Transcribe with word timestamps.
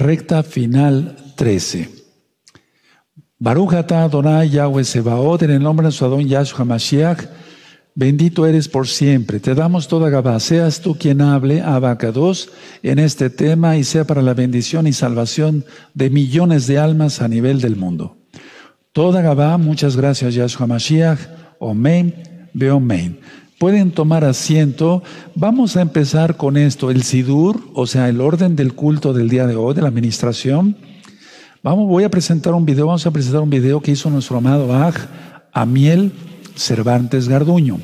recta 0.00 0.42
final 0.42 1.14
13. 1.36 1.88
Baruch 3.38 3.74
atah 3.74 4.04
Adonai 4.04 4.48
Yahweh 4.48 4.84
Sebaot, 4.84 5.42
en 5.42 5.50
el 5.50 5.62
nombre 5.62 5.86
de 5.86 5.92
su 5.92 6.04
Adón 6.04 6.26
Yahshua 6.26 6.64
Mashiach, 6.64 7.26
bendito 7.94 8.46
eres 8.46 8.68
por 8.68 8.88
siempre. 8.88 9.40
Te 9.40 9.54
damos 9.54 9.88
toda 9.88 10.10
Gabá. 10.10 10.40
Seas 10.40 10.80
tú 10.80 10.96
quien 10.96 11.20
hable, 11.20 11.60
Abacados, 11.60 12.50
en 12.82 12.98
este 12.98 13.28
tema 13.28 13.76
y 13.76 13.84
sea 13.84 14.04
para 14.04 14.22
la 14.22 14.34
bendición 14.34 14.86
y 14.86 14.92
salvación 14.92 15.64
de 15.94 16.08
millones 16.10 16.66
de 16.66 16.78
almas 16.78 17.20
a 17.20 17.28
nivel 17.28 17.60
del 17.60 17.76
mundo. 17.76 18.16
Toda 18.92 19.22
Gabá, 19.22 19.58
muchas 19.58 19.96
gracias 19.96 20.34
Yahshua 20.34 20.66
Mashiach. 20.66 21.18
Omen, 21.58 22.48
Beomen. 22.54 23.20
Pueden 23.60 23.90
tomar 23.90 24.24
asiento. 24.24 25.02
Vamos 25.34 25.76
a 25.76 25.82
empezar 25.82 26.38
con 26.38 26.56
esto, 26.56 26.90
el 26.90 27.02
Sidur, 27.02 27.60
o 27.74 27.86
sea, 27.86 28.08
el 28.08 28.22
orden 28.22 28.56
del 28.56 28.72
culto 28.72 29.12
del 29.12 29.28
día 29.28 29.46
de 29.46 29.54
hoy, 29.54 29.74
de 29.74 29.82
la 29.82 29.88
administración. 29.88 30.78
Vamos, 31.62 31.86
voy 31.86 32.04
a 32.04 32.10
presentar 32.10 32.54
un 32.54 32.64
video, 32.64 32.86
vamos 32.86 33.06
a 33.06 33.10
presentar 33.10 33.42
un 33.42 33.50
video 33.50 33.82
que 33.82 33.90
hizo 33.90 34.08
nuestro 34.08 34.38
amado 34.38 34.72
Aj 34.72 34.94
Amiel 35.52 36.10
Cervantes 36.56 37.28
Garduño. 37.28 37.80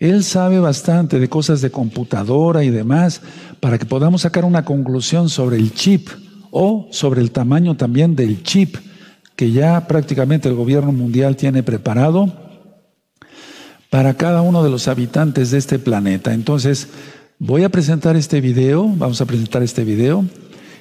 Él 0.00 0.24
sabe 0.24 0.58
bastante 0.58 1.20
de 1.20 1.28
cosas 1.28 1.60
de 1.60 1.70
computadora 1.70 2.64
y 2.64 2.70
demás 2.70 3.20
para 3.60 3.78
que 3.78 3.86
podamos 3.86 4.22
sacar 4.22 4.44
una 4.44 4.64
conclusión 4.64 5.28
sobre 5.28 5.58
el 5.58 5.74
chip 5.74 6.08
o 6.50 6.88
sobre 6.90 7.20
el 7.20 7.30
tamaño 7.30 7.76
también 7.76 8.16
del 8.16 8.42
chip 8.42 8.74
que 9.36 9.52
ya 9.52 9.86
prácticamente 9.86 10.48
el 10.48 10.56
gobierno 10.56 10.90
mundial 10.90 11.36
tiene 11.36 11.62
preparado 11.62 12.47
para 13.90 14.14
cada 14.14 14.42
uno 14.42 14.62
de 14.62 14.70
los 14.70 14.88
habitantes 14.88 15.50
de 15.50 15.58
este 15.58 15.78
planeta. 15.78 16.34
Entonces, 16.34 16.88
voy 17.38 17.64
a 17.64 17.68
presentar 17.68 18.16
este 18.16 18.40
video, 18.40 18.86
vamos 18.86 19.20
a 19.20 19.26
presentar 19.26 19.62
este 19.62 19.84
video 19.84 20.24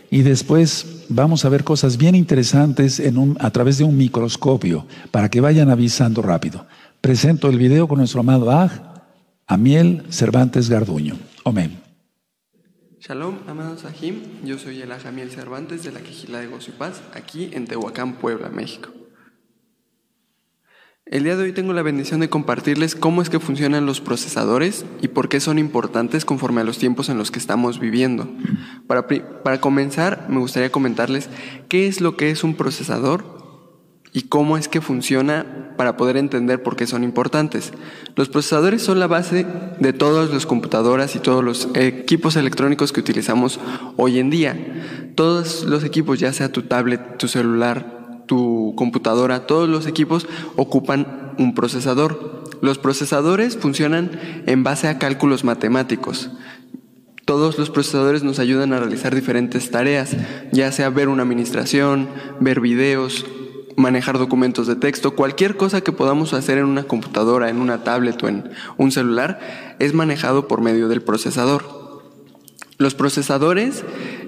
y 0.10 0.22
después 0.22 1.06
vamos 1.10 1.46
a 1.46 1.50
ver 1.50 1.64
cosas 1.64 1.98
bien 1.98 2.16
interesantes 2.16 3.02
a 3.40 3.52
través 3.52 3.78
de 3.78 3.84
un 3.84 3.98
microscopio 3.98 4.86
para 5.12 5.30
que 5.30 5.42
vayan 5.42 5.70
avisando 5.70 6.22
rápido. 6.22 6.66
Presento 7.02 7.50
el 7.50 7.58
video 7.58 7.88
con 7.88 8.00
nuestro 8.00 8.22
amado 8.22 8.52
Aj, 8.52 8.72
Amiel 9.46 10.04
Cervantes 10.10 10.70
Garduño. 10.70 11.16
Amén. 11.46 11.80
Shalom, 13.00 13.38
amados 13.48 13.82
Sahim. 13.82 14.22
Yo 14.44 14.58
soy 14.58 14.82
el 14.82 14.92
Amiel 14.92 15.30
Cervantes 15.32 15.84
de 15.84 15.94
la 15.94 16.02
Quejila 16.02 16.40
de 16.40 16.48
Gozo 16.48 16.72
y 16.72 16.74
Paz, 16.74 17.02
aquí 17.14 17.52
en 17.54 17.66
Tehuacán, 17.66 18.16
Puebla, 18.16 18.50
México. 18.50 18.97
El 21.10 21.24
día 21.24 21.38
de 21.38 21.44
hoy 21.44 21.54
tengo 21.54 21.72
la 21.72 21.84
bendición 21.84 22.20
de 22.20 22.30
compartirles 22.30 22.94
cómo 22.94 23.22
es 23.22 23.30
que 23.30 23.40
funcionan 23.40 23.86
los 23.86 24.02
procesadores 24.02 24.86
y 25.02 25.08
por 25.08 25.30
qué 25.30 25.40
son 25.40 25.58
importantes 25.58 26.26
conforme 26.26 26.60
a 26.60 26.64
los 26.66 26.80
tiempos 26.80 27.08
en 27.08 27.18
los 27.18 27.32
que 27.32 27.40
estamos 27.40 27.80
viviendo. 27.80 28.28
Para, 28.88 29.08
para, 29.08 29.62
comenzar, 29.62 30.26
me 30.28 30.40
gustaría 30.40 30.70
comentarles 30.70 31.30
qué 31.70 31.88
es 31.88 32.02
lo 32.02 32.18
que 32.18 32.30
es 32.30 32.44
un 32.44 32.56
procesador 32.56 33.38
y 34.12 34.24
cómo 34.24 34.58
es 34.58 34.68
que 34.68 34.82
funciona 34.82 35.74
para 35.78 35.96
poder 35.96 36.18
entender 36.18 36.62
por 36.62 36.76
qué 36.76 36.86
son 36.88 37.06
importantes. 37.06 37.72
Los 38.18 38.28
procesadores 38.28 38.82
son 38.82 39.00
la 39.00 39.08
base 39.08 39.46
de 39.80 39.94
todas 39.94 40.34
las 40.34 40.46
computadoras 40.46 41.16
y 41.16 41.20
todos 41.20 41.42
los 41.42 41.70
equipos 41.76 42.36
electrónicos 42.36 42.92
que 42.92 43.00
utilizamos 43.00 43.62
hoy 43.96 44.20
en 44.20 44.30
día. 44.30 45.14
Todos 45.16 45.64
los 45.64 45.86
equipos, 45.86 46.20
ya 46.20 46.34
sea 46.34 46.52
tu 46.52 46.64
tablet, 46.64 47.18
tu 47.18 47.30
celular, 47.30 47.97
tu 48.28 48.74
computadora, 48.76 49.48
todos 49.48 49.68
los 49.68 49.88
equipos 49.88 50.28
ocupan 50.56 51.34
un 51.40 51.56
procesador. 51.56 52.44
Los 52.62 52.78
procesadores 52.78 53.58
funcionan 53.58 54.12
en 54.46 54.64
base 54.64 54.88
a 54.88 55.00
cálculos 55.00 55.44
matemáticos. 55.44 56.30
Todos 57.26 57.58
los 57.58 57.70
procesadores 57.70 58.24
nos 58.24 58.40
ayudan 58.40 58.72
a 58.72 58.80
realizar 58.80 59.14
diferentes 59.14 59.70
tareas, 59.70 60.16
ya 60.52 60.72
sea 60.72 60.90
ver 60.90 61.10
una 61.10 61.24
administración, 61.24 62.08
ver 62.40 62.62
videos, 62.62 63.26
manejar 63.76 64.18
documentos 64.18 64.66
de 64.66 64.76
texto, 64.76 65.16
cualquier 65.16 65.56
cosa 65.58 65.82
que 65.82 65.92
podamos 65.92 66.34
hacer 66.34 66.58
en 66.58 66.66
una 66.66 66.84
computadora, 66.84 67.50
en 67.50 67.58
una 67.58 67.84
tablet 67.84 68.22
o 68.24 68.28
en 68.28 68.50
un 68.78 68.92
celular, 68.92 69.40
es 69.80 69.94
manejado 69.94 70.48
por 70.48 70.62
medio 70.62 70.88
del 70.88 71.02
procesador. 71.02 71.77
Los 72.78 72.94
procesadores 72.94 73.84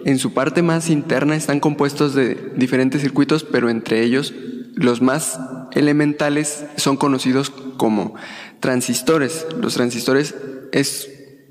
en 0.05 0.17
su 0.17 0.33
parte 0.33 0.63
más 0.63 0.89
interna 0.89 1.35
están 1.35 1.59
compuestos 1.59 2.15
de 2.15 2.51
diferentes 2.55 3.01
circuitos, 3.01 3.43
pero 3.43 3.69
entre 3.69 4.01
ellos 4.01 4.33
los 4.75 5.01
más 5.01 5.39
elementales 5.73 6.65
son 6.77 6.97
conocidos 6.97 7.51
como 7.77 8.15
transistores. 8.59 9.45
Los 9.61 9.75
transistores 9.75 10.35
es 10.71 11.09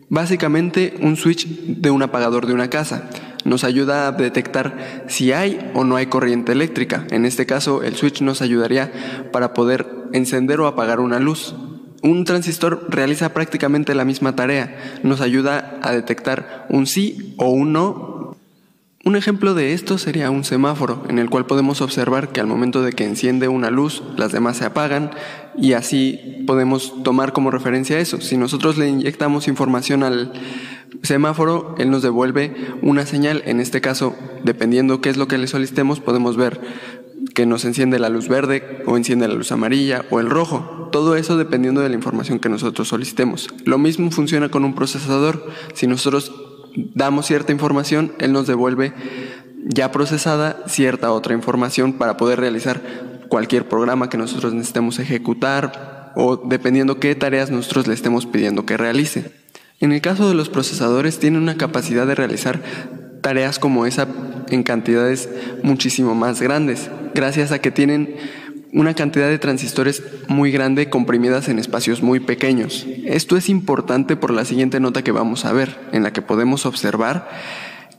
básicamente 0.09 0.95
un 1.01 1.17
switch 1.17 1.47
de 1.47 1.91
un 1.91 2.03
apagador 2.03 2.47
de 2.47 2.55
una 2.55 2.71
casa. 2.71 3.09
Nos 3.45 3.63
ayuda 3.63 4.09
a 4.09 4.13
detectar 4.13 5.05
si 5.09 5.33
hay 5.33 5.71
o 5.75 5.85
no 5.85 5.97
hay 5.97 6.07
corriente 6.07 6.53
eléctrica. 6.53 7.07
En 7.11 7.25
este 7.25 7.47
caso, 7.47 7.83
el 7.83 7.95
switch 7.95 8.23
nos 8.23 8.43
ayudaría 8.43 9.29
para 9.33 9.55
poder 9.55 9.87
encender 10.13 10.61
o 10.61 10.67
apagar 10.67 11.01
una 11.01 11.21
luz. 11.21 11.55
Un 12.03 12.25
transistor 12.25 12.87
realiza 12.89 13.35
prácticamente 13.35 13.95
la 13.95 14.05
misma 14.05 14.37
tarea, 14.37 14.77
nos 15.03 15.21
ayuda 15.21 15.79
a 15.83 15.93
detectar 15.93 16.67
un 16.69 16.87
sí 16.87 17.35
o 17.39 17.49
un 17.49 17.73
no. 17.73 18.37
Un 19.05 19.17
ejemplo 19.17 19.55
de 19.55 19.73
esto 19.73 19.97
sería 19.97 20.31
un 20.31 20.45
semáforo, 20.45 21.05
en 21.09 21.19
el 21.19 21.31
cual 21.31 21.47
podemos 21.47 21.81
observar 21.81 22.29
que 22.29 22.41
al 22.41 22.47
momento 22.47 22.83
de 22.83 22.93
que 22.93 23.05
enciende 23.05 23.49
una 23.49 23.71
luz, 23.71 24.03
las 24.17 24.33
demás 24.33 24.59
se 24.59 24.67
apagan 24.67 25.11
y 25.57 25.73
así 25.73 26.45
podemos 26.47 27.03
tomar 27.03 27.33
como 27.33 27.51
referencia 27.51 27.99
eso. 27.99 28.21
Si 28.21 28.37
nosotros 28.37 28.77
le 28.77 28.89
inyectamos 28.89 29.49
información 29.49 30.03
al 30.03 30.33
semáforo, 31.03 31.75
él 31.79 31.91
nos 31.91 32.03
devuelve 32.03 32.55
una 32.83 33.07
señal, 33.07 33.43
en 33.47 33.61
este 33.61 33.81
caso, 33.81 34.15
dependiendo 34.45 35.01
qué 35.01 35.11
es 35.11 35.17
lo 35.17 35.29
que 35.29 35.39
le 35.39 35.47
solicitemos, 35.47 36.01
podemos 36.01 36.37
ver 36.37 36.61
que 37.39 37.47
nos 37.47 37.65
enciende 37.65 38.01
la 38.01 38.09
luz 38.09 38.27
verde 38.27 38.83
o 38.85 38.97
enciende 38.97 39.29
la 39.29 39.35
luz 39.35 39.53
amarilla 39.53 40.05
o 40.11 40.19
el 40.19 40.29
rojo. 40.29 40.89
Todo 40.91 41.15
eso 41.15 41.37
dependiendo 41.37 41.81
de 41.81 41.89
la 41.89 41.95
información 41.95 42.41
que 42.41 42.49
nosotros 42.49 42.89
solicitemos. 42.89 43.47
Lo 43.65 43.79
mismo 43.79 44.11
funciona 44.11 44.49
con 44.49 44.65
un 44.65 44.75
procesador. 44.75 45.49
Si 45.73 45.87
nosotros 45.87 46.33
damos 46.75 47.27
cierta 47.27 47.53
información, 47.53 48.11
él 48.19 48.33
nos 48.33 48.49
devuelve 48.49 48.93
ya 49.67 49.93
procesada 49.93 50.65
cierta 50.67 51.13
otra 51.13 51.33
información 51.33 51.93
para 51.93 52.17
poder 52.17 52.41
realizar 52.41 52.83
cualquier 53.29 53.69
programa 53.69 54.11
que 54.11 54.19
nosotros 54.19 54.53
necesitemos 54.53 54.99
ejecutar 54.99 56.13
o 56.17 56.39
dependiendo 56.39 56.99
qué 56.99 57.15
tareas 57.15 57.53
nosotros 57.53 57.87
le 57.87 57.95
estemos 57.95 58.27
pidiendo 58.27 58.67
que 58.67 58.77
realice. 58.77 59.31
En 59.79 59.93
el 59.93 60.01
caso 60.01 60.29
de 60.29 60.35
los 60.35 60.49
procesadores, 60.49 61.21
tienen 61.21 61.41
una 61.41 61.57
capacidad 61.57 62.05
de 62.05 62.17
realizar 62.17 62.61
tareas 63.29 63.59
como 63.59 63.85
esa 63.85 64.09
en 64.49 64.63
cantidades 64.63 65.29
muchísimo 65.63 66.15
más 66.15 66.41
grandes, 66.41 66.91
gracias 67.15 67.53
a 67.53 67.59
que 67.59 67.71
tienen 67.71 68.17
una 68.73 68.95
cantidad 68.95 69.29
de 69.29 69.39
transistores 69.39 70.03
muy 70.29 70.51
grande 70.51 70.89
comprimidas 70.89 71.51
en 71.51 71.59
espacios 71.59 72.03
muy 72.03 72.21
pequeños. 72.21 72.87
Esto 73.05 73.37
es 73.37 73.51
importante 73.51 74.17
por 74.17 74.31
la 74.31 74.47
siguiente 74.47 74.81
nota 74.81 75.05
que 75.05 75.13
vamos 75.13 75.45
a 75.45 75.53
ver, 75.53 75.79
en 75.93 76.05
la 76.05 76.15
que 76.15 76.23
podemos 76.23 76.65
observar 76.65 77.29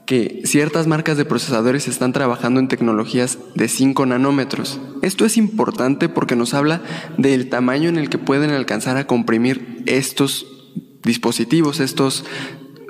que 0.04 0.42
ciertas 0.46 0.88
marcas 0.88 1.16
de 1.16 1.24
procesadores 1.24 1.86
están 1.86 2.12
trabajando 2.12 2.58
en 2.58 2.66
tecnologías 2.66 3.38
de 3.54 3.68
5 3.68 4.06
nanómetros. 4.06 4.80
Esto 5.00 5.24
es 5.24 5.36
importante 5.36 6.08
porque 6.08 6.34
nos 6.34 6.54
habla 6.54 6.82
del 7.18 7.48
tamaño 7.48 7.88
en 7.88 7.98
el 7.98 8.08
que 8.08 8.18
pueden 8.18 8.50
alcanzar 8.50 8.96
a 8.96 9.06
comprimir 9.06 9.84
estos 9.86 10.44
dispositivos, 11.04 11.78
estos 11.78 12.24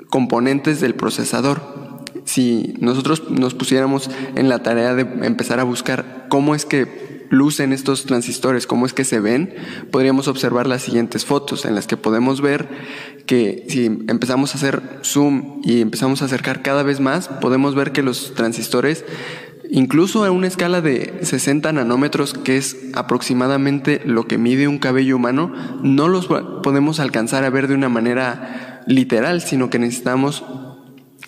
componentes 0.09 0.81
del 0.81 0.95
procesador 0.95 1.80
si 2.25 2.73
nosotros 2.79 3.29
nos 3.29 3.53
pusiéramos 3.53 4.09
en 4.35 4.49
la 4.49 4.63
tarea 4.63 4.95
de 4.95 5.25
empezar 5.25 5.59
a 5.59 5.63
buscar 5.63 6.27
cómo 6.29 6.55
es 6.55 6.65
que 6.65 7.11
lucen 7.31 7.71
estos 7.71 8.05
transistores, 8.05 8.67
cómo 8.67 8.85
es 8.85 8.93
que 8.93 9.05
se 9.05 9.21
ven, 9.21 9.55
podríamos 9.89 10.27
observar 10.27 10.67
las 10.67 10.83
siguientes 10.83 11.25
fotos 11.25 11.65
en 11.65 11.75
las 11.75 11.87
que 11.87 11.95
podemos 11.95 12.41
ver 12.41 12.67
que 13.25 13.65
si 13.69 13.85
empezamos 13.85 14.53
a 14.53 14.57
hacer 14.57 14.81
zoom 15.03 15.61
y 15.63 15.79
empezamos 15.79 16.21
a 16.21 16.25
acercar 16.25 16.61
cada 16.61 16.83
vez 16.83 16.99
más, 16.99 17.29
podemos 17.29 17.73
ver 17.73 17.93
que 17.93 18.03
los 18.03 18.33
transistores, 18.35 19.05
incluso 19.69 20.25
a 20.25 20.31
una 20.31 20.47
escala 20.47 20.81
de 20.81 21.19
60 21.21 21.71
nanómetros, 21.71 22.33
que 22.33 22.57
es 22.57 22.75
aproximadamente 22.93 24.01
lo 24.05 24.27
que 24.27 24.37
mide 24.37 24.67
un 24.67 24.77
cabello 24.77 25.15
humano, 25.15 25.53
no 25.81 26.09
los 26.09 26.27
podemos 26.27 26.99
alcanzar 26.99 27.45
a 27.45 27.49
ver 27.49 27.69
de 27.69 27.75
una 27.75 27.87
manera 27.87 28.81
literal, 28.87 29.41
sino 29.41 29.69
que 29.69 29.79
necesitamos 29.79 30.43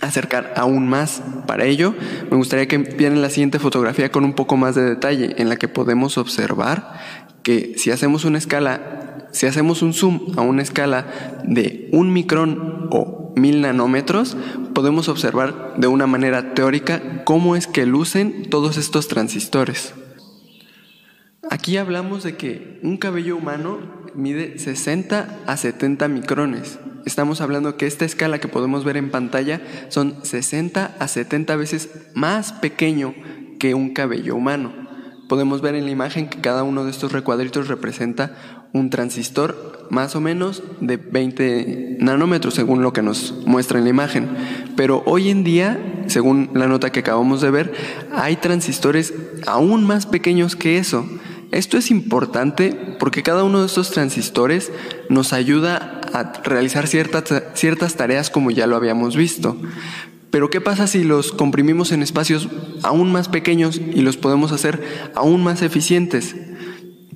acercar 0.03 0.53
aún 0.55 0.87
más. 0.87 1.21
Para 1.47 1.65
ello, 1.65 1.95
me 2.29 2.37
gustaría 2.37 2.67
que 2.67 2.77
vieran 2.77 3.21
la 3.21 3.29
siguiente 3.29 3.59
fotografía 3.59 4.11
con 4.11 4.25
un 4.25 4.33
poco 4.33 4.57
más 4.57 4.75
de 4.75 4.83
detalle, 4.83 5.35
en 5.37 5.49
la 5.49 5.55
que 5.55 5.67
podemos 5.67 6.17
observar 6.17 6.99
que 7.43 7.73
si 7.77 7.91
hacemos 7.91 8.25
una 8.25 8.37
escala, 8.37 9.27
si 9.31 9.45
hacemos 9.45 9.81
un 9.81 9.93
zoom 9.93 10.37
a 10.37 10.41
una 10.41 10.61
escala 10.61 11.41
de 11.43 11.89
un 11.91 12.13
micrón 12.13 12.87
o 12.91 13.33
mil 13.35 13.61
nanómetros, 13.61 14.37
podemos 14.73 15.09
observar 15.09 15.73
de 15.77 15.87
una 15.87 16.07
manera 16.07 16.53
teórica 16.53 17.23
cómo 17.25 17.55
es 17.55 17.67
que 17.67 17.85
lucen 17.85 18.49
todos 18.49 18.77
estos 18.77 19.07
transistores. 19.07 19.93
Aquí 21.49 21.77
hablamos 21.77 22.23
de 22.23 22.35
que 22.37 22.79
un 22.83 22.97
cabello 22.97 23.35
humano 23.35 23.79
mide 24.15 24.57
60 24.59 25.39
a 25.45 25.57
70 25.57 26.07
micrones. 26.07 26.79
Estamos 27.05 27.41
hablando 27.41 27.77
que 27.77 27.87
esta 27.87 28.05
escala 28.05 28.39
que 28.39 28.47
podemos 28.47 28.83
ver 28.83 28.97
en 28.97 29.11
pantalla 29.11 29.61
son 29.89 30.15
60 30.23 30.95
a 30.99 31.07
70 31.07 31.55
veces 31.55 31.89
más 32.13 32.53
pequeño 32.53 33.13
que 33.59 33.73
un 33.73 33.93
cabello 33.93 34.35
humano. 34.35 34.73
Podemos 35.29 35.61
ver 35.61 35.75
en 35.75 35.85
la 35.85 35.91
imagen 35.91 36.27
que 36.27 36.41
cada 36.41 36.63
uno 36.63 36.83
de 36.83 36.91
estos 36.91 37.11
recuadritos 37.11 37.67
representa 37.67 38.67
un 38.73 38.89
transistor 38.89 39.87
más 39.89 40.15
o 40.15 40.21
menos 40.21 40.63
de 40.81 40.97
20 40.97 41.97
nanómetros 41.99 42.55
según 42.55 42.81
lo 42.81 42.93
que 42.93 43.01
nos 43.01 43.45
muestra 43.45 43.77
en 43.77 43.85
la 43.85 43.89
imagen. 43.91 44.29
Pero 44.75 45.03
hoy 45.05 45.29
en 45.29 45.43
día, 45.43 46.03
según 46.07 46.49
la 46.53 46.67
nota 46.67 46.91
que 46.91 47.01
acabamos 47.01 47.41
de 47.41 47.51
ver, 47.51 47.73
hay 48.13 48.35
transistores 48.35 49.13
aún 49.45 49.85
más 49.85 50.05
pequeños 50.05 50.55
que 50.55 50.77
eso. 50.77 51.05
Esto 51.51 51.77
es 51.77 51.91
importante 51.91 52.95
porque 52.99 53.21
cada 53.21 53.43
uno 53.43 53.59
de 53.59 53.67
estos 53.67 53.91
transistores 53.91 54.71
nos 55.09 55.33
ayuda 55.33 56.01
a 56.13 56.31
realizar 56.43 56.87
ciertas, 56.87 57.43
ciertas 57.55 57.95
tareas 57.95 58.29
como 58.29 58.51
ya 58.51 58.67
lo 58.67 58.75
habíamos 58.75 59.15
visto. 59.15 59.57
Pero 60.33 60.49
¿qué 60.49 60.61
pasa 60.61 60.87
si 60.87 61.03
los 61.03 61.31
comprimimos 61.31 61.91
en 61.91 62.01
espacios 62.01 62.49
aún 62.81 63.11
más 63.11 63.29
pequeños 63.29 63.77
y 63.77 64.01
los 64.01 64.17
podemos 64.17 64.51
hacer 64.51 65.11
aún 65.13 65.43
más 65.43 65.61
eficientes? 65.61 66.35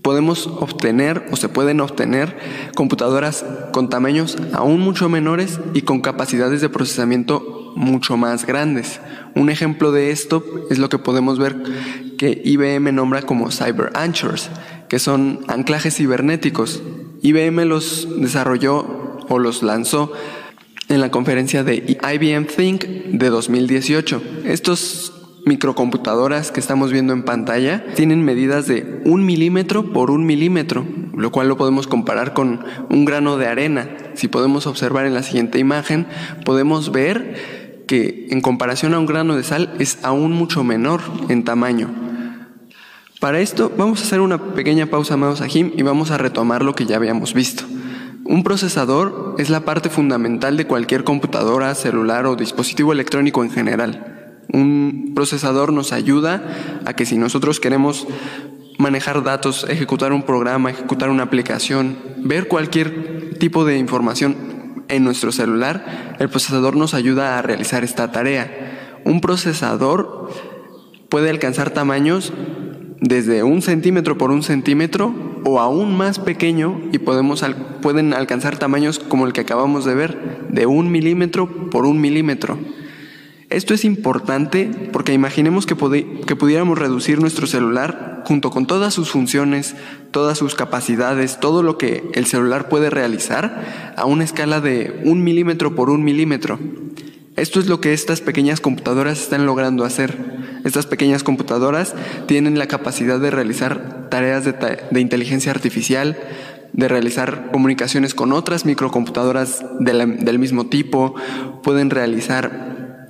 Podemos 0.04 0.48
obtener 0.48 1.26
o 1.32 1.36
se 1.36 1.50
pueden 1.50 1.82
obtener 1.82 2.38
computadoras 2.76 3.44
con 3.72 3.90
tamaños 3.90 4.38
aún 4.54 4.82
mucho 4.82 5.10
menores 5.10 5.60
y 5.74 5.82
con 5.82 6.02
capacidades 6.02 6.62
de 6.62 6.70
procesamiento 6.70 7.74
mucho 7.76 8.18
más 8.18 8.46
grandes. 8.46 9.00
Un 9.36 9.50
ejemplo 9.50 9.92
de 9.92 10.12
esto 10.12 10.44
es 10.70 10.78
lo 10.78 10.90
que 10.90 11.00
podemos 11.00 11.40
ver 11.40 11.58
que 12.18 12.42
IBM 12.44 12.94
nombra 12.94 13.22
como 13.22 13.52
Cyber 13.52 13.92
Anchors, 13.96 14.50
que 14.90 15.00
son 15.00 15.40
anclajes 15.48 15.96
cibernéticos. 15.96 16.82
IBM 17.28 17.66
los 17.66 18.08
desarrolló 18.22 19.20
o 19.28 19.38
los 19.38 19.62
lanzó 19.62 20.14
en 20.88 21.02
la 21.02 21.12
conferencia 21.12 21.66
de 21.66 21.98
IBM 22.02 22.46
Think 22.46 22.86
de 22.86 23.30
2018. 23.30 24.22
Estos 24.46 25.12
microcomputadoras 25.46 26.52
que 26.52 26.62
estamos 26.62 26.94
viendo 26.94 27.12
en 27.12 27.24
pantalla 27.24 27.86
tienen 27.96 28.24
medidas 28.24 28.66
de 28.68 29.02
un 29.04 29.26
milímetro 29.26 29.92
por 29.92 30.10
un 30.10 30.26
milímetro, 30.26 30.86
lo 31.16 31.32
cual 31.32 31.50
lo 31.50 31.58
podemos 31.58 31.88
comparar 31.88 32.34
con 32.34 32.64
un 32.90 33.04
grano 33.04 33.36
de 33.36 33.48
arena. 33.48 33.90
Si 34.14 34.30
podemos 34.30 34.66
observar 34.66 35.06
en 35.06 35.14
la 35.14 35.24
siguiente 35.24 35.60
imagen, 35.60 36.08
podemos 36.46 36.94
ver 36.94 37.84
que 37.88 38.28
en 38.30 38.40
comparación 38.40 38.94
a 38.94 39.00
un 39.00 39.06
grano 39.06 39.36
de 39.36 39.44
sal 39.44 39.74
es 39.80 40.00
aún 40.04 40.32
mucho 40.32 40.64
menor 40.64 41.02
en 41.28 41.44
tamaño. 41.44 42.07
Para 43.20 43.40
esto 43.40 43.72
vamos 43.76 44.00
a 44.00 44.04
hacer 44.04 44.22
una 44.22 44.54
pequeña 44.54 44.86
pausa, 44.86 45.16
amados 45.16 45.42
Ajim, 45.42 45.72
y 45.76 45.82
vamos 45.82 46.12
a 46.12 46.20
retomar 46.20 46.64
lo 46.64 46.76
que 46.76 46.86
ya 46.86 46.98
habíamos 46.98 47.34
visto. 47.34 47.64
Un 48.26 48.44
procesador 48.44 49.34
es 49.40 49.50
la 49.50 49.62
parte 49.62 49.90
fundamental 49.90 50.56
de 50.56 50.68
cualquier 50.68 51.04
computadora, 51.04 51.74
celular 51.74 52.28
o 52.28 52.36
dispositivo 52.36 52.94
electrónico 52.94 53.44
en 53.44 53.50
general. 53.50 54.44
Un 54.54 55.14
procesador 55.16 55.74
nos 55.74 55.94
ayuda 55.94 56.44
a 56.86 56.94
que 56.94 57.08
si 57.08 57.18
nosotros 57.18 57.60
queremos 57.60 58.08
manejar 58.78 59.24
datos, 59.24 59.66
ejecutar 59.68 60.14
un 60.14 60.22
programa, 60.22 60.70
ejecutar 60.70 61.10
una 61.10 61.24
aplicación, 61.24 61.98
ver 62.18 62.48
cualquier 62.48 63.40
tipo 63.40 63.66
de 63.66 63.80
información 63.80 64.84
en 64.90 65.04
nuestro 65.04 65.32
celular, 65.32 66.16
el 66.20 66.30
procesador 66.30 66.76
nos 66.76 66.94
ayuda 66.94 67.40
a 67.40 67.42
realizar 67.42 67.84
esta 67.84 68.12
tarea. 68.12 69.00
Un 69.06 69.22
procesador 69.22 70.30
puede 71.10 71.32
alcanzar 71.32 71.72
tamaños 71.72 72.32
desde 73.02 73.44
un 73.44 73.62
centímetro 73.62 74.18
por 74.18 74.32
un 74.32 74.44
centímetro 74.44 75.14
o 75.44 75.60
aún 75.60 75.96
más 75.96 76.20
pequeño 76.20 76.82
y 76.92 76.98
podemos 77.00 77.44
pueden 77.82 78.14
alcanzar 78.14 78.58
tamaños 78.58 79.00
como 79.00 79.26
el 79.28 79.34
que 79.34 79.42
acabamos 79.42 79.86
de 79.86 79.96
ver, 79.96 80.48
de 80.50 80.66
un 80.66 80.92
milímetro 80.92 81.70
por 81.70 81.86
un 81.86 82.02
milímetro. 82.02 82.58
Esto 83.50 83.74
es 83.74 83.86
importante 83.86 84.70
porque 84.92 85.14
imaginemos 85.14 85.66
que, 85.66 85.76
que 86.26 86.36
pudiéramos 86.36 86.78
reducir 86.78 87.22
nuestro 87.22 87.48
celular 87.48 88.24
junto 88.26 88.50
con 88.50 88.68
todas 88.68 88.94
sus 88.94 89.10
funciones, 89.10 89.76
todas 90.12 90.38
sus 90.38 90.54
capacidades, 90.54 91.40
todo 91.40 91.64
lo 91.64 91.78
que 91.78 92.04
el 92.14 92.26
celular 92.26 92.68
puede 92.68 92.90
realizar 92.90 93.94
a 93.96 94.04
una 94.04 94.26
escala 94.26 94.60
de 94.60 95.02
un 95.06 95.24
milímetro 95.24 95.76
por 95.76 95.90
un 95.90 96.04
milímetro. 96.04 96.60
Esto 97.38 97.62
es 97.62 97.68
lo 97.68 97.80
que 97.80 97.94
estas 97.94 98.20
pequeñas 98.20 98.60
computadoras 98.60 99.22
están 99.22 99.46
logrando 99.46 99.86
hacer. 99.86 100.18
Estas 100.68 100.86
pequeñas 100.86 101.24
computadoras 101.24 101.96
tienen 102.26 102.60
la 102.60 102.68
capacidad 102.68 103.22
de 103.22 103.32
realizar 103.32 104.10
tareas 104.10 104.44
de, 104.44 105.00
inteligencia 105.00 105.50
artificial, 105.50 106.18
de 106.74 106.90
realizar 106.90 107.52
comunicaciones 107.54 108.14
con 108.14 108.34
otras 108.34 108.66
microcomputadoras 108.66 109.64
del 109.80 110.40
mismo 110.40 110.68
tipo, 110.68 111.16
pueden 111.64 111.90
realizar 111.90 113.08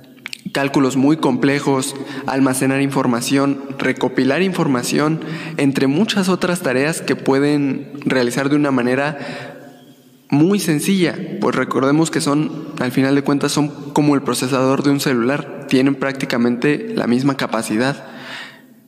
cálculos 0.52 0.96
muy 0.96 1.16
complejos, 1.16 1.96
almacenar 2.26 2.80
información, 2.80 3.60
recopilar 3.76 4.40
información, 4.42 5.20
entre 5.56 5.88
muchas 5.88 6.28
otras 6.28 6.60
tareas 6.60 7.02
que 7.02 7.16
pueden 7.16 7.90
realizar 8.04 8.50
de 8.50 8.54
una 8.56 8.70
manera 8.70 9.57
muy 10.30 10.60
sencilla, 10.60 11.16
pues 11.40 11.56
recordemos 11.56 12.10
que 12.10 12.20
son, 12.20 12.68
al 12.80 12.92
final 12.92 13.14
de 13.14 13.22
cuentas, 13.22 13.52
son 13.52 13.68
como 13.92 14.14
el 14.14 14.22
procesador 14.22 14.82
de 14.82 14.90
un 14.90 15.00
celular, 15.00 15.66
tienen 15.68 15.94
prácticamente 15.94 16.92
la 16.94 17.06
misma 17.06 17.36
capacidad. 17.36 18.04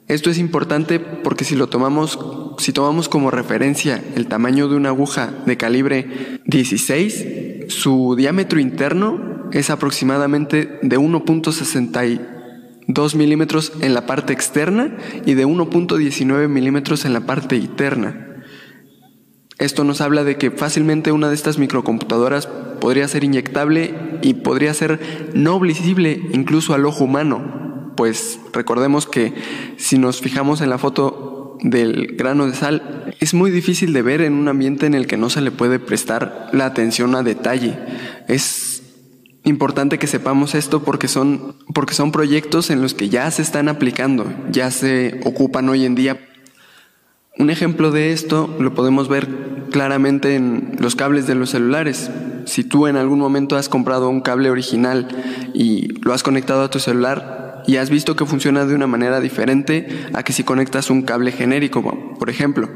Esto 0.06 0.28
es 0.28 0.38
importante 0.38 0.98
porque 0.98 1.44
si 1.44 1.54
lo 1.54 1.69
tomamos, 1.69 2.19
si 2.58 2.72
tomamos 2.72 3.08
como 3.08 3.31
referencia 3.31 4.02
el 4.16 4.26
tamaño 4.26 4.69
de 4.69 4.76
una 4.76 4.88
aguja 4.88 5.32
de 5.46 5.56
calibre 5.56 6.40
16, 6.46 7.69
su 7.69 8.16
diámetro 8.16 8.58
interno 8.58 9.48
es 9.52 9.70
aproximadamente 9.70 10.81
de 10.82 10.98
1.62 10.98 13.14
milímetros 13.14 13.72
en 13.81 13.94
la 13.94 14.06
parte 14.06 14.32
externa 14.32 14.96
y 15.25 15.34
de 15.34 15.46
1.19 15.46 16.48
milímetros 16.48 17.04
en 17.04 17.12
la 17.12 17.20
parte 17.20 17.56
interna. 17.56 18.29
Esto 19.60 19.84
nos 19.84 20.00
habla 20.00 20.24
de 20.24 20.36
que 20.36 20.50
fácilmente 20.50 21.12
una 21.12 21.28
de 21.28 21.34
estas 21.34 21.58
microcomputadoras 21.58 22.46
podría 22.46 23.06
ser 23.06 23.24
inyectable 23.24 23.94
y 24.22 24.34
podría 24.34 24.72
ser 24.72 25.30
no 25.34 25.60
visible 25.60 26.20
incluso 26.32 26.72
al 26.72 26.86
ojo 26.86 27.04
humano, 27.04 27.92
pues 27.94 28.40
recordemos 28.54 29.06
que 29.06 29.34
si 29.76 29.98
nos 29.98 30.22
fijamos 30.22 30.62
en 30.62 30.70
la 30.70 30.78
foto 30.78 31.58
del 31.62 32.16
grano 32.16 32.46
de 32.46 32.54
sal, 32.54 33.14
es 33.20 33.34
muy 33.34 33.50
difícil 33.50 33.92
de 33.92 34.00
ver 34.00 34.22
en 34.22 34.32
un 34.32 34.48
ambiente 34.48 34.86
en 34.86 34.94
el 34.94 35.06
que 35.06 35.18
no 35.18 35.28
se 35.28 35.42
le 35.42 35.50
puede 35.50 35.78
prestar 35.78 36.48
la 36.54 36.64
atención 36.64 37.14
a 37.14 37.22
detalle. 37.22 37.78
Es 38.28 38.82
importante 39.44 39.98
que 39.98 40.06
sepamos 40.06 40.54
esto 40.54 40.82
porque 40.82 41.06
son, 41.06 41.56
porque 41.74 41.92
son 41.92 42.12
proyectos 42.12 42.70
en 42.70 42.80
los 42.80 42.94
que 42.94 43.10
ya 43.10 43.30
se 43.30 43.42
están 43.42 43.68
aplicando, 43.68 44.32
ya 44.50 44.70
se 44.70 45.20
ocupan 45.25 45.68
hoy 45.68 45.85
en 45.85 45.94
día 45.94 46.18
un 47.38 47.50
ejemplo 47.50 47.90
de 47.90 48.12
esto 48.12 48.54
lo 48.58 48.75
podemos 48.75 49.08
ver 49.08 49.28
claramente 49.70 50.34
en 50.34 50.76
los 50.78 50.94
cables 50.94 51.26
de 51.26 51.34
los 51.34 51.50
celulares. 51.50 52.10
Si 52.44 52.64
tú 52.64 52.87
en 52.87 52.96
algún 52.96 53.18
momento 53.18 53.56
has 53.56 53.68
comprado 53.68 54.08
un 54.08 54.20
cable 54.20 54.50
original 54.50 55.08
y 55.54 55.88
lo 56.02 56.12
has 56.12 56.22
conectado 56.22 56.62
a 56.62 56.70
tu 56.70 56.80
celular 56.80 57.50
y 57.67 57.76
has 57.76 57.90
visto 57.90 58.17
que 58.17 58.26
funciona 58.26 58.64
de 58.67 58.75
una 58.75 58.87
manera 58.87 59.21
diferente 59.21 59.88
a 60.12 60.23
que 60.23 60.33
si 60.33 60.45
conectas 60.45 60.90
un 60.90 61.02
cable 61.02 61.33
genérico, 61.33 61.83
por 62.19 62.31
ejemplo, 62.31 62.71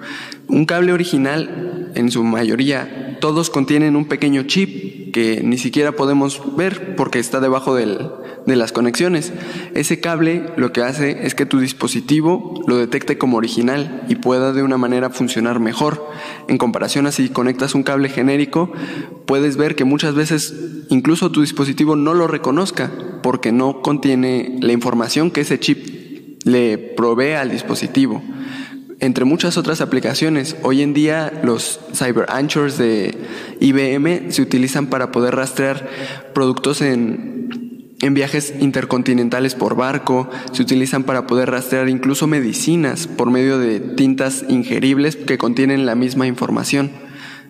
un 0.49 0.65
cable 0.67 0.93
original 0.93 1.93
en 1.95 2.11
su 2.11 2.25
mayoría 2.25 3.05
todos 3.21 3.49
contienen 3.49 3.97
un 3.97 4.05
pequeño 4.05 4.43
chip 4.43 5.13
que 5.15 5.41
ni 5.43 5.59
siquiera 5.59 5.93
podemos 5.93 6.57
ver 6.57 6.97
porque 6.97 7.19
está 7.19 7.41
debajo 7.41 7.75
de 7.75 7.97
las 8.47 8.73
conexiones. 8.73 9.33
Ese 9.75 10.01
cable 10.01 10.45
lo 10.57 10.73
que 10.73 10.83
hace 10.83 11.25
es 11.25 11.35
que 11.35 11.47
tu 11.47 11.61
dispositivo 11.61 12.63
lo 12.67 12.77
detecte 12.77 13.17
como 13.17 13.37
original 13.37 14.05
y 14.09 14.17
pueda 14.17 14.53
de 14.53 14.63
una 14.63 14.77
manera 14.77 15.09
funcionar 15.09 15.61
mejor. 15.61 16.05
En 16.49 16.59
comparación 16.59 17.07
a 17.07 17.13
si 17.13 17.29
conectas 17.29 17.75
un 17.75 17.85
cable 17.85 18.09
genérico, 18.09 18.73
puedes 19.25 19.57
ver 19.57 19.75
que 19.75 19.85
muchas 19.85 20.15
veces 20.15 20.84
incluso 20.95 21.31
tu 21.31 21.41
dispositivo 21.41 21.97
no 21.97 22.15
lo 22.15 22.27
reconozca 22.27 22.91
porque 23.23 23.53
no 23.53 23.83
contiene 23.83 24.57
la 24.61 24.73
información 24.73 25.31
que 25.31 25.43
ese 25.43 25.59
chip 25.59 26.45
le 26.45 26.79
provee 26.79 27.33
al 27.33 27.51
dispositivo. 27.51 28.23
Entre 29.01 29.25
muchas 29.25 29.59
otras 29.59 29.81
aplicaciones, 29.81 30.57
hoy 30.63 30.81
en 30.81 30.95
día 30.95 31.41
los 31.43 31.81
Cyber 31.93 32.27
Anchors 32.29 32.79
de 32.79 33.15
IBM 33.61 34.31
se 34.31 34.41
utilizan 34.41 34.87
para 34.87 35.11
poder 35.11 35.35
rastrear 35.35 35.91
productos 36.33 36.81
en 36.81 37.35
en 38.05 38.13
viajes 38.13 38.53
intercontinentales 38.61 39.55
por 39.55 39.77
barco, 39.77 40.29
se 40.53 40.61
utilizan 40.61 41.05
para 41.05 41.27
poder 41.27 41.51
rastrear 41.51 41.89
incluso 41.89 42.27
medicinas 42.27 43.07
por 43.07 43.31
medio 43.31 43.59
de 43.59 43.81
tintas 43.81 44.45
ingeribles 44.49 45.17
que 45.17 45.39
contienen 45.39 45.87
la 45.87 45.95
misma 45.95 46.27
información. 46.27 46.91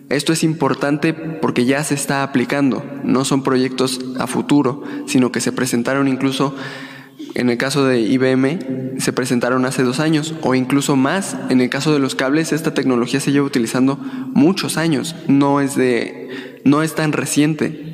Esto 0.09 0.33
es 0.33 0.43
importante 0.43 1.13
porque 1.13 1.65
ya 1.65 1.83
se 1.83 1.95
está 1.95 2.21
aplicando, 2.21 2.83
no 3.03 3.25
son 3.25 3.41
proyectos 3.41 3.99
a 4.19 4.27
futuro, 4.27 4.83
sino 5.07 5.31
que 5.31 5.41
se 5.41 5.51
presentaron 5.51 6.07
incluso, 6.07 6.55
en 7.33 7.49
el 7.49 7.57
caso 7.57 7.85
de 7.85 8.01
IBM, 8.01 8.99
se 8.99 9.13
presentaron 9.13 9.65
hace 9.65 9.81
dos 9.81 9.99
años 9.99 10.35
o 10.41 10.53
incluso 10.53 10.95
más. 10.95 11.35
En 11.49 11.59
el 11.59 11.69
caso 11.69 11.91
de 11.91 11.99
los 11.99 12.13
cables, 12.13 12.53
esta 12.53 12.75
tecnología 12.75 13.19
se 13.19 13.31
lleva 13.31 13.47
utilizando 13.47 13.97
muchos 14.33 14.77
años, 14.77 15.15
no 15.27 15.59
es 15.59 15.75
de 15.75 16.61
no 16.63 16.83
es 16.83 16.93
tan 16.93 17.11
reciente. 17.11 17.93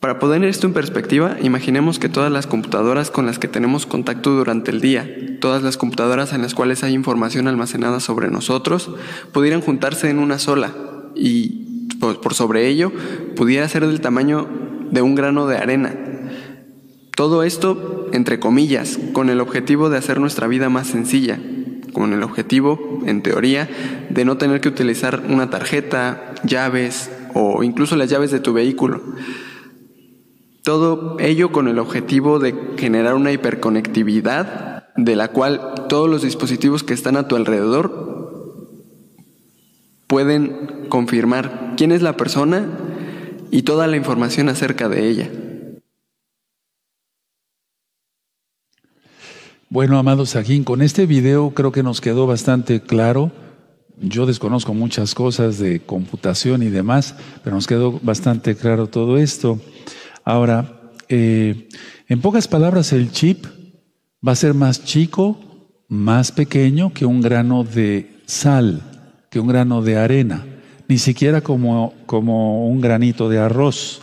Para 0.00 0.18
poner 0.18 0.44
esto 0.44 0.66
en 0.66 0.72
perspectiva, 0.72 1.36
imaginemos 1.42 1.98
que 1.98 2.08
todas 2.08 2.32
las 2.32 2.46
computadoras 2.46 3.10
con 3.10 3.24
las 3.24 3.38
que 3.38 3.48
tenemos 3.48 3.86
contacto 3.86 4.30
durante 4.30 4.70
el 4.70 4.80
día, 4.80 5.08
todas 5.40 5.62
las 5.62 5.76
computadoras 5.76 6.32
en 6.32 6.42
las 6.42 6.54
cuales 6.54 6.82
hay 6.82 6.92
información 6.92 7.46
almacenada 7.48 8.00
sobre 8.00 8.28
nosotros, 8.30 8.90
pudieran 9.32 9.60
juntarse 9.60 10.10
en 10.10 10.18
una 10.18 10.38
sola 10.38 10.74
y 11.22 11.88
por 12.00 12.34
sobre 12.34 12.66
ello 12.66 12.90
pudiera 13.36 13.68
ser 13.68 13.86
del 13.86 14.00
tamaño 14.00 14.48
de 14.90 15.02
un 15.02 15.14
grano 15.14 15.46
de 15.46 15.56
arena. 15.56 15.94
Todo 17.14 17.44
esto, 17.44 18.08
entre 18.12 18.40
comillas, 18.40 18.98
con 19.12 19.30
el 19.30 19.40
objetivo 19.40 19.88
de 19.88 19.98
hacer 19.98 20.18
nuestra 20.18 20.48
vida 20.48 20.68
más 20.68 20.88
sencilla, 20.88 21.38
con 21.92 22.12
el 22.12 22.22
objetivo, 22.24 23.00
en 23.06 23.22
teoría, 23.22 23.68
de 24.10 24.24
no 24.24 24.36
tener 24.36 24.60
que 24.60 24.68
utilizar 24.68 25.22
una 25.28 25.48
tarjeta, 25.48 26.34
llaves 26.42 27.10
o 27.34 27.62
incluso 27.62 27.96
las 27.96 28.10
llaves 28.10 28.32
de 28.32 28.40
tu 28.40 28.52
vehículo. 28.52 29.00
Todo 30.64 31.16
ello 31.20 31.52
con 31.52 31.68
el 31.68 31.78
objetivo 31.78 32.38
de 32.38 32.54
generar 32.78 33.14
una 33.14 33.30
hiperconectividad 33.30 34.88
de 34.96 35.16
la 35.16 35.28
cual 35.28 35.86
todos 35.88 36.08
los 36.08 36.22
dispositivos 36.22 36.82
que 36.82 36.94
están 36.94 37.16
a 37.16 37.28
tu 37.28 37.36
alrededor 37.36 38.11
pueden 40.12 40.88
confirmar 40.90 41.72
quién 41.74 41.90
es 41.90 42.02
la 42.02 42.18
persona 42.18 42.68
y 43.50 43.62
toda 43.62 43.86
la 43.86 43.96
información 43.96 44.50
acerca 44.50 44.90
de 44.90 45.08
ella. 45.08 45.30
Bueno, 49.70 49.98
amado 49.98 50.26
Sajín, 50.26 50.64
con 50.64 50.82
este 50.82 51.06
video 51.06 51.54
creo 51.54 51.72
que 51.72 51.82
nos 51.82 52.02
quedó 52.02 52.26
bastante 52.26 52.82
claro. 52.82 53.32
Yo 54.02 54.26
desconozco 54.26 54.74
muchas 54.74 55.14
cosas 55.14 55.58
de 55.58 55.80
computación 55.80 56.62
y 56.62 56.68
demás, 56.68 57.14
pero 57.42 57.56
nos 57.56 57.66
quedó 57.66 57.98
bastante 58.02 58.54
claro 58.54 58.88
todo 58.88 59.16
esto. 59.16 59.60
Ahora, 60.24 60.92
eh, 61.08 61.70
en 62.06 62.20
pocas 62.20 62.48
palabras, 62.48 62.92
el 62.92 63.12
chip 63.12 63.46
va 64.28 64.32
a 64.32 64.36
ser 64.36 64.52
más 64.52 64.84
chico, 64.84 65.40
más 65.88 66.32
pequeño 66.32 66.92
que 66.92 67.06
un 67.06 67.22
grano 67.22 67.64
de 67.64 68.20
sal, 68.26 68.91
que 69.32 69.40
un 69.40 69.46
grano 69.46 69.80
de 69.80 69.96
arena, 69.96 70.44
ni 70.88 70.98
siquiera 70.98 71.40
como, 71.40 71.94
como 72.04 72.68
un 72.68 72.82
granito 72.82 73.30
de 73.30 73.38
arroz. 73.38 74.02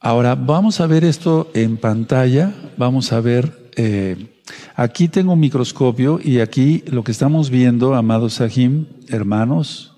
Ahora, 0.00 0.34
vamos 0.34 0.80
a 0.80 0.88
ver 0.88 1.04
esto 1.04 1.52
en 1.54 1.76
pantalla, 1.76 2.52
vamos 2.76 3.12
a 3.12 3.20
ver, 3.20 3.70
eh, 3.76 4.40
aquí 4.74 5.06
tengo 5.06 5.34
un 5.34 5.38
microscopio 5.38 6.18
y 6.20 6.40
aquí 6.40 6.82
lo 6.88 7.04
que 7.04 7.12
estamos 7.12 7.48
viendo, 7.48 7.94
amados 7.94 8.34
Sahim, 8.34 8.86
hermanos, 9.08 9.94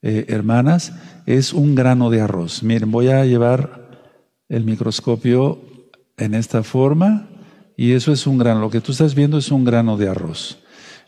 eh, 0.00 0.24
hermanas, 0.28 0.94
es 1.26 1.52
un 1.52 1.74
grano 1.74 2.08
de 2.08 2.22
arroz. 2.22 2.62
Miren, 2.62 2.90
voy 2.90 3.08
a 3.08 3.26
llevar 3.26 4.00
el 4.48 4.64
microscopio 4.64 5.60
en 6.16 6.32
esta 6.32 6.62
forma 6.62 7.28
y 7.76 7.92
eso 7.92 8.14
es 8.14 8.26
un 8.26 8.38
grano. 8.38 8.60
Lo 8.60 8.70
que 8.70 8.80
tú 8.80 8.92
estás 8.92 9.14
viendo 9.14 9.36
es 9.36 9.52
un 9.52 9.66
grano 9.66 9.98
de 9.98 10.08
arroz. 10.08 10.58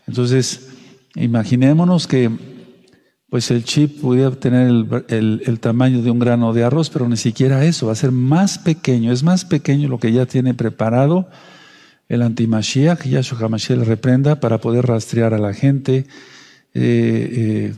Entonces, 0.07 0.69
imaginémonos 1.15 2.07
que 2.07 2.50
pues 3.31 3.51
el 3.53 3.65
chip 3.65 4.01
pudiera 4.01 4.33
tener 4.33 4.69
el, 5.09 5.61
tamaño 5.61 6.03
de 6.03 6.11
un 6.11 6.19
grano 6.19 6.53
de 6.53 6.65
arroz, 6.65 6.91
pero 6.91 7.09
ni 7.09 7.17
siquiera 7.17 7.65
eso, 7.65 7.87
va 7.87 7.93
a 7.93 7.97
ser 7.97 8.11
más 8.11 8.59
pequeño, 8.59 9.13
es 9.13 9.23
más 9.23 9.45
pequeño 9.45 9.89
lo 9.89 9.99
que 9.99 10.13
ya 10.13 10.27
tiene 10.27 10.53
preparado 10.53 11.29
el 12.09 12.23
antimashiach, 12.23 13.07
Yahshua 13.07 13.39
HaMashiach 13.39 13.79
le 13.79 13.85
reprenda 13.85 14.41
para 14.41 14.59
poder 14.59 14.85
rastrear 14.85 15.33
a 15.33 15.39
la 15.39 15.55
gente 15.55 16.07
eh, 16.75 17.31
eh, 17.33 17.75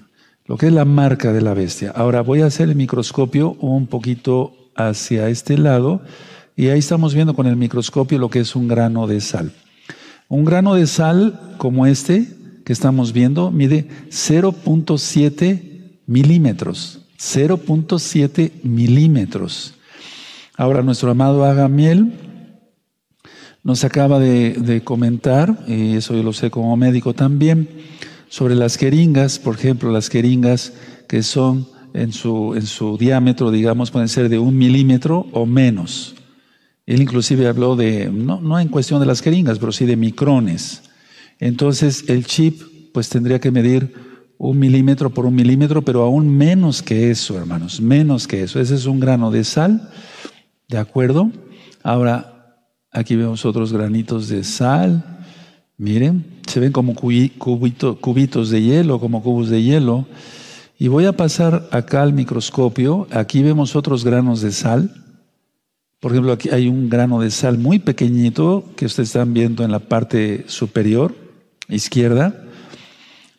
lo 0.46 0.56
que 0.56 0.68
es 0.68 0.72
la 0.72 0.86
marca 0.86 1.34
de 1.34 1.42
la 1.42 1.52
bestia. 1.52 1.92
Ahora 1.94 2.22
voy 2.22 2.40
a 2.40 2.46
hacer 2.46 2.70
el 2.70 2.74
microscopio 2.74 3.52
un 3.60 3.86
poquito 3.86 4.56
hacia 4.74 5.28
este 5.28 5.58
lado 5.58 6.00
y 6.56 6.68
ahí 6.68 6.78
estamos 6.78 7.14
viendo 7.14 7.34
con 7.34 7.46
el 7.46 7.56
microscopio 7.56 8.18
lo 8.18 8.30
que 8.30 8.40
es 8.40 8.56
un 8.56 8.68
grano 8.68 9.06
de 9.06 9.20
sal. 9.20 9.52
Un 10.28 10.46
grano 10.46 10.74
de 10.74 10.86
sal 10.86 11.38
como 11.58 11.84
este 11.84 12.26
que 12.64 12.72
estamos 12.72 13.12
viendo 13.12 13.50
mide 13.50 13.88
0.7 14.10 16.00
milímetros. 16.06 17.00
0.7 17.18 18.62
milímetros. 18.64 19.74
Ahora 20.56 20.82
nuestro 20.82 21.10
amado 21.10 21.44
Agamiel 21.44 22.12
nos 23.62 23.84
acaba 23.84 24.18
de, 24.18 24.82
comentar, 24.84 25.64
y 25.68 25.94
eso 25.94 26.14
yo 26.14 26.22
lo 26.22 26.32
sé 26.32 26.50
como 26.50 26.76
médico 26.76 27.14
también, 27.14 27.68
sobre 28.28 28.54
las 28.54 28.76
jeringas, 28.76 29.38
por 29.38 29.54
ejemplo, 29.54 29.92
las 29.92 30.08
jeringas 30.08 30.72
que 31.08 31.22
son 31.22 31.68
en 31.94 32.12
su, 32.12 32.54
en 32.54 32.66
su 32.66 32.98
diámetro, 32.98 33.50
digamos, 33.50 33.90
pueden 33.90 34.08
ser 34.08 34.28
de 34.28 34.38
un 34.38 34.56
milímetro 34.56 35.26
o 35.32 35.46
menos. 35.46 36.14
Él 36.86 37.02
inclusive 37.02 37.46
habló 37.46 37.76
de, 37.76 38.10
no, 38.10 38.40
no 38.40 38.58
en 38.58 38.68
cuestión 38.68 38.98
de 38.98 39.06
las 39.06 39.20
jeringas, 39.20 39.58
pero 39.58 39.70
sí 39.70 39.86
de 39.86 39.96
micrones. 39.96 40.82
Entonces 41.42 42.04
el 42.06 42.24
chip 42.24 42.62
pues 42.92 43.08
tendría 43.08 43.40
que 43.40 43.50
medir 43.50 43.92
un 44.38 44.60
milímetro 44.60 45.10
por 45.10 45.26
un 45.26 45.34
milímetro, 45.34 45.82
pero 45.82 46.04
aún 46.04 46.28
menos 46.28 46.82
que 46.84 47.10
eso, 47.10 47.36
hermanos, 47.36 47.80
menos 47.80 48.28
que 48.28 48.44
eso. 48.44 48.60
Ese 48.60 48.76
es 48.76 48.86
un 48.86 49.00
grano 49.00 49.32
de 49.32 49.42
sal, 49.42 49.90
¿de 50.68 50.78
acuerdo? 50.78 51.32
Ahora, 51.82 52.68
aquí 52.92 53.16
vemos 53.16 53.44
otros 53.44 53.72
granitos 53.72 54.28
de 54.28 54.44
sal. 54.44 55.24
Miren, 55.78 56.24
se 56.46 56.60
ven 56.60 56.70
como 56.70 56.94
cubitos 56.94 58.50
de 58.50 58.62
hielo, 58.62 59.00
como 59.00 59.20
cubos 59.20 59.48
de 59.48 59.64
hielo. 59.64 60.06
Y 60.78 60.86
voy 60.86 61.06
a 61.06 61.16
pasar 61.16 61.68
acá 61.72 62.02
al 62.02 62.12
microscopio. 62.12 63.08
Aquí 63.10 63.42
vemos 63.42 63.74
otros 63.74 64.04
granos 64.04 64.42
de 64.42 64.52
sal. 64.52 64.94
Por 65.98 66.12
ejemplo, 66.12 66.30
aquí 66.30 66.50
hay 66.50 66.68
un 66.68 66.88
grano 66.88 67.20
de 67.20 67.32
sal 67.32 67.58
muy 67.58 67.80
pequeñito 67.80 68.64
que 68.76 68.86
ustedes 68.86 69.08
están 69.08 69.34
viendo 69.34 69.64
en 69.64 69.72
la 69.72 69.80
parte 69.80 70.44
superior 70.46 71.21
izquierda. 71.74 72.44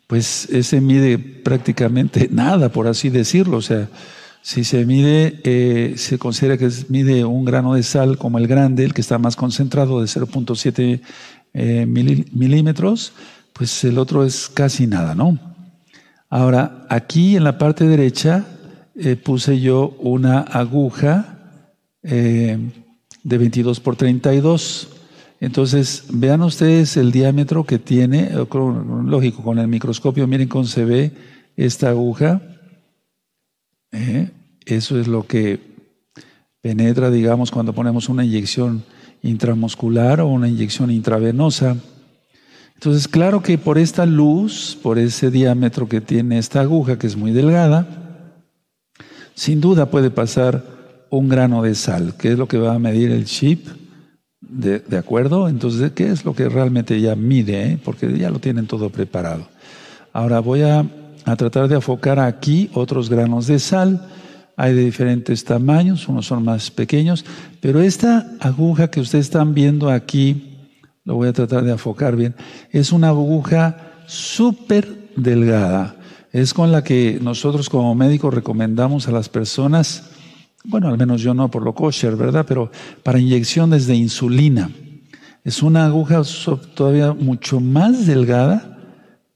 Pues 0.06 0.48
ese 0.50 0.80
mide 0.80 1.18
prácticamente 1.18 2.28
nada, 2.32 2.70
por 2.70 2.86
así 2.88 3.08
decirlo. 3.08 3.58
O 3.58 3.62
sea, 3.62 3.88
si 4.42 4.64
se 4.64 4.84
mide, 4.84 5.40
eh, 5.44 5.94
se 5.96 6.18
considera 6.18 6.58
que 6.58 6.68
mide 6.88 7.24
un 7.24 7.44
grano 7.44 7.74
de 7.74 7.82
sal 7.82 8.18
como 8.18 8.38
el 8.38 8.46
grande, 8.46 8.84
el 8.84 8.92
que 8.92 9.00
está 9.00 9.18
más 9.18 9.36
concentrado 9.36 10.00
de 10.00 10.06
0.7 10.06 11.00
eh, 11.54 11.86
milímetros, 11.86 13.12
pues 13.52 13.84
el 13.84 13.98
otro 13.98 14.24
es 14.24 14.50
casi 14.52 14.86
nada, 14.86 15.14
¿no? 15.14 15.38
Ahora, 16.28 16.84
aquí 16.90 17.36
en 17.36 17.44
la 17.44 17.58
parte 17.58 17.86
derecha 17.86 18.44
eh, 18.96 19.16
puse 19.16 19.60
yo 19.60 19.96
una 20.00 20.40
aguja 20.40 21.38
eh, 22.02 22.58
de 23.22 23.38
22 23.38 23.80
por 23.80 23.96
32. 23.96 24.88
Entonces, 25.44 26.04
vean 26.08 26.40
ustedes 26.40 26.96
el 26.96 27.12
diámetro 27.12 27.64
que 27.64 27.78
tiene, 27.78 28.30
lógico, 29.04 29.42
con 29.42 29.58
el 29.58 29.68
microscopio, 29.68 30.26
miren 30.26 30.48
cómo 30.48 30.64
se 30.64 30.86
ve 30.86 31.12
esta 31.54 31.90
aguja. 31.90 32.40
Eh, 33.92 34.30
eso 34.64 34.98
es 34.98 35.06
lo 35.06 35.26
que 35.26 35.60
penetra, 36.62 37.10
digamos, 37.10 37.50
cuando 37.50 37.74
ponemos 37.74 38.08
una 38.08 38.24
inyección 38.24 38.84
intramuscular 39.20 40.22
o 40.22 40.28
una 40.28 40.48
inyección 40.48 40.90
intravenosa. 40.90 41.76
Entonces, 42.72 43.06
claro 43.06 43.42
que 43.42 43.58
por 43.58 43.76
esta 43.76 44.06
luz, 44.06 44.78
por 44.82 44.98
ese 44.98 45.30
diámetro 45.30 45.90
que 45.90 46.00
tiene 46.00 46.38
esta 46.38 46.62
aguja, 46.62 46.98
que 46.98 47.06
es 47.06 47.16
muy 47.16 47.32
delgada, 47.32 48.40
sin 49.34 49.60
duda 49.60 49.90
puede 49.90 50.10
pasar 50.10 50.64
un 51.10 51.28
grano 51.28 51.62
de 51.62 51.74
sal, 51.74 52.16
que 52.16 52.32
es 52.32 52.38
lo 52.38 52.48
que 52.48 52.56
va 52.56 52.74
a 52.74 52.78
medir 52.78 53.10
el 53.10 53.26
chip, 53.26 53.83
¿de, 54.48 54.98
acuerdo? 54.98 55.48
Entonces, 55.48 55.92
¿qué 55.92 56.10
es 56.10 56.24
lo 56.24 56.34
que 56.34 56.48
realmente 56.48 57.00
ya 57.00 57.14
mide? 57.16 57.78
Porque 57.84 58.16
ya 58.16 58.30
lo 58.30 58.38
tienen 58.38 58.66
todo 58.66 58.90
preparado. 58.90 59.48
Ahora 60.12 60.40
voy 60.40 60.62
a, 60.62 60.86
a 61.24 61.36
tratar 61.36 61.68
de 61.68 61.76
enfocar 61.76 62.18
aquí 62.18 62.70
otros 62.74 63.10
granos 63.10 63.46
de 63.46 63.58
sal. 63.58 64.08
Hay 64.56 64.74
de 64.74 64.84
diferentes 64.84 65.44
tamaños, 65.44 66.08
unos 66.08 66.26
son 66.26 66.44
más 66.44 66.70
pequeños, 66.70 67.24
pero 67.60 67.80
esta 67.80 68.30
aguja 68.38 68.88
que 68.88 69.00
ustedes 69.00 69.26
están 69.26 69.52
viendo 69.52 69.90
aquí, 69.90 70.68
lo 71.04 71.16
voy 71.16 71.28
a 71.28 71.32
tratar 71.32 71.64
de 71.64 71.72
enfocar 71.72 72.14
bien, 72.14 72.36
es 72.70 72.92
una 72.92 73.08
aguja 73.08 73.94
súper 74.06 75.10
delgada. 75.16 75.96
Es 76.32 76.54
con 76.54 76.70
la 76.70 76.84
que 76.84 77.18
nosotros 77.20 77.68
como 77.68 77.94
médicos 77.94 78.32
recomendamos 78.32 79.08
a 79.08 79.12
las 79.12 79.28
personas, 79.28 80.10
bueno, 80.64 80.88
al 80.88 80.98
menos 80.98 81.20
yo 81.20 81.34
no 81.34 81.50
por 81.50 81.62
lo 81.62 81.74
kosher, 81.74 82.16
¿verdad? 82.16 82.44
Pero 82.48 82.70
para 83.02 83.18
inyecciones 83.18 83.86
de 83.86 83.94
insulina. 83.94 84.70
Es 85.44 85.62
una 85.62 85.84
aguja 85.84 86.22
todavía 86.74 87.12
mucho 87.12 87.60
más 87.60 88.06
delgada 88.06 88.78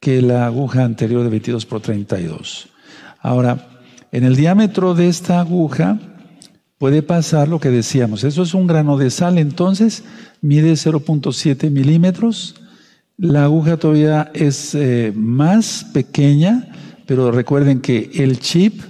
que 0.00 0.22
la 0.22 0.46
aguja 0.46 0.84
anterior 0.84 1.22
de 1.22 1.28
22 1.28 1.66
por 1.66 1.82
32. 1.82 2.68
Ahora, 3.20 3.68
en 4.10 4.24
el 4.24 4.36
diámetro 4.36 4.94
de 4.94 5.08
esta 5.08 5.40
aguja 5.40 5.98
puede 6.78 7.02
pasar 7.02 7.48
lo 7.48 7.60
que 7.60 7.68
decíamos. 7.68 8.24
Eso 8.24 8.42
es 8.42 8.54
un 8.54 8.66
grano 8.66 8.96
de 8.96 9.10
sal, 9.10 9.36
entonces 9.36 10.04
mide 10.40 10.72
0.7 10.72 11.70
milímetros. 11.70 12.54
La 13.18 13.44
aguja 13.44 13.76
todavía 13.76 14.30
es 14.32 14.74
eh, 14.74 15.12
más 15.14 15.84
pequeña, 15.92 16.68
pero 17.04 17.30
recuerden 17.32 17.80
que 17.80 18.10
el 18.14 18.38
chip 18.38 18.80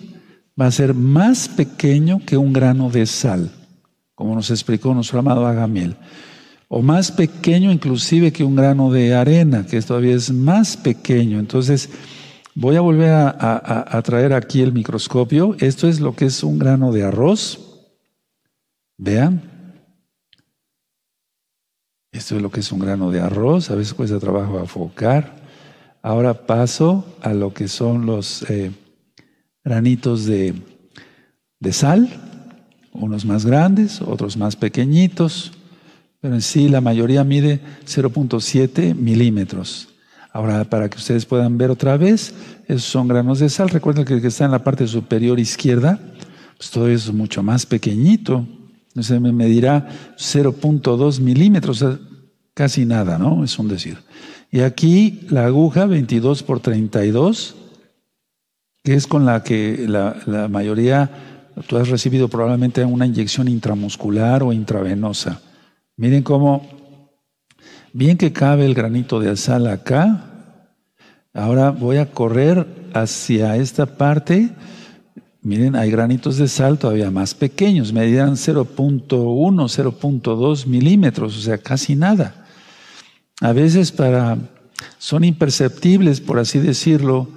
va 0.60 0.66
a 0.66 0.72
ser 0.72 0.94
más 0.94 1.48
pequeño 1.48 2.20
que 2.24 2.36
un 2.36 2.52
grano 2.52 2.90
de 2.90 3.06
sal, 3.06 3.50
como 4.14 4.34
nos 4.34 4.50
explicó 4.50 4.92
nuestro 4.92 5.20
amado 5.20 5.46
Agamiel, 5.46 5.96
o 6.68 6.82
más 6.82 7.12
pequeño 7.12 7.70
inclusive 7.70 8.32
que 8.32 8.44
un 8.44 8.56
grano 8.56 8.90
de 8.90 9.14
arena, 9.14 9.64
que 9.66 9.80
todavía 9.80 10.14
es 10.14 10.30
más 10.30 10.76
pequeño. 10.76 11.38
Entonces, 11.38 11.88
voy 12.54 12.76
a 12.76 12.80
volver 12.80 13.10
a, 13.10 14.02
traer 14.04 14.32
aquí 14.32 14.60
el 14.60 14.72
microscopio. 14.72 15.56
Esto 15.60 15.88
es 15.88 16.00
lo 16.00 16.14
que 16.14 16.26
es 16.26 16.42
un 16.42 16.58
grano 16.58 16.92
de 16.92 17.04
arroz. 17.04 17.86
Vean. 18.98 19.42
Esto 22.12 22.36
es 22.36 22.42
lo 22.42 22.50
que 22.50 22.60
es 22.60 22.70
un 22.70 22.80
grano 22.80 23.10
de 23.10 23.20
arroz. 23.20 23.70
A 23.70 23.76
veces 23.76 23.94
cuesta 23.94 24.18
trabajo 24.18 24.58
afocar. 24.58 25.36
Ahora 26.02 26.46
paso 26.46 27.16
a 27.22 27.32
lo 27.32 27.54
que 27.54 27.68
son 27.68 28.04
los 28.04 28.42
eh, 28.50 28.72
granitos 29.64 30.26
de, 30.26 30.54
de 31.60 31.72
sal, 31.72 32.08
unos 32.92 33.24
más 33.24 33.44
grandes, 33.44 34.00
otros 34.00 34.36
más 34.36 34.56
pequeñitos, 34.56 35.52
pero 36.20 36.34
en 36.34 36.42
sí 36.42 36.68
la 36.68 36.80
mayoría 36.80 37.24
mide 37.24 37.60
0.7 37.86 38.94
milímetros. 38.94 39.88
Ahora, 40.32 40.64
para 40.64 40.88
que 40.88 40.98
ustedes 40.98 41.24
puedan 41.24 41.58
ver 41.58 41.70
otra 41.70 41.96
vez, 41.96 42.34
esos 42.66 42.84
son 42.84 43.08
granos 43.08 43.38
de 43.38 43.48
sal. 43.48 43.68
Recuerden 43.70 44.04
que 44.04 44.14
el 44.14 44.20
que 44.20 44.28
está 44.28 44.44
en 44.44 44.50
la 44.50 44.62
parte 44.62 44.86
superior 44.86 45.40
izquierda, 45.40 45.98
pues 46.56 46.70
todo 46.70 46.88
eso 46.88 47.10
es 47.10 47.16
mucho 47.16 47.42
más 47.42 47.66
pequeñito. 47.66 48.46
Entonces 48.88 49.20
me 49.20 49.32
medirá 49.32 49.88
0.2 50.16 51.20
milímetros, 51.20 51.84
casi 52.52 52.84
nada, 52.84 53.18
¿no? 53.18 53.44
Es 53.44 53.58
un 53.58 53.68
decir. 53.68 53.98
Y 54.50 54.60
aquí 54.60 55.20
la 55.30 55.46
aguja 55.46 55.86
22 55.86 56.42
por 56.42 56.60
32, 56.60 57.54
es 58.92 59.06
con 59.06 59.24
la 59.24 59.42
que 59.42 59.86
la, 59.88 60.48
mayoría, 60.48 61.10
tú 61.66 61.76
has 61.76 61.88
recibido 61.88 62.28
probablemente 62.28 62.84
una 62.84 63.06
inyección 63.06 63.48
intramuscular 63.48 64.42
o 64.42 64.52
intravenosa. 64.52 65.40
Miren 65.96 66.22
cómo, 66.22 66.66
bien 67.92 68.16
que 68.16 68.32
cabe 68.32 68.64
el 68.64 68.74
granito 68.74 69.20
de 69.20 69.36
sal 69.36 69.66
acá, 69.66 70.24
ahora 71.34 71.70
voy 71.70 71.96
a 71.96 72.10
correr 72.10 72.66
hacia 72.94 73.56
esta 73.56 73.86
parte. 73.86 74.50
Miren, 75.42 75.76
hay 75.76 75.90
granitos 75.90 76.36
de 76.36 76.48
sal 76.48 76.78
todavía 76.78 77.10
más 77.10 77.34
pequeños, 77.34 77.92
medirán 77.92 78.32
0.1, 78.32 79.08
0.2 79.08 80.66
milímetros, 80.66 81.36
o 81.36 81.40
sea, 81.40 81.58
casi 81.58 81.94
nada 81.94 82.44
a 83.40 83.52
veces 83.52 83.92
para, 83.92 84.38
son 84.98 85.24
imperceptibles, 85.24 86.20
por 86.20 86.38
así 86.38 86.58
decirlo, 86.58 87.28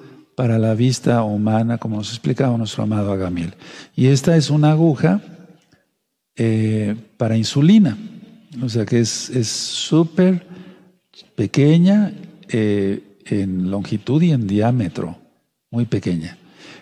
para 0.42 0.58
la 0.58 0.74
vista 0.74 1.22
humana, 1.22 1.78
como 1.78 1.98
nos 1.98 2.10
explicaba 2.10 2.58
nuestro 2.58 2.82
amado 2.82 3.12
Agamil. 3.12 3.54
Y 3.96 4.08
esta 4.08 4.36
es 4.36 4.50
una 4.50 4.72
aguja 4.72 5.22
eh, 6.36 6.96
para 7.18 7.38
insulina, 7.38 7.96
o 8.60 8.68
sea 8.68 8.84
que 8.84 9.02
es 9.02 9.30
súper 9.48 10.48
pequeña 11.36 12.14
eh, 12.50 13.20
en 13.28 13.70
longitud 13.70 14.20
y 14.24 14.32
en 14.32 14.48
diámetro, 14.48 15.16
muy 15.70 15.86
pequeña. 15.86 16.40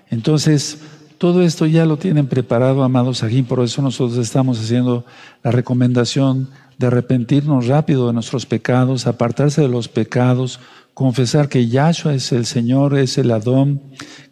Entonces, 0.10 0.80
todo 1.18 1.44
esto 1.44 1.66
ya 1.66 1.86
lo 1.86 1.98
tienen 1.98 2.28
preparado, 2.28 2.84
amados 2.84 3.24
aquí, 3.24 3.42
por 3.42 3.62
eso 3.62 3.82
nosotros 3.82 4.20
estamos 4.20 4.58
haciendo 4.58 5.06
la 5.44 5.52
recomendación 5.52 6.48
de 6.78 6.88
arrepentirnos 6.88 7.68
rápido 7.68 8.08
de 8.08 8.14
nuestros 8.14 8.46
pecados, 8.46 9.06
apartarse 9.06 9.60
de 9.62 9.68
los 9.68 9.90
pecados, 9.90 10.62
confesar 11.00 11.48
que 11.48 11.66
Yahshua 11.66 12.14
es 12.14 12.34
el 12.34 12.46
Señor, 12.46 12.98
es 12.98 13.18
el 13.18 13.32
Adón, 13.32 13.82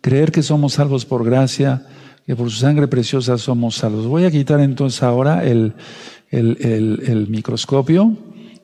creer 0.02 0.34
que 0.34 0.44
somos 0.44 0.74
salvos 0.74 1.06
por 1.06 1.24
gracia, 1.24 1.86
que 2.26 2.36
por 2.36 2.52
su 2.52 2.58
sangre 2.58 2.90
preciosa 2.90 3.38
somos 3.38 3.76
salvos. 3.76 4.06
Voy 4.06 4.26
a 4.26 4.32
quitar 4.32 4.60
entonces 4.60 5.02
ahora 5.02 5.46
el, 5.46 5.76
el, 6.30 7.28
microscopio 7.30 8.18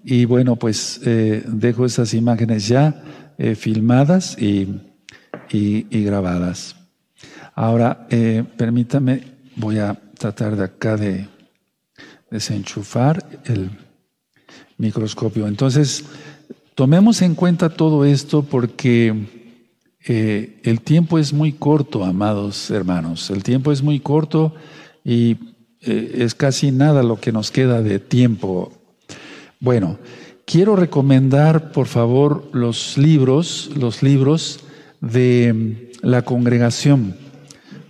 y 0.03 0.25
bueno, 0.25 0.57
pues 0.57 0.99
eh, 1.05 1.45
dejo 1.47 1.85
estas 1.85 2.13
imágenes 2.13 2.67
ya 2.67 3.01
eh, 3.37 3.55
filmadas 3.55 4.37
y, 4.37 4.67
y, 5.49 6.03
grabadas. 6.03 6.75
Ahora, 7.55 8.05
eh, 8.09 8.43
permítame, 8.57 9.23
voy 9.55 9.79
a 9.79 9.97
tratar 10.17 10.57
de 10.57 10.63
acá 10.65 10.97
de 10.97 11.29
desenchufar 12.29 13.25
el 13.45 13.69
microscopio. 14.77 15.47
Entonces, 15.47 16.03
tomemos 16.75 17.21
en 17.21 17.35
cuenta 17.35 17.69
todo 17.69 18.05
esto 18.05 18.43
porque 18.43 19.13
eh, 20.05 20.59
el 20.63 20.81
tiempo 20.81 21.19
es 21.19 21.33
muy 21.33 21.53
corto, 21.53 22.03
amados 22.03 22.69
hermanos. 22.71 23.29
El 23.29 23.43
tiempo 23.43 23.71
es 23.71 23.81
muy 23.81 23.99
corto 23.99 24.53
y 25.03 25.37
eh, 25.81 26.15
es 26.19 26.35
casi 26.35 26.71
nada 26.71 27.03
lo 27.03 27.19
que 27.19 27.31
nos 27.31 27.51
queda 27.51 27.81
de 27.81 27.99
tiempo. 27.99 28.71
Bueno, 29.59 29.97
quiero 30.45 30.75
recomendar, 30.75 31.71
por 31.71 31.87
favor, 31.87 32.49
los 32.51 32.97
libros, 32.97 33.71
los 33.77 34.03
libros 34.03 34.59
de 34.99 35.91
la 36.01 36.23
congregación. 36.23 37.15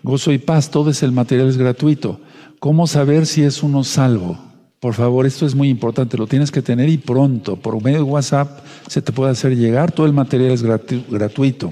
Gozo 0.03 0.31
y 0.33 0.37
paz, 0.37 0.69
todo 0.69 0.89
es 0.89 1.01
el 1.01 1.11
material 1.13 1.47
es 1.47 1.57
gratuito. 1.57 2.19
¿Cómo 2.59 2.87
saber 2.87 3.25
si 3.25 3.43
es 3.43 3.63
uno 3.63 3.83
salvo? 3.83 4.52
Por 4.83 4.95
favor, 4.95 5.25
esto 5.25 5.45
es 5.45 5.55
muy 5.55 5.69
importante, 5.69 6.17
lo 6.17 6.27
tienes 6.27 6.51
que 6.51 6.61
tener 6.61 6.89
y 6.89 6.97
pronto. 6.97 7.55
Por 7.55 7.81
medio 7.81 7.99
de 7.99 8.03
WhatsApp 8.03 8.65
se 8.89 9.01
te 9.01 9.13
puede 9.13 9.31
hacer 9.31 9.55
llegar, 9.55 9.93
todo 9.93 10.05
el 10.05 10.11
material 10.11 10.51
es 10.51 10.61
gratuito. 10.61 11.71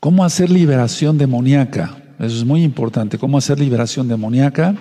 ¿Cómo 0.00 0.24
hacer 0.24 0.50
liberación 0.50 1.16
demoníaca? 1.16 1.96
Eso 2.18 2.38
es 2.38 2.44
muy 2.44 2.64
importante. 2.64 3.18
¿Cómo 3.18 3.38
hacer 3.38 3.60
liberación 3.60 4.08
demoníaca? 4.08 4.74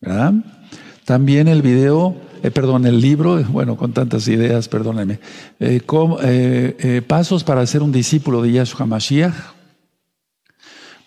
¿Verdad? 0.00 0.32
También 1.04 1.48
el 1.48 1.60
video, 1.60 2.16
eh, 2.42 2.50
perdón, 2.50 2.86
el 2.86 3.02
libro, 3.02 3.36
bueno, 3.50 3.76
con 3.76 3.92
tantas 3.92 4.26
ideas, 4.26 4.68
perdónenme. 4.68 5.20
Eh, 5.60 5.82
eh, 5.92 7.02
pasos 7.06 7.44
para 7.44 7.66
ser 7.66 7.82
un 7.82 7.92
discípulo 7.92 8.40
de 8.40 8.52
Yahshua 8.52 8.86
Mashiach. 8.86 9.34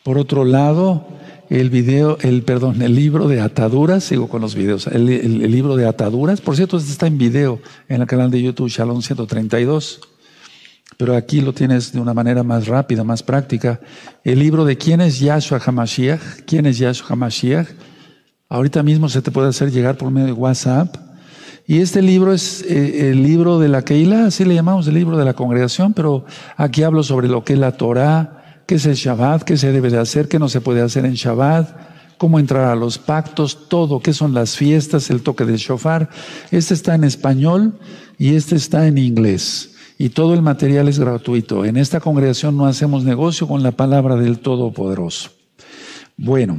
Por 0.03 0.19
otro 0.19 0.45
lado, 0.45 1.07
el 1.51 1.69
video, 1.69 2.17
el 2.21 2.43
perdón, 2.43 2.81
el 2.81 2.95
libro 2.95 3.27
de 3.27 3.41
ataduras, 3.41 4.05
sigo 4.05 4.29
con 4.29 4.41
los 4.41 4.55
videos, 4.55 4.87
el, 4.87 5.05
libro 5.51 5.75
de 5.75 5.85
ataduras, 5.85 6.39
por 6.39 6.55
cierto, 6.55 6.77
este 6.77 6.91
está 6.91 7.07
en 7.07 7.17
video 7.17 7.59
en 7.89 7.99
el 7.99 8.07
canal 8.07 8.31
de 8.31 8.41
YouTube 8.41 8.69
Shalom 8.69 9.01
132, 9.01 9.99
pero 10.95 11.13
aquí 11.13 11.41
lo 11.41 11.51
tienes 11.51 11.91
de 11.91 11.99
una 11.99 12.13
manera 12.13 12.43
más 12.43 12.67
rápida, 12.67 13.03
más 13.03 13.21
práctica. 13.21 13.81
El 14.23 14.39
libro 14.39 14.63
de 14.63 14.77
quién 14.77 15.01
es 15.01 15.19
Yahshua 15.19 15.59
HaMashiach, 15.59 16.21
quién 16.45 16.67
es 16.67 16.77
Yahshua 16.77 17.07
HaMashiach, 17.09 17.67
ahorita 18.47 18.81
mismo 18.81 19.09
se 19.09 19.21
te 19.21 19.29
puede 19.29 19.49
hacer 19.49 19.71
llegar 19.71 19.97
por 19.97 20.09
medio 20.09 20.27
de 20.27 20.33
WhatsApp. 20.33 20.95
Y 21.67 21.79
este 21.79 22.01
libro 22.01 22.31
es 22.31 22.63
eh, 22.63 23.09
el 23.09 23.23
libro 23.23 23.59
de 23.59 23.67
la 23.67 23.81
Keilah, 23.81 24.27
así 24.27 24.45
le 24.45 24.55
llamamos 24.55 24.87
el 24.87 24.93
libro 24.93 25.17
de 25.17 25.25
la 25.25 25.33
congregación, 25.33 25.91
pero 25.91 26.23
aquí 26.55 26.83
hablo 26.83 27.03
sobre 27.03 27.27
lo 27.27 27.43
que 27.43 27.53
es 27.53 27.59
la 27.59 27.73
Torah, 27.73 28.40
qué 28.71 28.75
es 28.75 28.85
el 28.85 28.95
Shabbat, 28.95 29.43
qué 29.43 29.57
se 29.57 29.69
debe 29.73 29.89
de 29.89 29.97
hacer, 29.97 30.29
qué 30.29 30.39
no 30.39 30.47
se 30.47 30.61
puede 30.61 30.81
hacer 30.81 31.03
en 31.03 31.15
Shabbat, 31.15 32.17
cómo 32.17 32.39
entrar 32.39 32.69
a 32.69 32.75
los 32.77 32.97
pactos, 32.97 33.67
todo, 33.67 33.99
qué 33.99 34.13
son 34.13 34.33
las 34.33 34.55
fiestas, 34.55 35.09
el 35.09 35.23
toque 35.23 35.43
del 35.43 35.57
shofar. 35.57 36.09
Este 36.51 36.73
está 36.73 36.95
en 36.95 37.03
español 37.03 37.77
y 38.17 38.33
este 38.33 38.55
está 38.55 38.87
en 38.87 38.97
inglés. 38.97 39.73
Y 39.97 40.07
todo 40.07 40.33
el 40.33 40.41
material 40.41 40.87
es 40.87 40.99
gratuito. 40.99 41.65
En 41.65 41.75
esta 41.75 41.99
congregación 41.99 42.55
no 42.55 42.65
hacemos 42.65 43.03
negocio 43.03 43.45
con 43.45 43.61
la 43.61 43.71
palabra 43.71 44.15
del 44.15 44.39
Todopoderoso. 44.39 45.31
Bueno, 46.15 46.57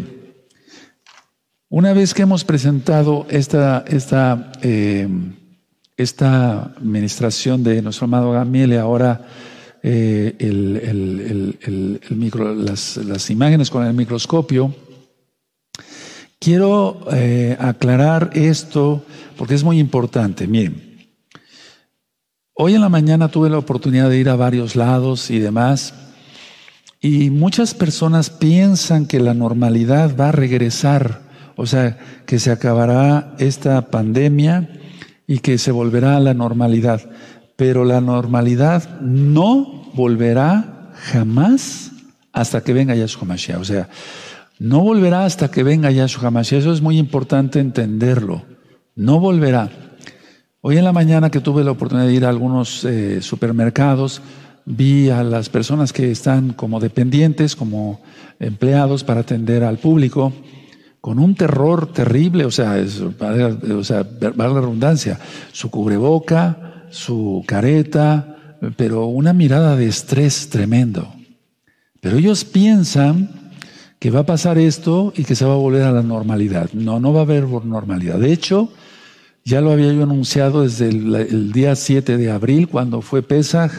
una 1.70 1.94
vez 1.94 2.12
que 2.12 2.25
hemos 2.25 2.44
presentado 2.44 3.25
esta, 3.31 3.85
esta, 3.87 4.53
eh, 4.61 5.09
esta 5.96 6.75
administración 6.77 7.64
de 7.64 7.81
nuestro 7.81 8.05
amado 8.05 8.33
Gamiel, 8.33 8.79
ahora 8.79 9.25
eh, 9.82 10.36
las, 13.04 13.30
imágenes 13.30 13.70
con 13.70 13.84
el 13.84 13.94
microscopio, 13.94 14.74
quiero 16.38 17.00
eh, 17.12 17.56
aclarar 17.58 18.30
esto 18.34 19.04
porque 19.36 19.54
es 19.54 19.64
muy 19.64 19.80
importante. 19.80 20.46
Miren, 20.46 21.08
hoy 22.54 22.74
en 22.74 22.80
la 22.80 22.88
mañana 22.88 23.28
tuve 23.28 23.50
la 23.50 23.58
oportunidad 23.58 24.08
de 24.08 24.18
ir 24.18 24.28
a 24.28 24.36
varios 24.36 24.76
lados 24.76 25.30
y 25.30 25.40
demás, 25.40 25.94
y 27.00 27.30
muchas 27.30 27.74
personas 27.74 28.30
piensan 28.30 29.06
que 29.06 29.18
la 29.18 29.34
normalidad 29.34 30.16
va 30.16 30.28
a 30.28 30.32
regresar, 30.32 31.22
o 31.56 31.66
sea, 31.66 31.98
que 32.26 32.38
se 32.38 32.52
acabará 32.52 33.34
esta 33.38 33.90
pandemia 33.90 34.68
y 35.26 35.40
que 35.40 35.58
se 35.58 35.72
volverá 35.72 36.16
a 36.16 36.20
la 36.20 36.34
normalidad 36.34 37.10
pero 37.56 37.84
la 37.84 38.00
normalidad 38.00 39.00
no 39.00 39.90
volverá 39.94 40.90
jamás 40.94 41.90
hasta 42.32 42.62
que 42.62 42.72
venga 42.72 42.94
Yahshua 42.94 43.26
Mashiach. 43.26 43.60
O 43.60 43.64
sea, 43.64 43.88
no 44.58 44.80
volverá 44.80 45.24
hasta 45.24 45.50
que 45.50 45.62
venga 45.62 45.90
Yahshua 45.90 46.30
Mashiach. 46.30 46.60
Eso 46.60 46.72
es 46.72 46.80
muy 46.80 46.98
importante 46.98 47.60
entenderlo. 47.60 48.42
No 48.94 49.20
volverá. 49.20 49.70
Hoy 50.60 50.78
en 50.78 50.84
la 50.84 50.92
mañana 50.92 51.30
que 51.30 51.40
tuve 51.40 51.64
la 51.64 51.72
oportunidad 51.72 52.06
de 52.06 52.14
ir 52.14 52.24
a 52.24 52.28
algunos 52.28 52.84
eh, 52.84 53.20
supermercados, 53.20 54.22
vi 54.64 55.10
a 55.10 55.24
las 55.24 55.48
personas 55.48 55.92
que 55.92 56.10
están 56.10 56.52
como 56.52 56.78
dependientes, 56.78 57.56
como 57.56 58.00
empleados 58.38 59.02
para 59.02 59.20
atender 59.20 59.64
al 59.64 59.78
público, 59.78 60.32
con 61.00 61.18
un 61.18 61.34
terror 61.34 61.92
terrible, 61.92 62.44
o 62.44 62.52
sea, 62.52 62.78
es, 62.78 63.00
o 63.00 63.82
sea, 63.82 64.06
la 64.20 64.48
redundancia, 64.48 65.18
su 65.50 65.68
cubreboca, 65.68 66.71
su 66.92 67.42
careta, 67.46 68.57
pero 68.76 69.07
una 69.07 69.33
mirada 69.33 69.74
de 69.74 69.88
estrés 69.88 70.48
tremendo. 70.48 71.12
Pero 72.00 72.18
ellos 72.18 72.44
piensan 72.44 73.31
que 73.98 74.11
va 74.11 74.20
a 74.20 74.26
pasar 74.26 74.59
esto 74.59 75.12
y 75.16 75.24
que 75.24 75.35
se 75.35 75.44
va 75.44 75.55
a 75.55 75.57
volver 75.57 75.83
a 75.83 75.92
la 75.92 76.02
normalidad. 76.02 76.70
No, 76.72 77.00
no 77.00 77.12
va 77.12 77.20
a 77.20 77.22
haber 77.22 77.44
normalidad. 77.44 78.18
De 78.18 78.33
hecho, 78.33 78.72
ya 79.44 79.61
lo 79.61 79.72
había 79.72 79.92
yo 79.92 80.02
anunciado 80.02 80.62
desde 80.62 80.88
el, 80.88 81.52
día 81.52 81.74
7 81.74 82.16
de 82.16 82.31
abril, 82.31 82.68
cuando 82.68 83.00
fue 83.00 83.22
Pesaj, 83.22 83.72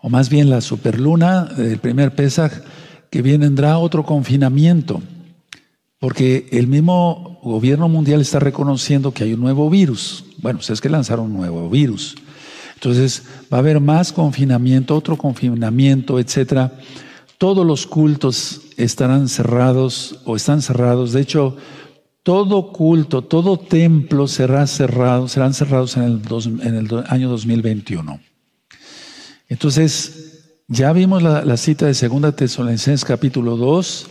o 0.00 0.10
más 0.10 0.28
bien 0.28 0.50
la 0.50 0.60
superluna, 0.60 1.48
el 1.56 1.78
primer 1.78 2.14
Pesaj, 2.14 2.52
que 3.10 3.22
vendrá 3.22 3.78
otro 3.78 4.04
confinamiento, 4.04 5.02
porque 6.02 6.48
el 6.50 6.66
mismo 6.66 7.38
gobierno 7.44 7.88
mundial 7.88 8.20
está 8.20 8.40
reconociendo 8.40 9.14
que 9.14 9.22
hay 9.22 9.34
un 9.34 9.40
nuevo 9.40 9.70
virus. 9.70 10.24
Bueno, 10.38 10.58
es 10.58 10.80
que 10.80 10.88
lanzaron 10.88 11.26
un 11.26 11.34
nuevo 11.34 11.70
virus. 11.70 12.16
Entonces, 12.74 13.22
va 13.52 13.58
a 13.58 13.60
haber 13.60 13.78
más 13.78 14.12
confinamiento, 14.12 14.96
otro 14.96 15.16
confinamiento, 15.16 16.18
etcétera. 16.18 16.72
Todos 17.38 17.64
los 17.64 17.86
cultos 17.86 18.62
estarán 18.76 19.28
cerrados 19.28 20.18
o 20.24 20.34
están 20.34 20.60
cerrados. 20.60 21.12
De 21.12 21.20
hecho, 21.20 21.56
todo 22.24 22.72
culto, 22.72 23.22
todo 23.22 23.56
templo 23.56 24.26
será 24.26 24.66
cerrado, 24.66 25.28
serán 25.28 25.54
cerrados 25.54 25.96
en 25.96 26.20
el, 26.64 26.88
año 27.06 27.28
2021. 27.28 28.18
Entonces, 29.48 30.56
ya 30.66 30.92
vimos 30.92 31.22
la, 31.22 31.56
cita 31.56 31.86
de 31.86 31.94
Segunda 31.94 32.34
Tesalonicenses 32.34 33.04
capítulo 33.04 33.56
2, 33.56 34.06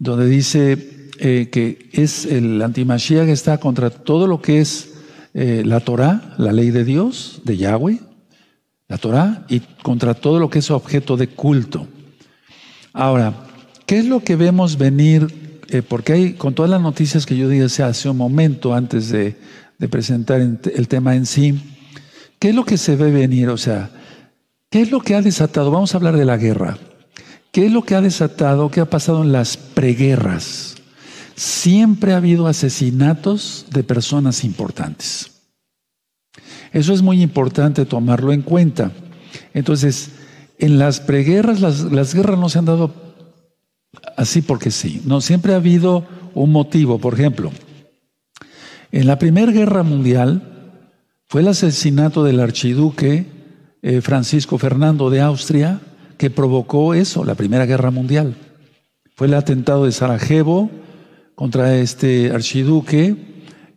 donde 0.00 0.26
dice 0.26 0.98
eh, 1.20 1.48
que 1.52 1.90
es 1.92 2.24
el 2.24 2.60
antimashiach 2.62 3.26
que 3.26 3.32
está 3.32 3.58
contra 3.58 3.90
todo 3.90 4.26
lo 4.26 4.40
que 4.40 4.60
es 4.60 4.94
eh, 5.34 5.62
la 5.64 5.80
Torah, 5.80 6.34
la 6.38 6.52
ley 6.52 6.70
de 6.70 6.84
Dios, 6.84 7.42
de 7.44 7.56
Yahweh, 7.56 8.00
la 8.88 8.98
Torah, 8.98 9.44
y 9.48 9.60
contra 9.82 10.14
todo 10.14 10.40
lo 10.40 10.50
que 10.50 10.58
es 10.58 10.70
objeto 10.70 11.16
de 11.16 11.28
culto. 11.28 11.86
Ahora, 12.92 13.34
¿qué 13.86 13.98
es 13.98 14.06
lo 14.06 14.24
que 14.24 14.34
vemos 14.34 14.76
venir 14.76 15.28
eh, 15.72 15.82
porque 15.82 16.12
hay, 16.12 16.32
con 16.32 16.52
todas 16.52 16.70
las 16.70 16.80
noticias 16.80 17.26
que 17.26 17.36
yo 17.36 17.48
dije 17.48 17.82
hace 17.82 18.08
un 18.08 18.16
momento 18.16 18.74
antes 18.74 19.10
de, 19.10 19.36
presentar 19.88 20.40
el 20.40 20.88
tema 20.88 21.14
en 21.14 21.24
sí, 21.24 21.58
¿qué 22.38 22.50
es 22.50 22.54
lo 22.54 22.64
que 22.64 22.76
se 22.76 22.96
ve 22.96 23.10
venir? 23.10 23.48
O 23.48 23.56
sea, 23.56 23.90
¿qué 24.68 24.82
es 24.82 24.90
lo 24.90 25.00
que 25.00 25.14
ha 25.14 25.22
desatado? 25.22 25.70
Vamos 25.70 25.94
a 25.94 25.96
hablar 25.96 26.16
de 26.18 26.26
la 26.26 26.36
guerra. 26.36 26.76
¿Qué 27.50 27.66
es 27.66 27.72
lo 27.72 27.82
que 27.82 27.94
ha 27.94 28.02
desatado? 28.02 28.70
¿Qué 28.70 28.80
ha 28.80 28.90
pasado 28.90 29.22
en 29.22 29.32
las 29.32 29.56
preguerras? 29.56 30.69
Siempre 31.40 32.12
ha 32.12 32.18
habido 32.18 32.48
asesinatos 32.48 33.64
de 33.70 33.82
personas 33.82 34.44
importantes. 34.44 35.30
Eso 36.70 36.92
es 36.92 37.00
muy 37.00 37.22
importante 37.22 37.86
tomarlo 37.86 38.34
en 38.34 38.42
cuenta. 38.42 38.92
Entonces, 39.54 40.10
en 40.58 40.78
las 40.78 41.00
preguerras, 41.00 41.62
las, 41.62 41.80
las 41.80 42.14
guerras 42.14 42.38
no 42.38 42.50
se 42.50 42.58
han 42.58 42.66
dado 42.66 42.92
así 44.18 44.42
porque 44.42 44.70
sí. 44.70 45.00
No, 45.06 45.22
siempre 45.22 45.54
ha 45.54 45.56
habido 45.56 46.06
un 46.34 46.52
motivo. 46.52 46.98
Por 46.98 47.14
ejemplo, 47.14 47.50
en 48.92 49.06
la 49.06 49.18
Primera 49.18 49.50
Guerra 49.50 49.82
Mundial 49.82 50.82
fue 51.26 51.40
el 51.40 51.48
asesinato 51.48 52.22
del 52.22 52.40
archiduque 52.40 53.24
eh, 53.80 54.02
Francisco 54.02 54.58
Fernando 54.58 55.08
de 55.08 55.22
Austria 55.22 55.80
que 56.18 56.28
provocó 56.28 56.92
eso, 56.92 57.24
la 57.24 57.34
Primera 57.34 57.64
Guerra 57.64 57.90
Mundial. 57.90 58.36
Fue 59.16 59.26
el 59.26 59.32
atentado 59.32 59.86
de 59.86 59.92
Sarajevo 59.92 60.70
contra 61.40 61.74
este 61.76 62.32
archiduque 62.32 63.16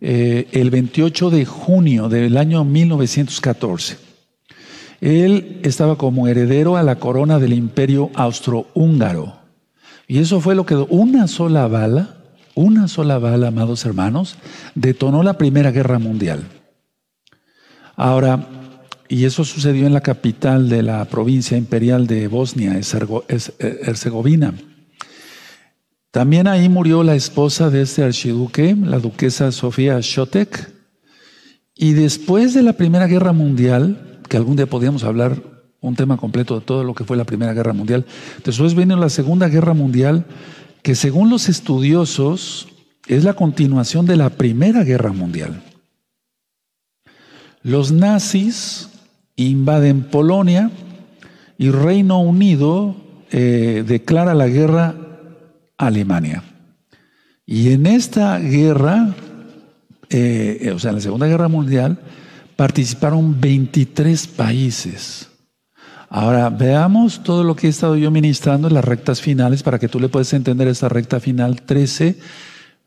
eh, 0.01 0.49
el 0.51 0.69
28 0.69 1.29
de 1.29 1.45
junio 1.45 2.09
del 2.09 2.35
año 2.35 2.65
1914. 2.65 3.95
Él 4.99 5.61
estaba 5.63 5.97
como 5.97 6.27
heredero 6.27 6.75
a 6.75 6.83
la 6.83 6.97
corona 6.97 7.39
del 7.39 7.53
imperio 7.53 8.11
austrohúngaro. 8.15 9.37
Y 10.09 10.19
eso 10.19 10.41
fue 10.41 10.55
lo 10.55 10.65
que 10.65 10.75
una 10.75 11.29
sola 11.29 11.69
bala, 11.69 12.17
una 12.53 12.89
sola 12.89 13.17
bala, 13.17 13.47
amados 13.47 13.85
hermanos, 13.85 14.35
detonó 14.75 15.23
la 15.23 15.37
Primera 15.37 15.71
Guerra 15.71 15.99
Mundial. 15.99 16.43
Ahora, 17.95 18.45
y 19.07 19.23
eso 19.23 19.45
sucedió 19.45 19.87
en 19.87 19.93
la 19.93 20.01
capital 20.01 20.67
de 20.67 20.83
la 20.83 21.05
provincia 21.05 21.55
imperial 21.55 22.07
de 22.07 22.27
Bosnia, 22.27 22.77
Herzegovina. 22.77 24.53
También 26.13 26.47
ahí 26.47 26.69
murió 26.69 27.01
la 27.01 27.15
esposa 27.15 27.71
de 27.71 27.81
este 27.81 28.03
archiduque, 28.03 28.77
la 28.79 28.99
duquesa 28.99 29.51
Sofía 29.51 29.97
Shotek. 29.99 30.71
Y 31.75 31.93
después 31.93 32.53
de 32.53 32.61
la 32.61 32.73
Primera 32.73 33.07
Guerra 33.07 33.33
Mundial, 33.33 34.21
que 34.29 34.37
algún 34.37 34.55
día 34.55 34.67
podríamos 34.67 35.03
hablar 35.03 35.41
un 35.81 35.95
tema 35.95 36.17
completo 36.17 36.59
de 36.59 36.63
todo 36.63 36.83
lo 36.83 36.93
que 36.93 37.03
fue 37.03 37.17
la 37.17 37.23
Primera 37.23 37.53
Guerra 37.53 37.73
Mundial. 37.73 38.05
Después 38.45 38.75
viene 38.75 38.95
la 38.95 39.09
Segunda 39.09 39.47
Guerra 39.47 39.73
Mundial, 39.73 40.25
que 40.83 40.93
según 40.93 41.31
los 41.31 41.49
estudiosos 41.49 42.67
es 43.07 43.23
la 43.23 43.33
continuación 43.33 44.05
de 44.05 44.17
la 44.17 44.29
Primera 44.29 44.83
Guerra 44.83 45.13
Mundial. 45.13 45.63
Los 47.63 47.91
nazis 47.91 48.87
invaden 49.35 50.03
Polonia 50.03 50.69
y 51.57 51.71
Reino 51.71 52.19
Unido 52.19 52.95
eh, 53.31 53.83
declara 53.87 54.35
la 54.35 54.45
guerra 54.45 55.03
Alemania. 55.85 56.43
Y 57.45 57.71
en 57.71 57.85
esta 57.85 58.39
guerra, 58.39 59.13
eh, 60.09 60.71
o 60.73 60.79
sea, 60.79 60.89
en 60.89 60.95
la 60.95 61.01
Segunda 61.01 61.27
Guerra 61.27 61.47
Mundial, 61.47 61.99
participaron 62.55 63.39
23 63.39 64.27
países. 64.27 65.29
Ahora, 66.09 66.49
veamos 66.49 67.23
todo 67.23 67.43
lo 67.43 67.55
que 67.55 67.67
he 67.67 67.69
estado 67.69 67.95
yo 67.95 68.11
ministrando 68.11 68.67
en 68.67 68.75
las 68.75 68.85
rectas 68.85 69.19
finales 69.19 69.63
para 69.63 69.79
que 69.79 69.87
tú 69.87 69.99
le 69.99 70.09
puedas 70.09 70.31
entender 70.33 70.67
esta 70.67 70.87
recta 70.87 71.19
final 71.19 71.63
13. 71.63 72.19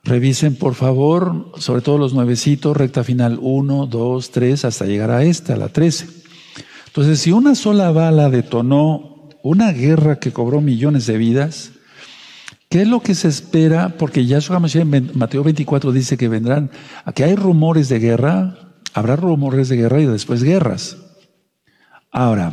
Revisen, 0.05 0.55
por 0.55 0.75
favor, 0.75 1.51
sobre 1.59 1.83
todo 1.83 1.99
los 1.99 2.15
nuevecitos, 2.15 2.77
recta 2.77 3.03
final 3.03 3.39
1, 3.43 3.87
2, 3.87 4.31
3, 4.31 4.65
hasta 4.65 4.87
llegar 4.87 5.11
a 5.11 5.25
esta, 5.25 5.57
la 5.57 5.69
13. 5.69 6.07
Entonces, 6.87 7.19
si 7.19 7.33
una 7.33 7.57
sola 7.57 7.91
bala 7.91 8.31
detonó 8.31 9.29
una 9.43 9.73
guerra 9.73 10.21
que 10.21 10.33
cobró 10.33 10.61
millones 10.61 11.07
de 11.07 11.19
vidas, 11.19 11.73
¿qué 12.77 12.83
es 12.83 12.89
lo 12.89 13.01
que 13.01 13.15
se 13.15 13.29
espera? 13.29 13.89
Porque 13.97 14.27
Yahshua 14.27 14.61
Mashiach 14.61 14.87
en 14.93 15.11
Mateo 15.15 15.43
24 15.43 15.93
dice 15.93 16.19
que 16.19 16.29
vendrán, 16.29 16.71
aquí 17.07 17.23
hay 17.23 17.35
rumores 17.35 17.89
de 17.89 17.99
guerra, 17.99 18.59
habrá 18.93 19.17
rumores 19.17 19.71
de 19.71 19.79
guerra 19.79 20.03
y 20.03 20.05
después 20.05 20.43
guerras. 20.43 20.99
Ahora, 22.11 22.53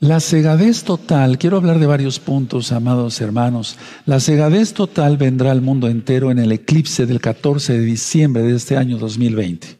la 0.00 0.20
cegadez 0.20 0.84
total, 0.84 1.38
quiero 1.38 1.56
hablar 1.56 1.78
de 1.78 1.86
varios 1.86 2.20
puntos, 2.20 2.72
amados 2.72 3.22
hermanos. 3.22 3.78
La 4.04 4.20
cegadez 4.20 4.74
total 4.74 5.16
vendrá 5.16 5.50
al 5.50 5.62
mundo 5.62 5.88
entero 5.88 6.30
en 6.30 6.38
el 6.38 6.52
eclipse 6.52 7.06
del 7.06 7.22
14 7.22 7.72
de 7.72 7.80
diciembre 7.86 8.42
de 8.42 8.54
este 8.54 8.76
año 8.76 8.98
2020. 8.98 9.78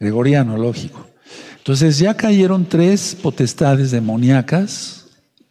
Gregoriano, 0.00 0.56
lógico. 0.56 1.06
Entonces 1.58 1.98
ya 1.98 2.16
cayeron 2.16 2.64
tres 2.64 3.14
potestades 3.20 3.90
demoníacas 3.90 5.01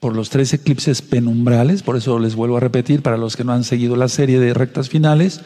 por 0.01 0.15
los 0.15 0.31
tres 0.31 0.51
eclipses 0.51 1.03
penumbrales, 1.03 1.83
por 1.83 1.95
eso 1.95 2.17
les 2.17 2.33
vuelvo 2.33 2.57
a 2.57 2.59
repetir, 2.59 3.03
para 3.03 3.17
los 3.17 3.37
que 3.37 3.43
no 3.43 3.53
han 3.53 3.63
seguido 3.63 3.95
la 3.95 4.09
serie 4.09 4.39
de 4.39 4.55
rectas 4.55 4.89
finales, 4.89 5.41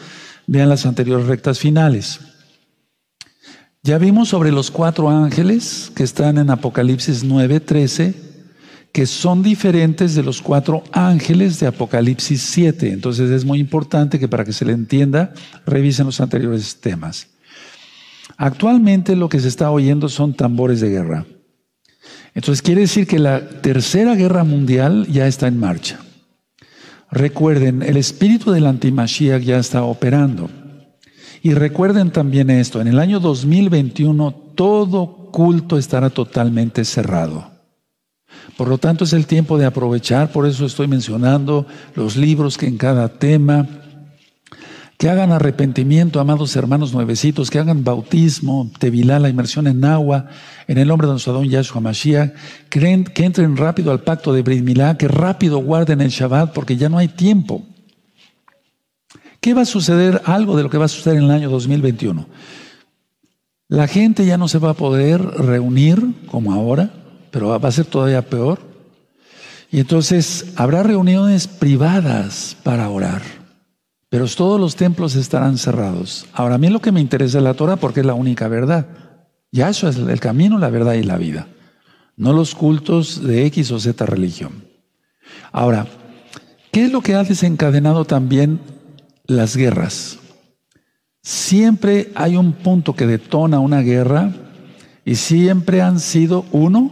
vean 0.47 0.69
las 0.69 0.85
anteriores 0.85 1.27
rectas 1.27 1.59
finales. 1.59 2.21
Ya 3.83 3.97
vimos 3.97 4.29
sobre 4.29 4.53
los 4.53 4.71
cuatro 4.71 5.09
ángeles 5.09 5.91
que 5.93 6.03
están 6.03 6.37
en 6.37 6.49
Apocalipsis 6.49 7.25
9:13, 7.25 8.15
que 8.93 9.05
son 9.05 9.43
diferentes 9.43 10.15
de 10.15 10.23
los 10.23 10.41
cuatro 10.41 10.85
ángeles 10.93 11.59
de 11.59 11.67
Apocalipsis 11.67 12.41
7. 12.41 12.93
Entonces 12.93 13.31
es 13.31 13.43
muy 13.43 13.59
importante 13.59 14.19
que 14.19 14.29
para 14.29 14.45
que 14.45 14.53
se 14.53 14.63
le 14.63 14.71
entienda, 14.71 15.33
revisen 15.65 16.05
los 16.05 16.21
anteriores 16.21 16.77
temas. 16.79 17.27
Actualmente 18.37 19.17
lo 19.17 19.27
que 19.27 19.41
se 19.41 19.49
está 19.49 19.69
oyendo 19.69 20.07
son 20.07 20.33
tambores 20.33 20.79
de 20.79 20.91
guerra. 20.91 21.25
Entonces 22.35 22.61
quiere 22.61 22.81
decir 22.81 23.07
que 23.07 23.17
la 23.17 23.47
tercera 23.61 24.13
guerra 24.13 24.43
mundial 24.43 25.07
ya 25.07 25.25
está 25.25 25.47
en 25.47 25.57
marcha. 25.57 25.99
Recuerden, 27.09 27.81
el 27.81 27.95
espíritu 27.97 28.51
del 28.51 28.67
antimashiach 28.67 29.41
ya 29.41 29.57
está 29.57 29.83
operando. 29.83 30.49
Y 31.41 31.53
recuerden 31.53 32.11
también 32.11 32.49
esto, 32.49 32.81
en 32.81 32.87
el 32.87 32.99
año 32.99 33.19
2021 33.19 34.31
todo 34.55 35.31
culto 35.31 35.77
estará 35.77 36.09
totalmente 36.09 36.83
cerrado. 36.83 37.51
Por 38.57 38.67
lo 38.67 38.77
tanto 38.77 39.03
es 39.05 39.13
el 39.13 39.27
tiempo 39.27 39.57
de 39.57 39.65
aprovechar, 39.65 40.31
por 40.31 40.45
eso 40.45 40.65
estoy 40.65 40.87
mencionando 40.87 41.65
los 41.95 42.17
libros 42.17 42.57
que 42.57 42.67
en 42.67 42.77
cada 42.77 43.07
tema, 43.09 43.67
que 44.97 45.09
hagan 45.09 45.31
arrepentimiento, 45.31 46.19
amados 46.19 46.55
hermanos 46.55 46.93
nuevecitos, 46.93 47.49
que 47.49 47.59
hagan 47.59 47.83
bautismo, 47.83 48.71
tevilá, 48.79 49.19
la 49.19 49.29
inmersión 49.29 49.67
en 49.67 49.83
agua, 49.83 50.27
en 50.67 50.77
el 50.77 50.87
nombre 50.87 51.07
de 51.07 51.13
nuestro 51.13 51.33
Adón 51.33 51.49
Yahshua 51.49 51.81
Mashiach, 51.81 52.31
que, 52.69 53.03
que 53.13 53.25
entren 53.25 53.57
rápido 53.57 53.91
al 53.91 54.01
pacto 54.01 54.31
de 54.31 54.41
Brit 54.41 54.63
Milá, 54.63 54.97
que 54.97 55.07
rápido 55.07 55.57
guarden 55.59 56.01
el 56.01 56.09
Shabbat, 56.09 56.53
porque 56.53 56.77
ya 56.77 56.89
no 56.89 56.97
hay 56.97 57.09
tiempo. 57.09 57.63
¿Qué 59.41 59.53
va 59.53 59.61
a 59.61 59.65
suceder? 59.65 60.21
Algo 60.25 60.57
de 60.57 60.63
lo 60.63 60.69
que 60.69 60.77
va 60.77 60.85
a 60.85 60.87
suceder 60.87 61.19
en 61.19 61.25
el 61.25 61.31
año 61.31 61.49
2021. 61.49 62.25
La 63.67 63.87
gente 63.87 64.25
ya 64.25 64.37
no 64.37 64.47
se 64.47 64.59
va 64.59 64.71
a 64.71 64.75
poder 64.75 65.21
reunir 65.21 66.13
como 66.27 66.53
ahora, 66.53 66.91
pero 67.31 67.59
va 67.59 67.69
a 67.69 67.71
ser 67.71 67.85
todavía 67.85 68.21
peor. 68.23 68.59
Y 69.71 69.79
entonces 69.79 70.53
habrá 70.55 70.83
reuniones 70.83 71.47
privadas 71.47 72.55
para 72.63 72.89
orar, 72.89 73.21
pero 74.15 74.27
todos 74.27 74.61
los 74.61 74.77
templos 74.77 75.17
estarán 75.17 75.57
cerrados. 75.57 76.25
Ahora, 76.31 76.55
a 76.55 76.57
mí 76.57 76.69
lo 76.69 76.79
que 76.79 76.93
me 76.93 77.01
interesa 77.01 77.39
es 77.39 77.43
la 77.43 77.53
Torah 77.53 77.75
porque 77.75 77.99
es 77.99 78.05
la 78.05 78.13
única 78.13 78.47
verdad. 78.47 78.87
Ya 79.51 79.67
eso 79.67 79.89
es 79.89 79.97
el 79.97 80.21
camino, 80.21 80.57
la 80.57 80.69
verdad 80.69 80.93
y 80.93 81.03
la 81.03 81.17
vida. 81.17 81.49
No 82.15 82.31
los 82.31 82.55
cultos 82.55 83.21
de 83.21 83.45
X 83.47 83.71
o 83.71 83.79
Z 83.81 84.05
religión. 84.05 84.63
Ahora, 85.51 85.85
¿qué 86.71 86.85
es 86.85 86.93
lo 86.93 87.01
que 87.01 87.15
ha 87.15 87.25
desencadenado 87.25 88.05
también 88.05 88.61
las 89.27 89.57
guerras. 89.57 90.17
Siempre 91.21 92.13
hay 92.15 92.37
un 92.37 92.53
punto 92.53 92.95
que 92.95 93.07
detona 93.07 93.59
una 93.59 93.81
guerra 93.81 94.31
y 95.03 95.15
siempre 95.15 95.81
han 95.81 95.99
sido, 95.99 96.45
uno, 96.53 96.89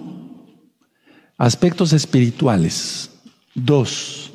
aspectos 1.37 1.93
espirituales, 1.93 3.11
dos, 3.55 4.32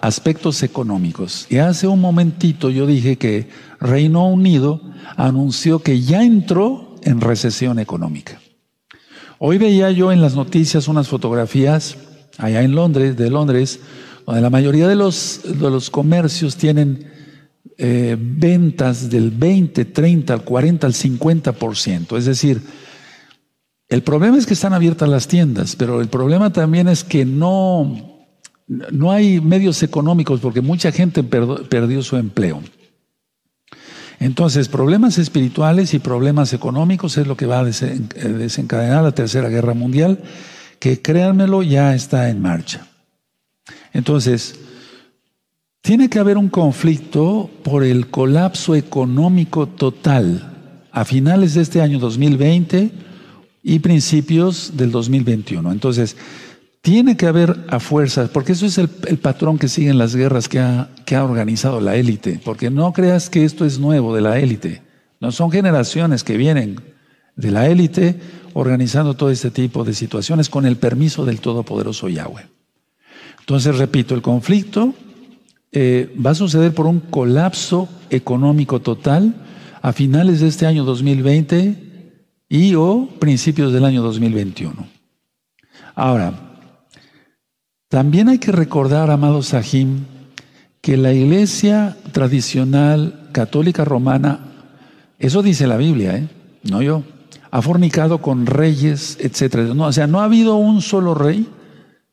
aspectos 0.00 0.62
económicos. 0.62 1.46
Y 1.48 1.58
hace 1.58 1.86
un 1.86 2.00
momentito 2.00 2.70
yo 2.70 2.86
dije 2.86 3.16
que 3.16 3.48
Reino 3.80 4.28
Unido 4.28 4.80
anunció 5.16 5.80
que 5.80 6.00
ya 6.00 6.22
entró 6.22 6.96
en 7.02 7.20
recesión 7.20 7.78
económica. 7.78 8.40
Hoy 9.38 9.58
veía 9.58 9.90
yo 9.90 10.10
en 10.12 10.20
las 10.20 10.34
noticias 10.34 10.88
unas 10.88 11.08
fotografías 11.08 11.96
allá 12.38 12.62
en 12.62 12.74
Londres, 12.74 13.16
de 13.16 13.30
Londres, 13.30 13.80
donde 14.26 14.40
la 14.40 14.50
mayoría 14.50 14.88
de 14.88 14.96
los, 14.96 15.40
de 15.44 15.70
los 15.70 15.90
comercios 15.90 16.56
tienen 16.56 17.10
eh, 17.78 18.16
ventas 18.18 19.08
del 19.08 19.30
20, 19.30 19.84
30, 19.84 20.34
al 20.34 20.42
40, 20.42 20.86
al 20.86 20.92
50%. 20.92 22.18
Es 22.18 22.24
decir, 22.24 22.60
el 23.88 24.02
problema 24.02 24.36
es 24.36 24.46
que 24.46 24.54
están 24.54 24.72
abiertas 24.72 25.08
las 25.08 25.28
tiendas, 25.28 25.76
pero 25.76 26.00
el 26.00 26.08
problema 26.08 26.52
también 26.52 26.88
es 26.88 27.04
que 27.04 27.24
no, 27.24 28.17
no 28.68 29.10
hay 29.10 29.40
medios 29.40 29.82
económicos 29.82 30.40
porque 30.40 30.60
mucha 30.60 30.92
gente 30.92 31.22
perdió 31.22 32.02
su 32.02 32.16
empleo. 32.16 32.62
Entonces, 34.20 34.68
problemas 34.68 35.16
espirituales 35.18 35.94
y 35.94 36.00
problemas 36.00 36.52
económicos 36.52 37.16
es 37.18 37.26
lo 37.26 37.36
que 37.36 37.46
va 37.46 37.60
a 37.60 37.64
desencadenar 37.64 39.02
la 39.02 39.12
Tercera 39.12 39.48
Guerra 39.48 39.74
Mundial, 39.74 40.22
que 40.80 41.00
créanmelo, 41.00 41.62
ya 41.62 41.94
está 41.94 42.28
en 42.28 42.42
marcha. 42.42 42.86
Entonces, 43.92 44.58
tiene 45.80 46.10
que 46.10 46.18
haber 46.18 46.36
un 46.36 46.48
conflicto 46.48 47.48
por 47.62 47.84
el 47.84 48.08
colapso 48.08 48.74
económico 48.74 49.68
total 49.68 50.84
a 50.90 51.04
finales 51.04 51.54
de 51.54 51.62
este 51.62 51.80
año 51.80 51.98
2020 51.98 52.90
y 53.62 53.78
principios 53.78 54.72
del 54.76 54.90
2021. 54.90 55.70
Entonces, 55.70 56.16
tiene 56.88 57.18
que 57.18 57.26
haber 57.26 57.66
a 57.68 57.80
fuerzas, 57.80 58.30
porque 58.30 58.52
eso 58.52 58.64
es 58.64 58.78
el, 58.78 58.88
patrón 58.88 59.58
que 59.58 59.68
siguen 59.68 59.98
las 59.98 60.16
guerras 60.16 60.48
que 60.48 60.58
ha, 60.58 60.88
organizado 61.22 61.82
la 61.82 61.96
élite, 61.96 62.40
porque 62.42 62.70
no 62.70 62.94
creas 62.94 63.28
que 63.28 63.44
esto 63.44 63.66
es 63.66 63.78
nuevo 63.78 64.14
de 64.14 64.22
la 64.22 64.38
élite, 64.38 64.80
no 65.20 65.30
son 65.30 65.50
generaciones 65.50 66.24
que 66.24 66.38
vienen 66.38 66.80
de 67.36 67.50
la 67.50 67.68
élite 67.68 68.18
organizando 68.54 69.12
todo 69.12 69.30
este 69.30 69.50
tipo 69.50 69.84
de 69.84 69.92
situaciones 69.92 70.48
con 70.48 70.64
el 70.64 70.78
permiso 70.78 71.26
del 71.26 71.42
Todopoderoso 71.42 72.08
Yahweh. 72.08 72.48
Entonces, 73.40 73.76
repito, 73.76 74.14
el 74.14 74.22
conflicto 74.22 74.94
eh, 75.72 76.16
va 76.24 76.30
a 76.30 76.34
suceder 76.34 76.72
por 76.72 76.86
un 76.86 77.00
colapso 77.00 77.86
económico 78.08 78.80
total 78.80 79.34
a 79.82 79.92
finales 79.92 80.40
de 80.40 80.48
este 80.48 80.64
año 80.64 80.84
2020 80.84 82.14
y 82.48 82.74
o 82.76 83.10
principios 83.18 83.74
del 83.74 83.84
año 83.84 84.00
2021. 84.00 84.88
Ahora, 85.94 86.47
también 87.88 88.28
hay 88.28 88.38
que 88.38 88.52
recordar, 88.52 89.10
amado 89.10 89.42
Sahim, 89.42 90.04
que 90.80 90.96
la 90.96 91.12
iglesia 91.12 91.96
tradicional 92.12 93.28
católica 93.32 93.84
romana, 93.84 94.40
eso 95.18 95.42
dice 95.42 95.66
la 95.66 95.76
Biblia, 95.76 96.16
¿eh? 96.16 96.28
no 96.62 96.82
yo, 96.82 97.02
ha 97.50 97.62
fornicado 97.62 98.20
con 98.20 98.46
reyes, 98.46 99.16
etc. 99.20 99.74
No, 99.74 99.86
o 99.86 99.92
sea, 99.92 100.06
no 100.06 100.20
ha 100.20 100.24
habido 100.24 100.56
un 100.56 100.82
solo 100.82 101.14
rey 101.14 101.48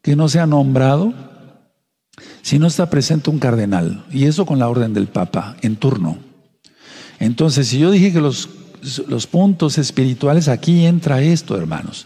que 0.02 0.16
no 0.16 0.30
sea 0.30 0.46
nombrado 0.46 1.14
si 2.42 2.58
no 2.60 2.68
está 2.68 2.90
presente 2.90 3.30
un 3.30 3.40
cardenal, 3.40 4.06
y 4.12 4.26
eso 4.26 4.46
con 4.46 4.60
la 4.60 4.70
orden 4.70 4.94
del 4.94 5.08
Papa, 5.08 5.58
en 5.62 5.76
turno. 5.76 6.18
Entonces, 7.20 7.68
si 7.68 7.80
yo 7.80 7.92
dije 7.92 8.14
que 8.14 8.22
los, 8.22 8.50
los 9.08 9.28
puntos 9.28 9.78
espirituales, 9.78 10.48
aquí 10.48 10.86
entra 10.86 11.22
esto, 11.22 11.58
hermanos. 11.58 12.06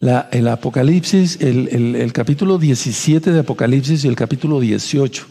El 0.00 0.48
Apocalipsis, 0.48 1.38
el, 1.40 1.96
el, 1.96 2.12
capítulo 2.12 2.58
17 2.58 3.32
de 3.32 3.40
Apocalipsis 3.40 4.04
y 4.04 4.08
el 4.08 4.16
capítulo 4.16 4.60
18. 4.60 5.26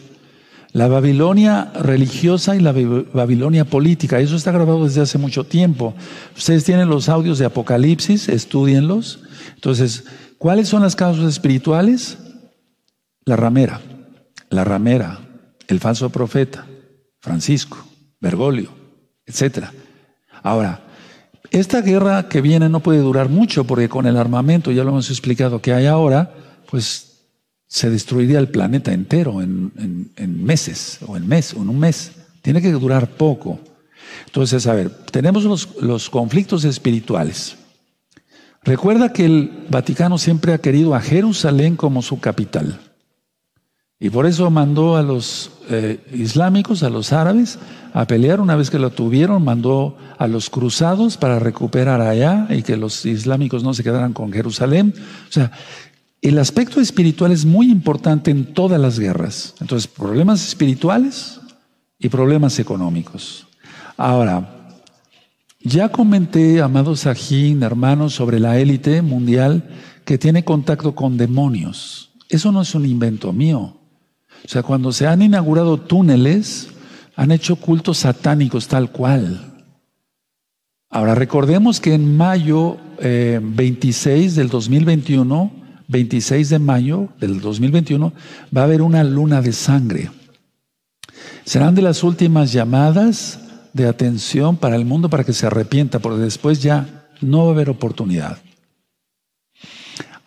La 0.72 0.88
Babilonia 0.88 1.72
religiosa 1.74 2.54
y 2.54 2.60
la 2.60 2.72
Babilonia 2.72 3.64
política. 3.64 4.20
Eso 4.20 4.36
está 4.36 4.52
grabado 4.52 4.84
desde 4.84 5.00
hace 5.00 5.16
mucho 5.16 5.44
tiempo. 5.44 5.94
Ustedes 6.36 6.64
tienen 6.64 6.88
los 6.88 7.08
audios 7.08 7.38
de 7.38 7.46
Apocalipsis, 7.46 8.28
estudienlos. 8.28 9.20
Entonces, 9.54 10.04
¿cuáles 10.36 10.68
son 10.68 10.82
las 10.82 10.94
causas 10.94 11.24
espirituales? 11.24 12.18
La 13.24 13.36
ramera 13.36 13.80
la 14.50 14.64
ramera, 14.64 15.20
el 15.66 15.80
falso 15.80 16.10
profeta, 16.10 16.66
Francisco, 17.20 17.84
Bergoglio, 18.20 18.70
etc. 19.26 19.66
Ahora, 20.42 20.80
esta 21.50 21.80
guerra 21.80 22.28
que 22.28 22.40
viene 22.40 22.68
no 22.68 22.80
puede 22.80 23.00
durar 23.00 23.28
mucho 23.28 23.64
porque 23.64 23.88
con 23.88 24.06
el 24.06 24.16
armamento, 24.16 24.70
ya 24.70 24.84
lo 24.84 24.90
hemos 24.90 25.10
explicado, 25.10 25.62
que 25.62 25.72
hay 25.72 25.86
ahora, 25.86 26.34
pues 26.70 27.08
se 27.66 27.90
destruiría 27.90 28.38
el 28.38 28.48
planeta 28.48 28.92
entero 28.92 29.42
en, 29.42 30.12
meses 30.16 30.98
o 31.06 31.16
en 31.16 31.26
mes 31.26 31.54
o 31.54 31.62
en 31.62 31.68
un 31.68 31.78
mes. 31.78 32.12
Tiene 32.42 32.62
que 32.62 32.72
durar 32.72 33.08
poco. 33.08 33.60
Entonces, 34.26 34.66
a 34.66 34.74
ver, 34.74 34.90
tenemos 34.90 35.44
los, 35.44 35.76
los 35.80 36.08
conflictos 36.10 36.64
espirituales. 36.64 37.56
Recuerda 38.62 39.12
que 39.12 39.24
el 39.24 39.66
Vaticano 39.70 40.18
siempre 40.18 40.52
ha 40.52 40.58
querido 40.58 40.94
a 40.94 41.00
Jerusalén 41.00 41.76
como 41.76 42.02
su 42.02 42.20
capital. 42.20 42.80
Y 44.00 44.10
por 44.10 44.26
eso 44.26 44.48
mandó 44.50 44.96
a 44.96 45.02
los 45.02 45.50
eh, 45.70 46.00
islámicos, 46.12 46.84
a 46.84 46.90
los 46.90 47.12
árabes, 47.12 47.58
a 47.92 48.06
pelear. 48.06 48.40
Una 48.40 48.54
vez 48.54 48.70
que 48.70 48.78
lo 48.78 48.90
tuvieron, 48.90 49.42
mandó 49.42 49.96
a 50.18 50.28
los 50.28 50.50
cruzados 50.50 51.16
para 51.16 51.40
recuperar 51.40 52.00
allá 52.00 52.46
y 52.50 52.62
que 52.62 52.76
los 52.76 53.04
islámicos 53.04 53.64
no 53.64 53.74
se 53.74 53.82
quedaran 53.82 54.12
con 54.12 54.32
Jerusalén. 54.32 54.94
O 55.28 55.32
sea, 55.32 55.50
el 56.22 56.38
aspecto 56.38 56.80
espiritual 56.80 57.32
es 57.32 57.44
muy 57.44 57.70
importante 57.70 58.30
en 58.30 58.54
todas 58.54 58.80
las 58.80 59.00
guerras. 59.00 59.54
Entonces, 59.60 59.88
problemas 59.88 60.46
espirituales 60.46 61.40
y 61.98 62.08
problemas 62.08 62.58
económicos. 62.60 63.48
Ahora, 63.96 64.76
ya 65.60 65.88
comenté, 65.88 66.62
amados 66.62 67.00
Sajín, 67.00 67.64
hermanos, 67.64 68.14
sobre 68.14 68.38
la 68.38 68.58
élite 68.58 69.02
mundial 69.02 69.68
que 70.04 70.18
tiene 70.18 70.44
contacto 70.44 70.94
con 70.94 71.16
demonios. 71.16 72.10
Eso 72.28 72.52
no 72.52 72.62
es 72.62 72.76
un 72.76 72.86
invento 72.86 73.32
mío. 73.32 73.77
O 74.44 74.48
sea, 74.48 74.62
cuando 74.62 74.92
se 74.92 75.06
han 75.06 75.22
inaugurado 75.22 75.78
túneles, 75.78 76.68
han 77.16 77.30
hecho 77.32 77.56
cultos 77.56 77.98
satánicos 77.98 78.68
tal 78.68 78.90
cual. 78.90 79.64
Ahora, 80.90 81.14
recordemos 81.14 81.80
que 81.80 81.94
en 81.94 82.16
mayo 82.16 82.78
26 83.00 84.32
eh, 84.32 84.36
del 84.36 84.48
2021, 84.48 85.52
26 85.88 86.48
de 86.48 86.58
mayo 86.58 87.08
del 87.20 87.40
2021, 87.40 88.12
va 88.56 88.62
a 88.62 88.64
haber 88.64 88.82
una 88.82 89.04
luna 89.04 89.42
de 89.42 89.52
sangre. 89.52 90.10
Serán 91.44 91.74
de 91.74 91.82
las 91.82 92.02
últimas 92.04 92.52
llamadas 92.52 93.40
de 93.72 93.86
atención 93.86 94.56
para 94.56 94.76
el 94.76 94.84
mundo 94.84 95.10
para 95.10 95.24
que 95.24 95.32
se 95.32 95.46
arrepienta, 95.46 95.98
porque 95.98 96.20
después 96.20 96.62
ya 96.62 97.06
no 97.20 97.44
va 97.44 97.50
a 97.50 97.54
haber 97.54 97.70
oportunidad. 97.70 98.38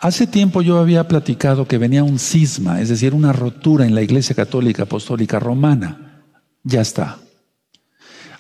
Hace 0.01 0.25
tiempo 0.25 0.63
yo 0.63 0.79
había 0.79 1.07
platicado 1.07 1.67
que 1.67 1.77
venía 1.77 2.03
un 2.03 2.17
cisma, 2.17 2.81
es 2.81 2.89
decir, 2.89 3.13
una 3.13 3.33
rotura 3.33 3.85
en 3.85 3.93
la 3.93 4.01
Iglesia 4.01 4.35
Católica 4.35 4.83
Apostólica 4.83 5.37
Romana. 5.37 6.23
Ya 6.63 6.81
está. 6.81 7.19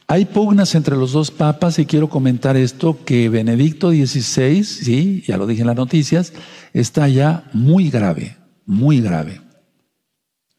Hay 0.07 0.25
pugnas 0.25 0.73
entre 0.73 0.95
los 0.95 1.11
dos 1.11 1.29
papas 1.29 1.77
y 1.77 1.85
quiero 1.85 2.09
comentar 2.09 2.57
esto, 2.57 3.05
que 3.05 3.29
Benedicto 3.29 3.91
XVI, 3.91 4.63
sí, 4.63 5.23
ya 5.27 5.37
lo 5.37 5.45
dije 5.45 5.61
en 5.61 5.67
las 5.67 5.75
noticias, 5.75 6.33
está 6.73 7.07
ya 7.07 7.47
muy 7.53 7.91
grave, 7.91 8.37
muy 8.65 8.99
grave. 8.99 9.39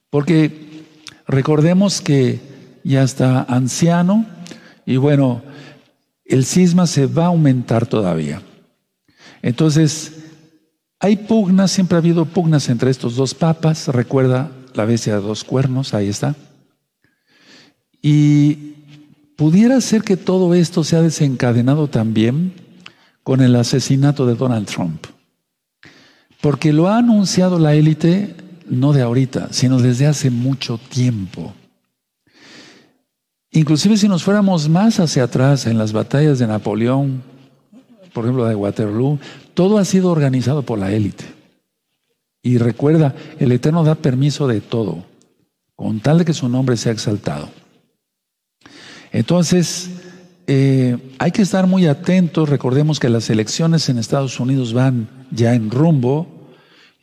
Porque 0.09 0.85
recordemos 1.27 2.01
que 2.01 2.39
ya 2.85 3.03
está 3.03 3.43
anciano 3.43 4.25
y 4.87 4.99
bueno, 4.99 5.43
el 6.25 6.45
cisma 6.45 6.87
se 6.87 7.07
va 7.07 7.25
a 7.25 7.29
aumentar 7.29 7.87
todavía. 7.89 8.41
Entonces, 9.43 10.22
hay 11.03 11.17
pugnas, 11.17 11.73
siempre 11.73 11.97
ha 11.97 11.99
habido 11.99 12.25
pugnas 12.27 12.69
entre 12.69 12.89
estos 12.89 13.17
dos 13.17 13.35
papas, 13.35 13.89
recuerda 13.89 14.53
la 14.73 14.85
bestia 14.85 15.17
de 15.17 15.21
dos 15.21 15.43
cuernos, 15.43 15.95
ahí 15.95 16.09
está. 16.09 16.37
Y 18.01 18.75
pudiera 19.35 19.81
ser 19.81 20.05
que 20.05 20.17
todo 20.17 20.55
esto 20.55 20.85
se 20.85 20.95
ha 20.95 21.03
desencadenado 21.03 21.89
también 21.89 22.53
con 23.25 23.41
el 23.41 23.57
asesinato 23.57 24.27
de 24.27 24.37
Donald 24.37 24.69
Trump. 24.69 25.07
Porque 26.41 26.73
lo 26.73 26.89
ha 26.89 26.99
anunciado 26.99 27.59
la 27.59 27.75
élite 27.75 28.37
no 28.71 28.93
de 28.93 29.03
ahorita, 29.03 29.49
sino 29.51 29.81
desde 29.81 30.07
hace 30.07 30.31
mucho 30.31 30.79
tiempo. 30.79 31.53
Inclusive 33.51 33.97
si 33.97 34.07
nos 34.07 34.23
fuéramos 34.23 34.69
más 34.69 35.01
hacia 35.01 35.25
atrás 35.25 35.67
en 35.67 35.79
las 35.79 35.93
batallas 35.93 36.39
de 36.39 36.47
Napoleón, 36.47 37.25
por 38.13 38.25
ejemplo 38.25 38.47
de 38.47 38.55
Waterloo, 38.55 39.19
todo 39.55 39.79
ha 39.79 39.85
sido 39.85 40.11
organizado 40.11 40.63
por 40.63 40.79
la 40.79 40.93
élite. 40.93 41.25
Y 42.43 42.59
recuerda, 42.59 43.15
el 43.39 43.53
Eterno 43.53 43.85
da 43.85 43.95
permiso 43.95 44.49
de 44.49 44.61
todo, 44.61 45.05
con 45.77 46.01
tal 46.01 46.19
de 46.19 46.25
que 46.25 46.35
su 46.35 46.49
nombre 46.49 46.77
sea 46.77 46.93
exaltado. 46.93 47.51
Entonces, 49.13 49.91
eh, 50.47 50.97
hay 51.19 51.31
que 51.31 51.43
estar 51.43 51.67
muy 51.67 51.87
atentos. 51.87 52.49
Recordemos 52.49 52.99
que 52.99 53.09
las 53.09 53.31
elecciones 53.31 53.89
en 53.89 53.99
Estados 53.99 54.41
Unidos 54.41 54.73
van 54.73 55.09
ya 55.31 55.55
en 55.55 55.71
rumbo. 55.71 56.27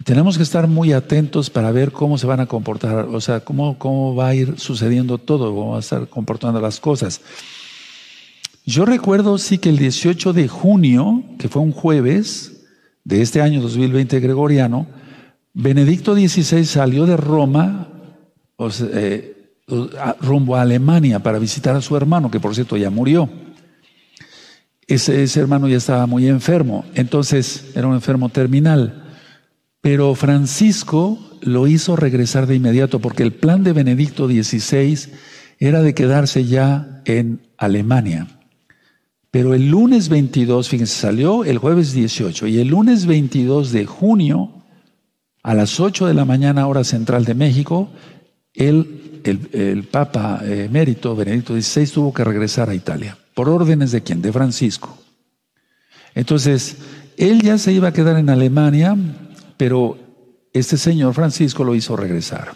Tenemos 0.04 0.38
que 0.38 0.44
estar 0.44 0.68
muy 0.68 0.92
atentos 0.92 1.50
para 1.50 1.72
ver 1.72 1.92
cómo 1.92 2.18
se 2.18 2.26
van 2.28 2.40
a 2.40 2.46
comportar, 2.46 3.06
o 3.06 3.22
sea, 3.22 3.42
cómo, 3.42 3.78
cómo 3.78 4.16
va 4.16 4.30
a 4.30 4.36
ir 4.36 4.60
sucediendo 4.60 5.18
todo, 5.18 5.54
cómo 5.54 5.72
va 5.72 5.78
a 5.78 5.82
estar 5.82 6.08
comportando 6.08 6.60
las 6.60 6.80
cosas. 6.80 7.22
Yo 8.70 8.86
recuerdo 8.86 9.40
sí 9.40 9.58
que 9.58 9.70
el 9.70 9.80
18 9.80 10.32
de 10.32 10.48
junio, 10.48 11.24
que 11.40 11.50
fue 11.50 11.64
un 11.64 11.72
jueves 11.72 12.68
de 13.04 13.24
este 13.24 13.42
año 13.42 13.64
2020 13.64 14.20
gregoriano, 14.20 14.86
Benedicto 15.56 16.14
XVI 16.14 16.66
salió 16.66 17.08
de 17.08 17.18
Roma, 17.18 17.88
eh, 18.94 19.56
rumbo 20.22 20.56
a 20.56 20.62
Alemania 20.62 21.18
para 21.18 21.40
visitar 21.40 21.76
a 21.76 21.82
su 21.82 21.98
hermano, 21.98 22.30
que 22.30 22.40
por 22.40 22.54
cierto 22.54 22.78
ya 22.78 22.92
murió. 22.92 23.28
Ese, 24.86 25.24
ese, 25.24 25.40
hermano 25.40 25.68
ya 25.68 25.78
estaba 25.78 26.06
muy 26.06 26.28
enfermo, 26.28 26.86
entonces 26.94 27.72
era 27.74 27.88
un 27.88 27.96
enfermo 27.96 28.30
terminal. 28.30 29.16
Pero 29.82 30.14
Francisco 30.14 31.18
lo 31.42 31.66
hizo 31.66 31.96
regresar 31.96 32.46
de 32.46 32.58
inmediato 32.58 33.00
porque 33.00 33.24
el 33.24 33.34
plan 33.34 33.64
de 33.64 33.74
Benedicto 33.74 34.28
XVI 34.28 35.12
era 35.58 35.82
de 35.82 35.96
quedarse 35.96 36.46
ya 36.46 37.02
en 37.06 37.42
Alemania. 37.58 38.28
Pero 39.32 39.54
el 39.54 39.70
lunes 39.70 40.10
22, 40.10 40.70
fíjense, 40.70 40.96
salió 40.96 41.44
el 41.44 41.58
jueves 41.60 41.94
18 41.94 42.48
y 42.48 42.60
el 42.60 42.70
lunes 42.70 43.06
22 43.06 43.72
de 43.72 43.86
junio, 43.86 44.52
a 45.44 45.54
las 45.54 45.80
8 45.80 46.08
de 46.08 46.14
la 46.14 46.26
mañana 46.26 46.68
hora 46.68 46.84
central 46.84 47.26
de 47.26 47.36
México, 47.36 47.90
él 48.54 49.00
el, 49.24 49.84
Papa 49.84 50.42
emérito 50.44 51.16
Benedicto 51.16 51.60
XVI 51.60 51.88
tuvo 51.88 52.14
que 52.14 52.24
regresar 52.24 52.70
a 52.70 52.76
Italia. 52.76 53.18
¿Por 53.34 53.50
órdenes 53.50 53.92
de 53.92 54.02
quién? 54.02 54.22
De 54.22 54.32
Francisco. 54.32 54.98
Entonces, 56.16 56.78
él 57.18 57.42
ya 57.42 57.58
se 57.58 57.72
iba 57.72 57.90
a 57.90 57.94
quedar 57.94 58.18
en 58.18 58.30
Alemania, 58.30 58.96
pero 59.58 59.98
este 60.54 60.78
señor 60.78 61.14
Francisco 61.14 61.64
lo 61.64 61.76
hizo 61.76 61.96
regresar. 61.96 62.54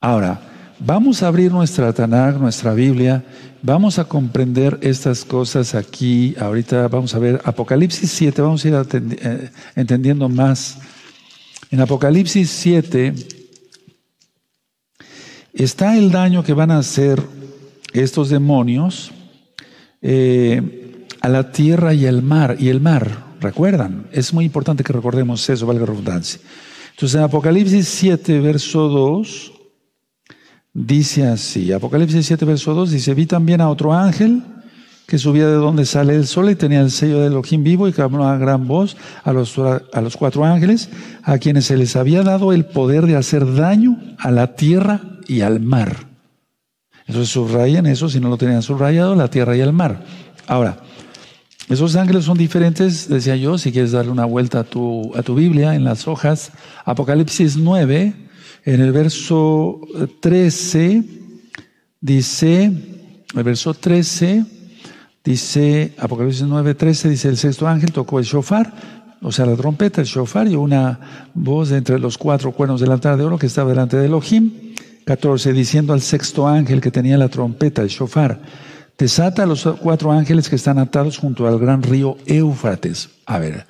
Ahora, 0.00 0.40
vamos 0.80 1.22
a 1.22 1.28
abrir 1.28 1.52
nuestra 1.52 1.92
Tanakh, 1.92 2.38
nuestra 2.38 2.72
Biblia, 2.74 3.22
vamos 3.62 3.98
a 3.98 4.04
comprender 4.04 4.78
estas 4.80 5.24
cosas 5.24 5.74
aquí. 5.74 6.34
Ahorita 6.38 6.88
vamos 6.88 7.14
a 7.14 7.18
ver 7.18 7.40
Apocalipsis 7.44 8.10
7, 8.10 8.42
vamos 8.42 8.64
a 8.64 8.68
ir 8.68 8.74
eh, 8.74 9.50
entendiendo 9.76 10.28
más. 10.28 10.78
En 11.70 11.80
Apocalipsis 11.80 12.50
7 12.50 13.14
está 15.52 15.96
el 15.96 16.10
daño 16.10 16.42
que 16.42 16.54
van 16.54 16.70
a 16.70 16.78
hacer 16.78 17.22
estos 17.92 18.30
demonios 18.30 19.12
eh, 20.02 21.06
a 21.20 21.28
la 21.28 21.52
tierra 21.52 21.92
y 21.94 22.06
al 22.06 22.22
mar. 22.22 22.56
Y 22.58 22.68
el 22.68 22.80
mar, 22.80 23.34
¿recuerdan? 23.40 24.06
Es 24.12 24.32
muy 24.32 24.46
importante 24.46 24.82
que 24.82 24.92
recordemos 24.92 25.48
eso, 25.48 25.66
valga 25.66 25.82
la 25.82 25.86
redundancia. 25.86 26.40
Entonces 26.90 27.16
en 27.16 27.24
Apocalipsis 27.24 27.86
7, 27.88 28.40
verso 28.40 28.88
2, 28.88 29.59
dice 30.72 31.26
así, 31.26 31.72
Apocalipsis 31.72 32.26
7, 32.26 32.44
verso 32.44 32.74
2, 32.74 32.90
dice, 32.90 33.14
vi 33.14 33.26
también 33.26 33.60
a 33.60 33.68
otro 33.68 33.92
ángel 33.92 34.42
que 35.06 35.18
subía 35.18 35.48
de 35.48 35.54
donde 35.54 35.86
sale 35.86 36.14
el 36.14 36.26
sol 36.26 36.50
y 36.50 36.54
tenía 36.54 36.80
el 36.80 36.92
sello 36.92 37.20
de 37.20 37.26
Elohim 37.26 37.64
vivo 37.64 37.88
y 37.88 37.92
clamó 37.92 38.28
a 38.28 38.38
gran 38.38 38.68
voz 38.68 38.96
a 39.24 39.32
los, 39.32 39.58
a 39.58 40.00
los 40.00 40.16
cuatro 40.16 40.44
ángeles, 40.44 40.88
a 41.24 41.38
quienes 41.38 41.64
se 41.64 41.76
les 41.76 41.96
había 41.96 42.22
dado 42.22 42.52
el 42.52 42.64
poder 42.64 43.06
de 43.06 43.16
hacer 43.16 43.54
daño 43.54 43.98
a 44.18 44.30
la 44.30 44.54
tierra 44.54 45.00
y 45.26 45.40
al 45.40 45.58
mar. 45.58 46.06
Entonces 47.08 47.32
subrayen 47.32 47.86
eso, 47.86 48.08
si 48.08 48.20
no 48.20 48.28
lo 48.28 48.36
tenían 48.36 48.62
subrayado, 48.62 49.16
la 49.16 49.28
tierra 49.28 49.56
y 49.56 49.60
el 49.60 49.72
mar. 49.72 50.04
Ahora, 50.46 50.78
esos 51.68 51.96
ángeles 51.96 52.24
son 52.24 52.38
diferentes, 52.38 53.08
decía 53.08 53.34
yo, 53.34 53.58
si 53.58 53.72
quieres 53.72 53.90
darle 53.90 54.12
una 54.12 54.26
vuelta 54.26 54.60
a 54.60 54.64
tu, 54.64 55.12
a 55.16 55.22
tu 55.22 55.34
Biblia 55.34 55.74
en 55.74 55.82
las 55.82 56.06
hojas, 56.06 56.52
Apocalipsis 56.84 57.56
9, 57.56 58.14
en 58.64 58.80
el 58.80 58.92
verso 58.92 59.80
13, 60.20 61.02
dice, 62.00 62.64
el 63.34 63.42
verso 63.42 63.74
13, 63.74 64.44
dice, 65.24 65.94
Apocalipsis 65.98 66.42
9, 66.42 66.74
13, 66.74 67.08
dice, 67.08 67.28
el 67.28 67.36
sexto 67.36 67.68
ángel 67.68 67.92
tocó 67.92 68.18
el 68.18 68.24
shofar, 68.24 68.72
o 69.22 69.32
sea, 69.32 69.46
la 69.46 69.56
trompeta, 69.56 70.00
el 70.00 70.06
shofar 70.06 70.48
y 70.48 70.56
una 70.56 71.28
voz 71.34 71.70
de 71.70 71.78
entre 71.78 71.98
los 71.98 72.16
cuatro 72.16 72.52
cuernos 72.52 72.80
del 72.80 72.92
altar 72.92 73.16
de 73.16 73.24
oro 73.24 73.38
que 73.38 73.46
estaba 73.46 73.70
delante 73.70 73.96
de 73.96 74.06
Elohim 74.06 74.74
14, 75.04 75.52
diciendo 75.52 75.92
al 75.92 76.00
sexto 76.00 76.46
ángel 76.46 76.80
que 76.80 76.90
tenía 76.90 77.18
la 77.18 77.28
trompeta, 77.28 77.82
el 77.82 77.88
shofar, 77.88 78.40
desata 78.96 79.42
a 79.42 79.46
los 79.46 79.66
cuatro 79.80 80.12
ángeles 80.12 80.48
que 80.48 80.56
están 80.56 80.78
atados 80.78 81.18
junto 81.18 81.46
al 81.46 81.58
gran 81.58 81.82
río 81.82 82.16
Éufrates. 82.26 83.10
A 83.26 83.38
ver, 83.38 83.66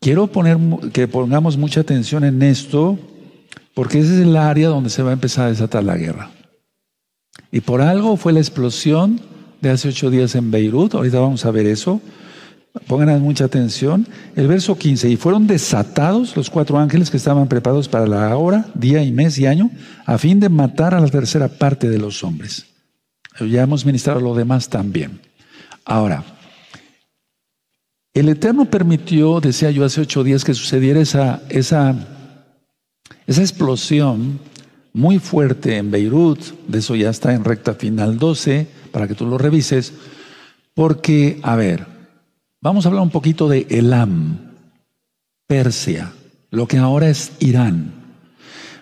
quiero 0.00 0.26
poner 0.26 0.58
que 0.92 1.08
pongamos 1.08 1.56
mucha 1.56 1.80
atención 1.80 2.24
en 2.24 2.42
esto, 2.42 2.98
porque 3.74 3.98
ese 3.98 4.14
es 4.14 4.20
el 4.20 4.36
área 4.36 4.68
donde 4.68 4.90
se 4.90 5.02
va 5.02 5.10
a 5.10 5.14
empezar 5.14 5.46
a 5.46 5.50
desatar 5.50 5.84
la 5.84 5.96
guerra. 5.96 6.30
Y 7.50 7.60
por 7.60 7.82
algo 7.82 8.16
fue 8.16 8.32
la 8.32 8.40
explosión 8.40 9.20
de 9.60 9.70
hace 9.70 9.88
ocho 9.88 10.10
días 10.10 10.34
en 10.34 10.50
Beirut, 10.50 10.94
ahorita 10.94 11.20
vamos 11.20 11.44
a 11.44 11.50
ver 11.50 11.66
eso. 11.66 12.00
Pongan 12.88 13.22
mucha 13.22 13.44
atención. 13.44 14.06
El 14.34 14.48
verso 14.48 14.76
15, 14.76 15.08
y 15.08 15.16
fueron 15.16 15.46
desatados 15.46 16.36
los 16.36 16.50
cuatro 16.50 16.78
ángeles 16.78 17.08
que 17.08 17.16
estaban 17.16 17.46
preparados 17.46 17.88
para 17.88 18.06
la 18.06 18.36
hora, 18.36 18.66
día 18.74 19.02
y 19.02 19.12
mes 19.12 19.38
y 19.38 19.46
año, 19.46 19.70
a 20.04 20.18
fin 20.18 20.40
de 20.40 20.48
matar 20.48 20.92
a 20.92 21.00
la 21.00 21.08
tercera 21.08 21.46
parte 21.48 21.88
de 21.88 21.98
los 21.98 22.24
hombres. 22.24 22.66
Ya 23.40 23.62
hemos 23.62 23.86
ministrado 23.86 24.20
lo 24.20 24.34
demás 24.34 24.68
también. 24.68 25.20
Ahora, 25.84 26.24
el 28.12 28.28
Eterno 28.28 28.64
permitió, 28.66 29.40
decía 29.40 29.70
yo 29.70 29.84
hace 29.84 30.00
ocho 30.00 30.22
días, 30.22 30.44
que 30.44 30.54
sucediera 30.54 31.00
esa, 31.00 31.42
esa, 31.48 31.94
esa 33.26 33.40
explosión 33.42 34.38
muy 34.92 35.18
fuerte 35.18 35.76
en 35.76 35.90
Beirut, 35.90 36.40
de 36.68 36.78
eso 36.78 36.94
ya 36.94 37.10
está 37.10 37.34
en 37.34 37.44
recta 37.44 37.74
final 37.74 38.18
12, 38.18 38.66
para 38.92 39.08
que 39.08 39.14
tú 39.14 39.26
lo 39.26 39.38
revises, 39.38 39.92
porque, 40.74 41.40
a 41.42 41.56
ver, 41.56 41.94
Vamos 42.64 42.86
a 42.86 42.88
hablar 42.88 43.02
un 43.02 43.10
poquito 43.10 43.46
de 43.46 43.66
Elam, 43.68 44.38
Persia, 45.46 46.14
lo 46.50 46.66
que 46.66 46.78
ahora 46.78 47.10
es 47.10 47.32
Irán. 47.38 47.92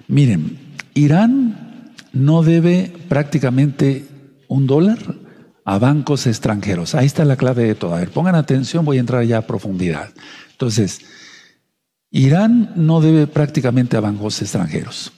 Miren, 0.06 0.56
Irán 0.94 1.92
no 2.12 2.44
debe 2.44 2.92
prácticamente 3.08 4.06
un 4.46 4.68
dólar 4.68 5.16
a 5.64 5.80
bancos 5.80 6.28
extranjeros. 6.28 6.94
Ahí 6.94 7.06
está 7.06 7.24
la 7.24 7.34
clave 7.34 7.64
de 7.64 7.74
todo. 7.74 7.96
A 7.96 7.98
ver, 7.98 8.10
pongan 8.10 8.36
atención, 8.36 8.84
voy 8.84 8.98
a 8.98 9.00
entrar 9.00 9.24
ya 9.24 9.38
a 9.38 9.46
profundidad. 9.48 10.10
Entonces, 10.52 11.00
Irán 12.12 12.72
no 12.76 13.00
debe 13.00 13.26
prácticamente 13.26 13.96
a 13.96 14.00
bancos 14.00 14.40
extranjeros. 14.40 15.12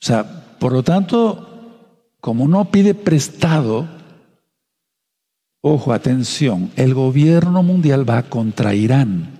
O 0.00 0.06
sea, 0.06 0.56
por 0.58 0.72
lo 0.72 0.82
tanto, 0.82 2.14
como 2.20 2.48
no 2.48 2.70
pide 2.70 2.94
prestado, 2.94 3.86
Ojo, 5.68 5.92
atención, 5.92 6.70
el 6.76 6.94
gobierno 6.94 7.64
mundial 7.64 8.08
va 8.08 8.22
contra 8.22 8.72
Irán. 8.72 9.30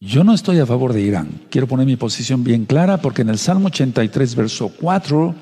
Yo 0.00 0.24
no 0.24 0.34
estoy 0.34 0.58
a 0.58 0.66
favor 0.66 0.92
de 0.92 1.02
Irán. 1.02 1.42
Quiero 1.50 1.68
poner 1.68 1.86
mi 1.86 1.94
posición 1.94 2.42
bien 2.42 2.64
clara 2.64 2.96
porque 2.96 3.22
en 3.22 3.28
el 3.28 3.38
Salmo 3.38 3.68
83, 3.68 4.34
verso 4.34 4.72
4, 4.80 5.36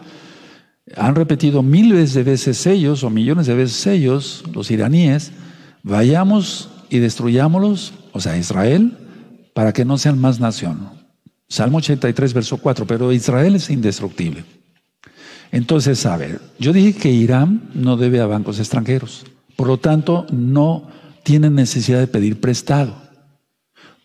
han 0.99 1.15
repetido 1.15 1.63
miles 1.63 2.13
de 2.13 2.23
veces 2.23 2.67
ellos 2.67 3.03
o 3.03 3.09
millones 3.09 3.47
de 3.47 3.55
veces 3.55 3.87
ellos, 3.87 4.45
los 4.53 4.71
iraníes, 4.71 5.33
vayamos 5.83 6.69
y 6.91 6.99
destruyámoslos, 6.99 7.95
o 8.13 8.21
sea, 8.21 8.37
Israel, 8.37 9.04
para 9.55 9.73
que 9.73 9.87
no 9.87 9.97
sean 9.97 10.19
más 10.19 10.39
nación. 10.41 10.91
Salmo 11.49 11.79
83, 11.79 12.35
verso 12.35 12.59
4, 12.59 12.87
pero 12.87 13.13
Israel 13.13 13.55
es 13.55 13.71
indestructible. 13.71 14.45
Entonces, 15.53 16.05
a 16.05 16.17
ver, 16.17 16.41
yo 16.59 16.73
dije 16.73 16.93
que 16.93 17.11
Irán 17.11 17.71
no 17.75 17.97
debe 17.97 18.21
a 18.21 18.27
bancos 18.27 18.59
extranjeros. 18.59 19.25
Por 19.57 19.69
lo 19.69 19.79
tanto, 19.79 20.27
no 20.33 20.89
tienen 21.23 21.55
necesidad 21.55 22.01
de 22.01 22.09
pedir 22.09 22.41
prestado. 22.41 22.97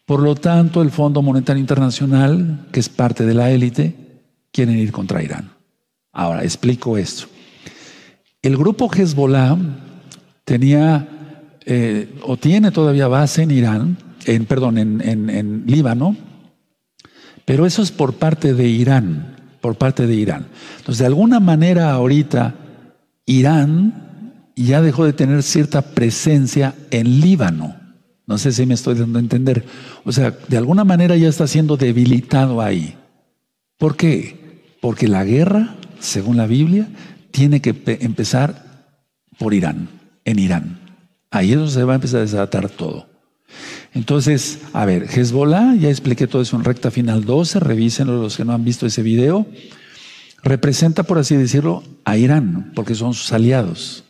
Por 0.06 0.22
lo 0.22 0.36
tanto, 0.36 0.82
el 0.82 0.92
Fondo 0.92 1.22
Monetario 1.22 1.60
Internacional, 1.60 2.68
que 2.72 2.80
es 2.80 2.88
parte 2.88 3.26
de 3.26 3.34
la 3.34 3.52
élite, 3.52 3.96
quieren 4.52 4.78
ir 4.78 4.92
contra 4.92 5.24
Irán. 5.24 5.52
Ahora, 6.12 6.44
explico 6.44 6.98
esto. 6.98 7.28
El 8.42 8.58
grupo 8.58 8.90
Hezbollah 8.92 9.58
tenía 10.46 11.08
eh, 11.66 12.16
o 12.24 12.38
tiene 12.38 12.72
todavía 12.72 13.08
base 13.08 13.44
en 13.44 13.52
Irán, 13.52 13.98
perdón, 14.48 14.78
en, 14.78 15.02
en 15.02 15.64
Líbano, 15.66 16.16
pero 17.46 17.66
eso 17.66 17.82
es 17.82 17.92
por 17.92 18.14
parte 18.14 18.54
de 18.54 18.68
Irán, 18.68 19.36
por 19.60 19.76
parte 19.76 20.06
de 20.06 20.14
Irán. 20.14 20.48
Entonces, 20.78 21.00
de 21.00 21.08
alguna 21.08 21.40
manera 21.40 21.92
ahorita, 21.92 22.56
Irán 23.26 24.52
ya 24.56 24.82
dejó 24.82 25.06
de 25.06 25.14
tener 25.14 25.42
cierta 25.42 25.82
presencia 25.82 26.76
en 26.92 27.22
Líbano. 27.22 27.76
No 28.28 28.38
sé 28.38 28.52
si 28.52 28.68
me 28.68 28.76
estoy 28.76 28.96
dando 28.96 29.18
a 29.18 29.22
entender. 29.22 29.66
O 30.06 30.12
sea, 30.12 30.38
de 30.48 30.58
alguna 30.58 30.84
manera 30.84 31.16
ya 31.16 31.28
está 31.28 31.48
siendo 31.48 31.76
debilitado 31.76 32.62
ahí. 32.62 32.96
¿Por 33.80 33.96
qué? 33.96 34.62
Porque 34.80 35.08
la 35.08 35.24
guerra, 35.24 35.76
según 36.00 36.38
la 36.38 36.46
Biblia, 36.46 36.88
tiene 37.32 37.62
que 37.62 37.76
empezar 38.02 38.94
por 39.40 39.56
Irán, 39.56 39.90
en 40.26 40.38
Irán. 40.38 40.80
Ahí 41.32 41.52
es 41.52 41.58
donde 41.58 41.72
se 41.72 41.84
va 41.84 41.94
a 41.94 41.96
empezar 41.96 42.20
a 42.20 42.24
desatar 42.24 42.70
todo. 42.70 43.09
Entonces, 44.00 44.60
a 44.72 44.86
ver, 44.86 45.08
Hezbollah, 45.14 45.76
ya 45.76 45.90
expliqué 45.90 46.26
todo 46.26 46.42
eso 46.42 46.56
en 46.56 46.64
recta 46.64 46.90
final 46.90 47.26
12, 47.26 47.60
revísenlo 47.60 48.22
los 48.22 48.38
que 48.38 48.46
no 48.46 48.54
han 48.54 48.64
visto 48.64 48.86
ese 48.86 49.04
video, 49.04 49.46
representa, 50.42 51.04
por 51.04 51.18
así 51.18 51.36
decirlo, 51.36 51.84
a 52.06 52.16
Irán, 52.16 52.72
porque 52.76 52.96
son 52.96 53.14
sus 53.14 53.34
aliados. 53.34 54.06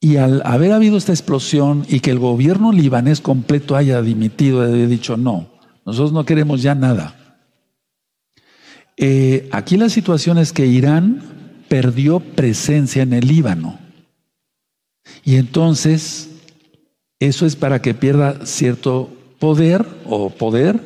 Y 0.00 0.16
al 0.16 0.42
haber 0.44 0.72
habido 0.72 0.96
esta 0.96 1.12
explosión 1.12 1.86
y 1.88 2.00
que 2.00 2.10
el 2.10 2.18
gobierno 2.18 2.72
libanés 2.72 3.20
completo 3.20 3.76
haya 3.76 4.02
dimitido, 4.02 4.62
haya 4.62 4.88
dicho, 4.88 5.16
no, 5.16 5.48
nosotros 5.86 6.10
no 6.10 6.24
queremos 6.24 6.60
ya 6.60 6.74
nada. 6.74 7.38
Eh, 8.96 9.48
aquí 9.52 9.76
la 9.76 9.90
situación 9.90 10.38
es 10.38 10.52
que 10.52 10.66
Irán 10.66 11.22
perdió 11.68 12.18
presencia 12.18 13.04
en 13.04 13.12
el 13.12 13.28
Líbano. 13.28 13.78
Y 15.24 15.36
entonces, 15.36 16.27
eso 17.20 17.46
es 17.46 17.56
para 17.56 17.82
que 17.82 17.94
pierda 17.94 18.46
cierto 18.46 19.10
poder 19.38 19.84
o 20.06 20.30
poder 20.30 20.80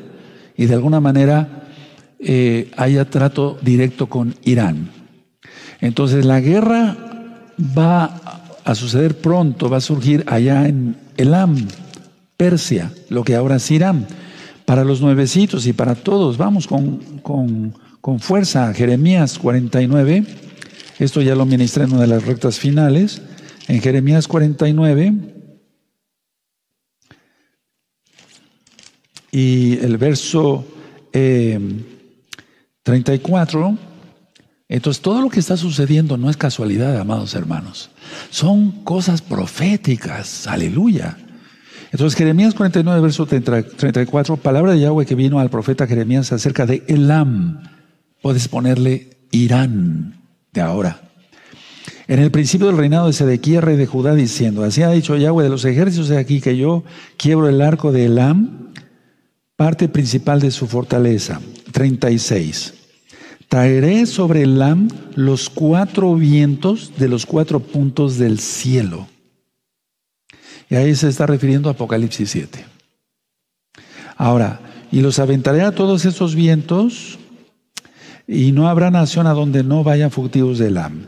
y 0.56 0.66
de 0.66 0.74
alguna 0.74 1.00
manera 1.00 1.68
eh, 2.18 2.70
haya 2.76 3.04
trato 3.10 3.58
directo 3.62 4.06
con 4.08 4.34
Irán. 4.44 4.90
Entonces 5.80 6.24
la 6.24 6.40
guerra 6.40 6.96
va 7.76 8.20
a 8.64 8.74
suceder 8.74 9.18
pronto, 9.18 9.68
va 9.68 9.78
a 9.78 9.82
surgir 9.82 10.24
allá 10.26 10.68
en 10.68 10.96
Elam, 11.16 11.68
Persia, 12.36 12.92
lo 13.08 13.24
que 13.24 13.34
ahora 13.34 13.56
es 13.56 13.70
Irán. 13.70 14.06
Para 14.64 14.84
los 14.84 15.00
nuevecitos 15.02 15.66
y 15.66 15.72
para 15.72 15.96
todos, 15.96 16.38
vamos 16.38 16.66
con, 16.66 16.98
con, 17.22 17.74
con 18.00 18.20
fuerza. 18.20 18.72
Jeremías 18.72 19.38
49, 19.38 20.24
esto 20.98 21.20
ya 21.20 21.34
lo 21.34 21.44
ministré 21.44 21.84
en 21.84 21.92
una 21.92 22.02
de 22.02 22.06
las 22.06 22.24
rectas 22.24 22.58
finales. 22.58 23.20
En 23.68 23.80
Jeremías 23.80 24.28
49 24.28 25.41
y 29.32 29.78
el 29.78 29.96
verso 29.96 30.64
34, 31.10 33.68
eh, 33.68 33.76
entonces 34.68 35.02
todo 35.02 35.20
lo 35.22 35.30
que 35.30 35.40
está 35.40 35.56
sucediendo 35.56 36.16
no 36.16 36.30
es 36.30 36.36
casualidad, 36.36 37.00
amados 37.00 37.34
hermanos. 37.34 37.90
Son 38.30 38.84
cosas 38.84 39.22
proféticas, 39.22 40.46
aleluya. 40.46 41.16
Entonces 41.90 42.16
Jeremías 42.16 42.54
49, 42.54 43.00
verso 43.00 43.26
34, 43.26 44.36
palabra 44.36 44.72
de 44.72 44.80
Yahweh 44.80 45.06
que 45.06 45.14
vino 45.14 45.40
al 45.40 45.50
profeta 45.50 45.86
Jeremías 45.86 46.32
acerca 46.32 46.66
de 46.66 46.84
Elam. 46.86 47.62
Puedes 48.22 48.48
ponerle 48.48 49.18
Irán 49.30 50.22
de 50.52 50.60
ahora 50.60 51.12
en 52.08 52.18
el 52.18 52.30
principio 52.30 52.66
del 52.66 52.76
reinado 52.76 53.06
de 53.06 53.12
Sedequía, 53.12 53.60
rey 53.60 53.76
de 53.76 53.86
Judá, 53.86 54.14
diciendo, 54.14 54.64
así 54.64 54.82
ha 54.82 54.90
dicho 54.90 55.16
Yahweh 55.16 55.44
de 55.44 55.50
los 55.50 55.64
ejércitos 55.64 56.08
de 56.08 56.18
aquí 56.18 56.40
que 56.40 56.56
yo 56.56 56.84
quiebro 57.16 57.48
el 57.48 57.62
arco 57.62 57.92
de 57.92 58.06
Elam, 58.06 58.71
parte 59.62 59.88
principal 59.88 60.40
de 60.40 60.50
su 60.50 60.66
fortaleza. 60.66 61.40
36. 61.70 62.74
Traeré 63.46 64.06
sobre 64.06 64.42
Elam 64.42 64.88
los 65.14 65.48
cuatro 65.48 66.16
vientos 66.16 66.94
de 66.98 67.06
los 67.06 67.26
cuatro 67.26 67.60
puntos 67.60 68.18
del 68.18 68.40
cielo. 68.40 69.06
Y 70.68 70.74
ahí 70.74 70.92
se 70.96 71.08
está 71.08 71.26
refiriendo 71.26 71.68
a 71.68 71.74
Apocalipsis 71.74 72.28
7. 72.30 72.64
Ahora, 74.16 74.58
y 74.90 75.00
los 75.00 75.20
aventaré 75.20 75.62
a 75.62 75.70
todos 75.70 76.06
esos 76.06 76.34
vientos, 76.34 77.20
y 78.26 78.50
no 78.50 78.68
habrá 78.68 78.90
nación 78.90 79.28
a 79.28 79.32
donde 79.32 79.62
no 79.62 79.84
vayan 79.84 80.10
fugitivos 80.10 80.58
de 80.58 80.66
Elam. 80.66 81.06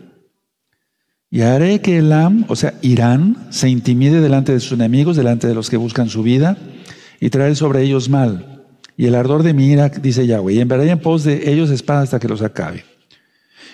Y 1.29 1.41
haré 1.41 1.81
que 1.81 1.99
Elam, 1.99 2.45
o 2.47 2.55
sea, 2.55 2.75
Irán, 2.83 3.49
se 3.51 3.69
intimide 3.69 4.21
delante 4.21 4.53
de 4.53 4.61
sus 4.61 4.79
enemigos, 4.79 5.17
delante 5.17 5.49
de 5.49 5.57
los 5.57 5.71
que 5.71 5.77
buscan 5.77 6.09
su 6.09 6.23
vida, 6.23 6.57
y 7.21 7.31
traeré 7.31 7.55
sobre 7.55 7.83
ellos 7.83 8.09
mal. 8.09 8.65
Y 8.97 9.07
el 9.07 9.15
ardor 9.15 9.43
de 9.43 9.55
mi 9.55 9.67
ira, 9.67 9.89
dice 9.89 10.27
Yahweh, 10.27 10.55
y 10.55 10.61
enviaré 10.61 10.91
en 10.91 11.01
pos 11.01 11.25
de 11.25 11.53
ellos 11.53 11.71
espada 11.71 12.03
hasta 12.03 12.21
que 12.21 12.29
los 12.29 12.43
acabe. 12.43 12.85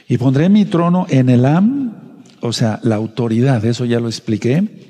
Y 0.08 0.18
pondré 0.18 0.48
mi 0.48 0.64
trono 0.64 1.06
en 1.10 1.28
Elam, 1.28 2.22
o 2.40 2.52
sea, 2.52 2.80
la 2.82 2.96
autoridad, 2.96 3.64
eso 3.64 3.84
ya 3.84 4.00
lo 4.00 4.08
expliqué, 4.08 4.88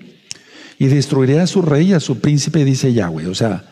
y 0.78 0.86
destruiré 0.86 1.40
a 1.40 1.46
su 1.46 1.62
rey 1.62 1.90
y 1.90 1.92
a 1.94 2.00
su 2.00 2.20
príncipe, 2.20 2.64
dice 2.64 2.92
Yahweh. 2.92 3.26
O 3.26 3.34
sea, 3.34 3.64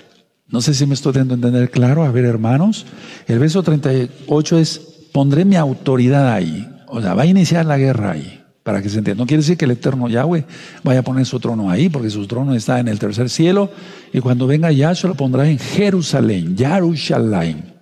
no 0.48 0.60
sé 0.60 0.74
si 0.74 0.84
me 0.86 0.94
estoy 0.94 1.12
dando 1.12 1.34
a 1.34 1.36
entender 1.36 1.70
claro. 1.70 2.04
A 2.04 2.10
ver, 2.10 2.24
hermanos, 2.24 2.86
el 3.28 3.38
verso 3.38 3.62
38 3.62 4.58
es, 4.58 4.78
pondré 5.12 5.44
mi 5.44 5.56
autoridad 5.56 6.32
ahí. 6.32 6.68
O 6.88 7.00
sea, 7.00 7.14
va 7.14 7.22
a 7.22 7.26
iniciar 7.26 7.64
la 7.66 7.78
guerra 7.78 8.12
ahí 8.12 8.38
para 8.62 8.82
que 8.82 8.88
se 8.88 8.98
entienda. 8.98 9.22
No 9.22 9.26
quiere 9.26 9.42
decir 9.42 9.56
que 9.56 9.64
el 9.64 9.72
eterno 9.72 10.08
Yahweh 10.08 10.44
vaya 10.82 11.00
a 11.00 11.02
poner 11.02 11.26
su 11.26 11.40
trono 11.40 11.70
ahí, 11.70 11.88
porque 11.88 12.10
su 12.10 12.26
trono 12.26 12.54
está 12.54 12.80
en 12.80 12.88
el 12.88 12.98
tercer 12.98 13.30
cielo, 13.30 13.70
y 14.12 14.20
cuando 14.20 14.46
venga 14.46 14.70
Yahshua 14.70 15.10
lo 15.10 15.16
pondrá 15.16 15.48
en 15.48 15.58
Jerusalén, 15.58 16.56
Jerusalén. 16.56 17.74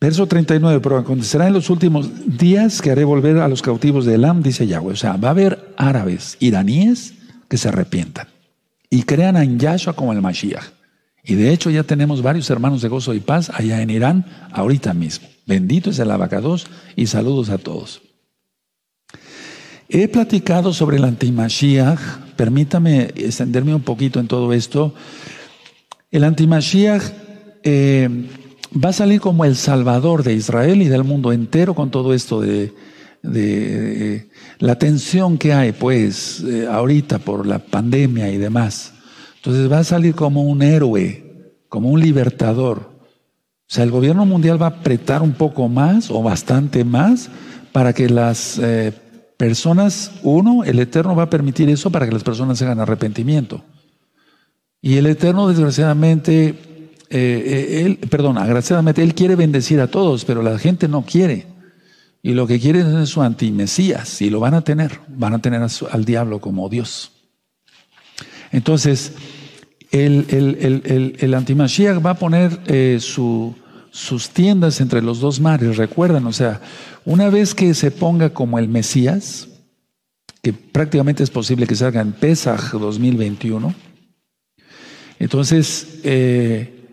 Verso 0.00 0.26
39, 0.28 0.80
pero 0.80 0.98
acontecerá 0.98 1.48
en 1.48 1.54
los 1.54 1.70
últimos 1.70 2.08
días 2.38 2.80
que 2.80 2.92
haré 2.92 3.02
volver 3.02 3.38
a 3.38 3.48
los 3.48 3.62
cautivos 3.62 4.06
de 4.06 4.14
Elam, 4.14 4.42
dice 4.42 4.66
Yahweh. 4.66 4.92
O 4.92 4.96
sea, 4.96 5.16
va 5.16 5.28
a 5.28 5.30
haber 5.32 5.74
árabes, 5.76 6.36
iraníes, 6.38 7.14
que 7.48 7.56
se 7.56 7.68
arrepientan 7.68 8.28
y 8.90 9.02
crean 9.02 9.36
en 9.36 9.58
Yahshua 9.58 9.94
como 9.94 10.12
el 10.12 10.22
Mashiach. 10.22 10.64
Y 11.24 11.34
de 11.34 11.52
hecho 11.52 11.70
ya 11.70 11.82
tenemos 11.82 12.22
varios 12.22 12.48
hermanos 12.48 12.80
de 12.80 12.88
gozo 12.88 13.12
y 13.12 13.20
paz 13.20 13.50
allá 13.52 13.82
en 13.82 13.90
Irán, 13.90 14.24
ahorita 14.52 14.94
mismo. 14.94 15.28
Bendito 15.46 15.90
es 15.90 15.98
el 15.98 16.10
abacados 16.10 16.66
y 16.96 17.06
saludos 17.06 17.50
a 17.50 17.58
todos. 17.58 18.00
He 19.90 20.06
platicado 20.06 20.74
sobre 20.74 20.98
el 20.98 21.04
antimashiach, 21.04 21.98
permítame 22.36 23.04
extenderme 23.16 23.74
un 23.74 23.80
poquito 23.80 24.20
en 24.20 24.28
todo 24.28 24.52
esto. 24.52 24.92
El 26.10 26.24
antimashiach 26.24 27.02
eh, 27.62 28.28
va 28.72 28.90
a 28.90 28.92
salir 28.92 29.22
como 29.22 29.46
el 29.46 29.56
salvador 29.56 30.24
de 30.24 30.34
Israel 30.34 30.82
y 30.82 30.88
del 30.88 31.04
mundo 31.04 31.32
entero 31.32 31.74
con 31.74 31.90
todo 31.90 32.12
esto 32.12 32.42
de, 32.42 32.74
la 34.58 34.78
tensión 34.78 35.38
que 35.38 35.54
hay, 35.54 35.72
pues, 35.72 36.44
eh, 36.46 36.66
ahorita 36.70 37.18
por 37.18 37.46
la 37.46 37.58
pandemia 37.58 38.30
y 38.30 38.36
demás. 38.36 38.92
Entonces 39.36 39.72
va 39.72 39.78
a 39.78 39.84
salir 39.84 40.14
como 40.14 40.42
un 40.42 40.60
héroe, 40.60 41.54
como 41.70 41.88
un 41.88 42.00
libertador. 42.00 42.90
O 43.70 43.74
sea, 43.74 43.84
el 43.84 43.90
gobierno 43.90 44.26
mundial 44.26 44.60
va 44.60 44.66
a 44.66 44.80
apretar 44.80 45.22
un 45.22 45.32
poco 45.32 45.66
más 45.68 46.10
o 46.10 46.22
bastante 46.22 46.84
más 46.84 47.30
para 47.72 47.94
que 47.94 48.10
las 48.10 48.58
eh, 48.58 48.92
personas, 49.38 50.10
uno, 50.22 50.64
el 50.64 50.78
Eterno 50.80 51.16
va 51.16 51.22
a 51.22 51.30
permitir 51.30 51.70
eso 51.70 51.90
para 51.90 52.04
que 52.04 52.12
las 52.12 52.24
personas 52.24 52.60
hagan 52.60 52.80
arrepentimiento. 52.80 53.64
Y 54.82 54.96
el 54.96 55.06
Eterno, 55.06 55.48
desgraciadamente, 55.48 56.48
eh, 56.48 56.56
eh, 57.10 57.82
él, 57.86 57.96
perdón, 58.10 58.36
agraciadamente, 58.36 59.02
Él 59.02 59.14
quiere 59.14 59.36
bendecir 59.36 59.80
a 59.80 59.86
todos, 59.86 60.24
pero 60.24 60.42
la 60.42 60.58
gente 60.58 60.88
no 60.88 61.02
quiere. 61.02 61.46
Y 62.20 62.34
lo 62.34 62.46
que 62.46 62.60
quieren 62.60 62.98
es 62.98 63.08
su 63.08 63.22
antimesías, 63.22 64.20
y 64.20 64.28
lo 64.28 64.40
van 64.40 64.54
a 64.54 64.62
tener, 64.62 65.00
van 65.08 65.34
a 65.34 65.38
tener 65.38 65.62
al 65.62 66.04
diablo 66.04 66.40
como 66.40 66.68
Dios. 66.68 67.12
Entonces, 68.50 69.12
el, 69.92 70.26
el, 70.28 70.82
el, 70.84 71.16
el 71.18 71.34
antimashiach 71.34 72.04
va 72.04 72.10
a 72.10 72.18
poner 72.18 72.58
eh, 72.66 72.98
su, 73.00 73.54
sus 73.98 74.30
tiendas 74.30 74.80
entre 74.80 75.02
los 75.02 75.18
dos 75.18 75.40
mares, 75.40 75.76
recuerdan, 75.76 76.24
o 76.26 76.32
sea, 76.32 76.60
una 77.04 77.30
vez 77.30 77.52
que 77.52 77.74
se 77.74 77.90
ponga 77.90 78.30
como 78.30 78.60
el 78.60 78.68
Mesías, 78.68 79.48
que 80.40 80.52
prácticamente 80.52 81.24
es 81.24 81.30
posible 81.30 81.66
que 81.66 81.74
salga 81.74 82.00
en 82.00 82.12
Pesach 82.12 82.70
2021, 82.70 83.74
entonces 85.18 85.98
eh, 86.04 86.88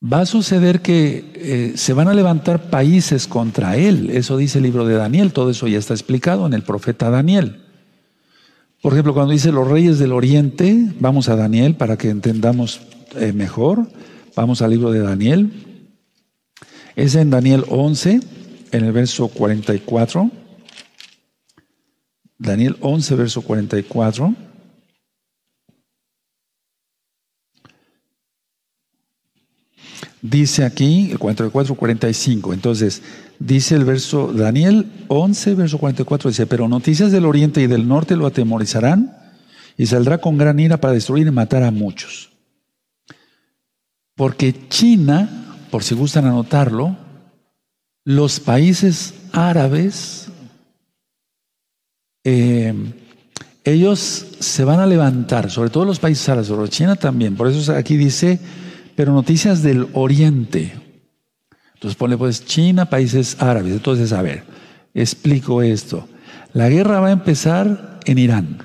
va 0.00 0.20
a 0.20 0.26
suceder 0.26 0.80
que 0.80 1.32
eh, 1.34 1.72
se 1.74 1.92
van 1.92 2.06
a 2.06 2.14
levantar 2.14 2.70
países 2.70 3.26
contra 3.26 3.76
él. 3.76 4.10
Eso 4.10 4.36
dice 4.36 4.58
el 4.58 4.64
libro 4.64 4.86
de 4.86 4.94
Daniel, 4.94 5.32
todo 5.32 5.50
eso 5.50 5.66
ya 5.66 5.78
está 5.78 5.92
explicado 5.92 6.46
en 6.46 6.52
el 6.52 6.62
profeta 6.62 7.10
Daniel. 7.10 7.64
Por 8.80 8.92
ejemplo, 8.92 9.12
cuando 9.12 9.32
dice 9.32 9.50
los 9.50 9.66
reyes 9.66 9.98
del 9.98 10.12
oriente, 10.12 10.92
vamos 11.00 11.28
a 11.28 11.34
Daniel 11.34 11.74
para 11.74 11.96
que 11.96 12.10
entendamos 12.10 12.80
eh, 13.16 13.32
mejor. 13.32 13.88
Vamos 14.36 14.62
al 14.62 14.70
libro 14.70 14.92
de 14.92 15.00
Daniel. 15.00 15.75
Es 16.96 17.14
en 17.14 17.28
Daniel 17.28 17.64
11, 17.68 18.20
en 18.72 18.84
el 18.84 18.90
verso 18.92 19.28
44. 19.28 20.30
Daniel 22.38 22.76
11, 22.80 23.14
verso 23.14 23.42
44. 23.42 24.34
Dice 30.22 30.64
aquí, 30.64 31.10
el 31.12 31.18
44, 31.18 31.74
45. 31.74 32.54
Entonces, 32.54 33.02
dice 33.38 33.74
el 33.74 33.84
verso, 33.84 34.32
Daniel 34.32 34.90
11, 35.08 35.54
verso 35.54 35.78
44, 35.78 36.30
dice, 36.30 36.46
pero 36.46 36.66
noticias 36.66 37.12
del 37.12 37.26
oriente 37.26 37.60
y 37.60 37.66
del 37.66 37.86
norte 37.86 38.16
lo 38.16 38.26
atemorizarán 38.26 39.16
y 39.76 39.84
saldrá 39.84 40.18
con 40.18 40.38
gran 40.38 40.58
ira 40.58 40.78
para 40.78 40.94
destruir 40.94 41.26
y 41.26 41.30
matar 41.30 41.62
a 41.62 41.70
muchos. 41.70 42.30
Porque 44.14 44.68
China, 44.68 45.45
por 45.70 45.84
si 45.84 45.94
gustan 45.94 46.26
anotarlo, 46.26 46.96
los 48.04 48.40
países 48.40 49.14
árabes, 49.32 50.28
eh, 52.24 52.74
ellos 53.64 54.26
se 54.38 54.64
van 54.64 54.78
a 54.78 54.86
levantar, 54.86 55.50
sobre 55.50 55.70
todo 55.70 55.84
los 55.84 55.98
países 55.98 56.28
árabes, 56.28 56.48
sobre 56.48 56.68
China 56.68 56.94
también. 56.96 57.34
Por 57.34 57.48
eso 57.48 57.74
aquí 57.74 57.96
dice, 57.96 58.38
pero 58.94 59.12
noticias 59.12 59.62
del 59.62 59.88
oriente. 59.92 60.72
Entonces 61.74 61.96
pone 61.96 62.16
pues 62.16 62.44
China, 62.44 62.88
países 62.88 63.36
árabes. 63.40 63.72
Entonces, 63.72 64.12
a 64.12 64.22
ver, 64.22 64.44
explico 64.94 65.62
esto. 65.62 66.08
La 66.52 66.68
guerra 66.68 67.00
va 67.00 67.08
a 67.08 67.12
empezar 67.12 68.00
en 68.06 68.18
Irán. 68.18 68.58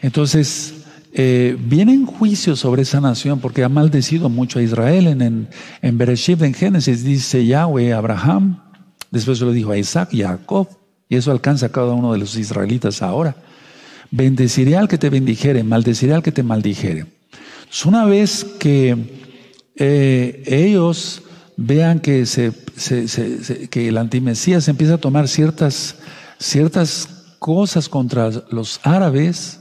Entonces, 0.00 0.85
eh, 1.18 1.56
vienen 1.58 2.04
juicios 2.04 2.60
sobre 2.60 2.82
esa 2.82 3.00
nación 3.00 3.40
porque 3.40 3.64
ha 3.64 3.70
maldecido 3.70 4.28
mucho 4.28 4.58
a 4.58 4.62
Israel. 4.62 5.06
En, 5.06 5.22
en, 5.22 5.48
en 5.80 5.96
Bereshit, 5.96 6.42
en 6.42 6.52
Génesis, 6.52 7.04
dice 7.04 7.46
Yahweh 7.46 7.94
a 7.94 7.98
Abraham, 7.98 8.60
después 9.10 9.40
lo 9.40 9.50
dijo 9.50 9.72
a 9.72 9.78
Isaac 9.78 10.12
y 10.12 10.22
a 10.22 10.28
Jacob, 10.28 10.68
y 11.08 11.16
eso 11.16 11.30
alcanza 11.30 11.66
a 11.66 11.68
cada 11.70 11.94
uno 11.94 12.12
de 12.12 12.18
los 12.18 12.36
israelitas 12.36 13.00
ahora. 13.00 13.34
Bendeciré 14.10 14.76
al 14.76 14.88
que 14.88 14.98
te 14.98 15.08
bendijere, 15.08 15.64
maldeciré 15.64 16.12
al 16.12 16.22
que 16.22 16.32
te 16.32 16.42
maldijere. 16.42 17.06
una 17.86 18.04
vez 18.04 18.44
que 18.58 19.32
eh, 19.76 20.42
ellos 20.44 21.22
vean 21.56 22.00
que, 22.00 22.26
se, 22.26 22.52
que 23.70 23.88
el 23.88 23.96
antimesías 23.96 24.68
empieza 24.68 24.94
a 24.94 24.98
tomar 24.98 25.28
ciertas, 25.28 25.96
ciertas 26.38 27.08
cosas 27.38 27.88
contra 27.88 28.30
los 28.50 28.80
árabes, 28.82 29.60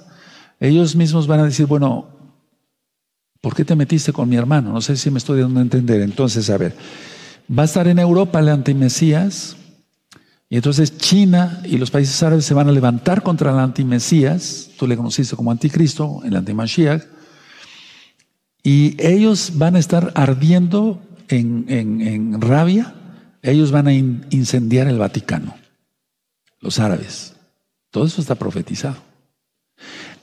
ellos 0.59 0.95
mismos 0.95 1.27
van 1.27 1.41
a 1.41 1.45
decir, 1.45 1.65
bueno, 1.65 2.07
¿por 3.41 3.55
qué 3.55 3.65
te 3.65 3.75
metiste 3.75 4.13
con 4.13 4.29
mi 4.29 4.35
hermano? 4.35 4.71
No 4.71 4.81
sé 4.81 4.97
si 4.97 5.11
me 5.11 5.19
estoy 5.19 5.41
dando 5.41 5.59
a 5.59 5.63
entender. 5.63 6.01
Entonces, 6.01 6.49
a 6.49 6.57
ver, 6.57 6.75
va 7.47 7.63
a 7.63 7.65
estar 7.65 7.87
en 7.87 7.99
Europa 7.99 8.39
el 8.39 8.49
antimesías, 8.49 9.55
y 10.49 10.55
entonces 10.57 10.97
China 10.97 11.61
y 11.65 11.77
los 11.77 11.91
países 11.91 12.21
árabes 12.23 12.45
se 12.45 12.53
van 12.53 12.69
a 12.69 12.71
levantar 12.71 13.23
contra 13.23 13.51
el 13.51 13.59
antimesías, 13.59 14.71
tú 14.77 14.87
le 14.87 14.95
conociste 14.95 15.35
como 15.35 15.51
anticristo, 15.51 16.21
el 16.23 16.35
antimashiach, 16.35 17.03
y 18.63 18.95
ellos 18.99 19.53
van 19.55 19.75
a 19.75 19.79
estar 19.79 20.11
ardiendo 20.15 20.99
en, 21.27 22.41
rabia, 22.41 22.95
ellos 23.41 23.71
van 23.71 23.87
a 23.87 23.93
incendiar 23.93 24.87
el 24.87 24.97
Vaticano, 24.97 25.55
los 26.61 26.79
árabes. 26.79 27.35
Todo 27.91 28.05
eso 28.05 28.21
está 28.21 28.35
profetizado. 28.35 29.04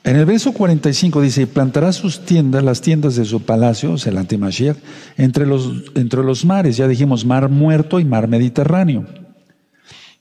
En 0.03 0.17
el 0.17 0.25
verso 0.25 0.51
45 0.51 1.21
dice, 1.21 1.47
plantará 1.47 1.93
sus 1.93 2.25
tiendas, 2.25 2.61
las 2.61 2.81
tiendas 2.81 3.15
de 3.15 3.23
su 3.23 3.41
palacio, 3.43 3.93
o 3.93 3.97
el 4.05 4.17
antimashiach, 4.17 4.77
entre 5.15 5.45
los, 5.45 5.71
entre 5.95 6.23
los 6.23 6.43
mares, 6.43 6.75
ya 6.75 6.89
dijimos, 6.89 7.25
mar 7.25 7.47
muerto 7.49 8.01
y 8.01 8.05
mar 8.05 8.27
Mediterráneo, 8.27 9.05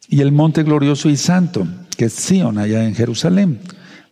y 0.09 0.20
el 0.20 0.30
monte 0.30 0.62
glorioso 0.62 1.09
y 1.09 1.16
santo, 1.16 1.66
que 1.97 2.05
es 2.05 2.12
Sion, 2.12 2.59
allá 2.59 2.85
en 2.85 2.95
Jerusalén, 2.95 3.59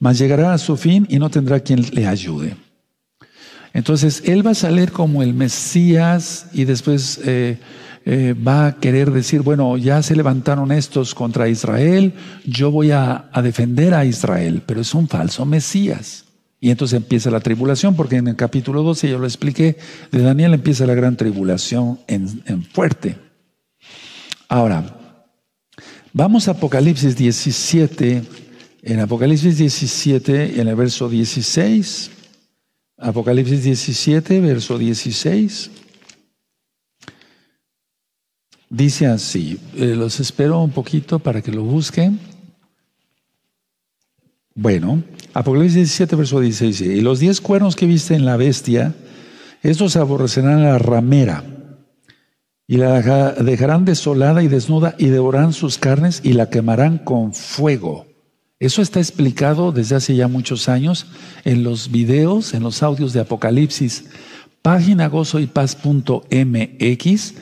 mas 0.00 0.18
llegará 0.18 0.54
a 0.54 0.58
su 0.58 0.76
fin 0.76 1.06
y 1.08 1.20
no 1.20 1.30
tendrá 1.30 1.60
quien 1.60 1.84
le 1.92 2.06
ayude. 2.06 2.56
Entonces, 3.72 4.24
él 4.26 4.44
va 4.44 4.50
a 4.50 4.54
salir 4.54 4.90
como 4.90 5.22
el 5.22 5.34
Mesías 5.34 6.46
y 6.52 6.64
después 6.64 7.20
eh, 7.24 7.58
eh, 8.04 8.34
va 8.34 8.66
a 8.66 8.76
querer 8.80 9.10
decir, 9.10 9.42
bueno, 9.42 9.76
ya 9.76 10.02
se 10.02 10.16
levantaron 10.16 10.72
estos 10.72 11.14
contra 11.14 11.48
Israel, 11.48 12.14
yo 12.46 12.70
voy 12.70 12.92
a, 12.92 13.30
defender 13.42 13.92
a 13.94 14.04
Israel, 14.04 14.62
pero 14.64 14.80
es 14.80 14.94
un 14.94 15.08
falso 15.08 15.44
Mesías. 15.44 16.24
Y 16.60 16.70
entonces 16.70 16.96
empieza 16.96 17.30
la 17.30 17.40
tribulación, 17.40 17.96
porque 17.96 18.16
en 18.16 18.28
el 18.28 18.36
capítulo 18.36 18.82
12, 18.82 19.10
ya 19.10 19.18
lo 19.18 19.24
expliqué, 19.26 19.78
de 20.12 20.22
Daniel 20.22 20.54
empieza 20.54 20.86
la 20.86 20.94
gran 20.94 21.16
tribulación 21.16 22.00
en, 22.06 22.42
en 22.46 22.64
fuerte. 22.64 23.16
Ahora, 24.48 24.84
vamos 26.12 26.48
a 26.48 26.52
Apocalipsis 26.52 27.16
17, 27.16 28.22
en 28.82 29.00
Apocalipsis 29.00 29.58
17, 29.58 30.60
en 30.60 30.68
el 30.68 30.76
verso 30.76 31.08
16. 31.08 32.10
Apocalipsis 32.98 33.64
17, 33.64 34.40
verso 34.40 34.76
16. 34.76 35.70
Dice 38.70 39.08
así, 39.08 39.58
eh, 39.74 39.96
los 39.96 40.20
espero 40.20 40.62
un 40.62 40.70
poquito 40.70 41.18
para 41.18 41.42
que 41.42 41.50
lo 41.50 41.64
busquen. 41.64 42.20
Bueno, 44.54 45.02
Apocalipsis 45.34 45.74
17, 45.74 46.14
verso 46.14 46.38
16. 46.38 46.80
Y 46.80 47.00
los 47.00 47.18
diez 47.18 47.40
cuernos 47.40 47.74
que 47.74 47.86
viste 47.86 48.14
en 48.14 48.24
la 48.24 48.36
bestia, 48.36 48.94
estos 49.64 49.96
aborrecerán 49.96 50.60
a 50.60 50.70
la 50.70 50.78
ramera 50.78 51.42
y 52.68 52.76
la 52.76 53.32
dejarán 53.42 53.84
desolada 53.84 54.44
y 54.44 54.48
desnuda 54.48 54.94
y 54.98 55.06
devorarán 55.06 55.52
sus 55.52 55.76
carnes 55.76 56.20
y 56.22 56.34
la 56.34 56.48
quemarán 56.48 56.98
con 56.98 57.34
fuego. 57.34 58.06
Eso 58.60 58.82
está 58.82 59.00
explicado 59.00 59.72
desde 59.72 59.96
hace 59.96 60.14
ya 60.14 60.28
muchos 60.28 60.68
años 60.68 61.08
en 61.44 61.64
los 61.64 61.90
videos, 61.90 62.54
en 62.54 62.62
los 62.62 62.84
audios 62.84 63.12
de 63.12 63.18
Apocalipsis, 63.18 64.04
página 64.62 65.08
gozoypaz.mx, 65.08 67.34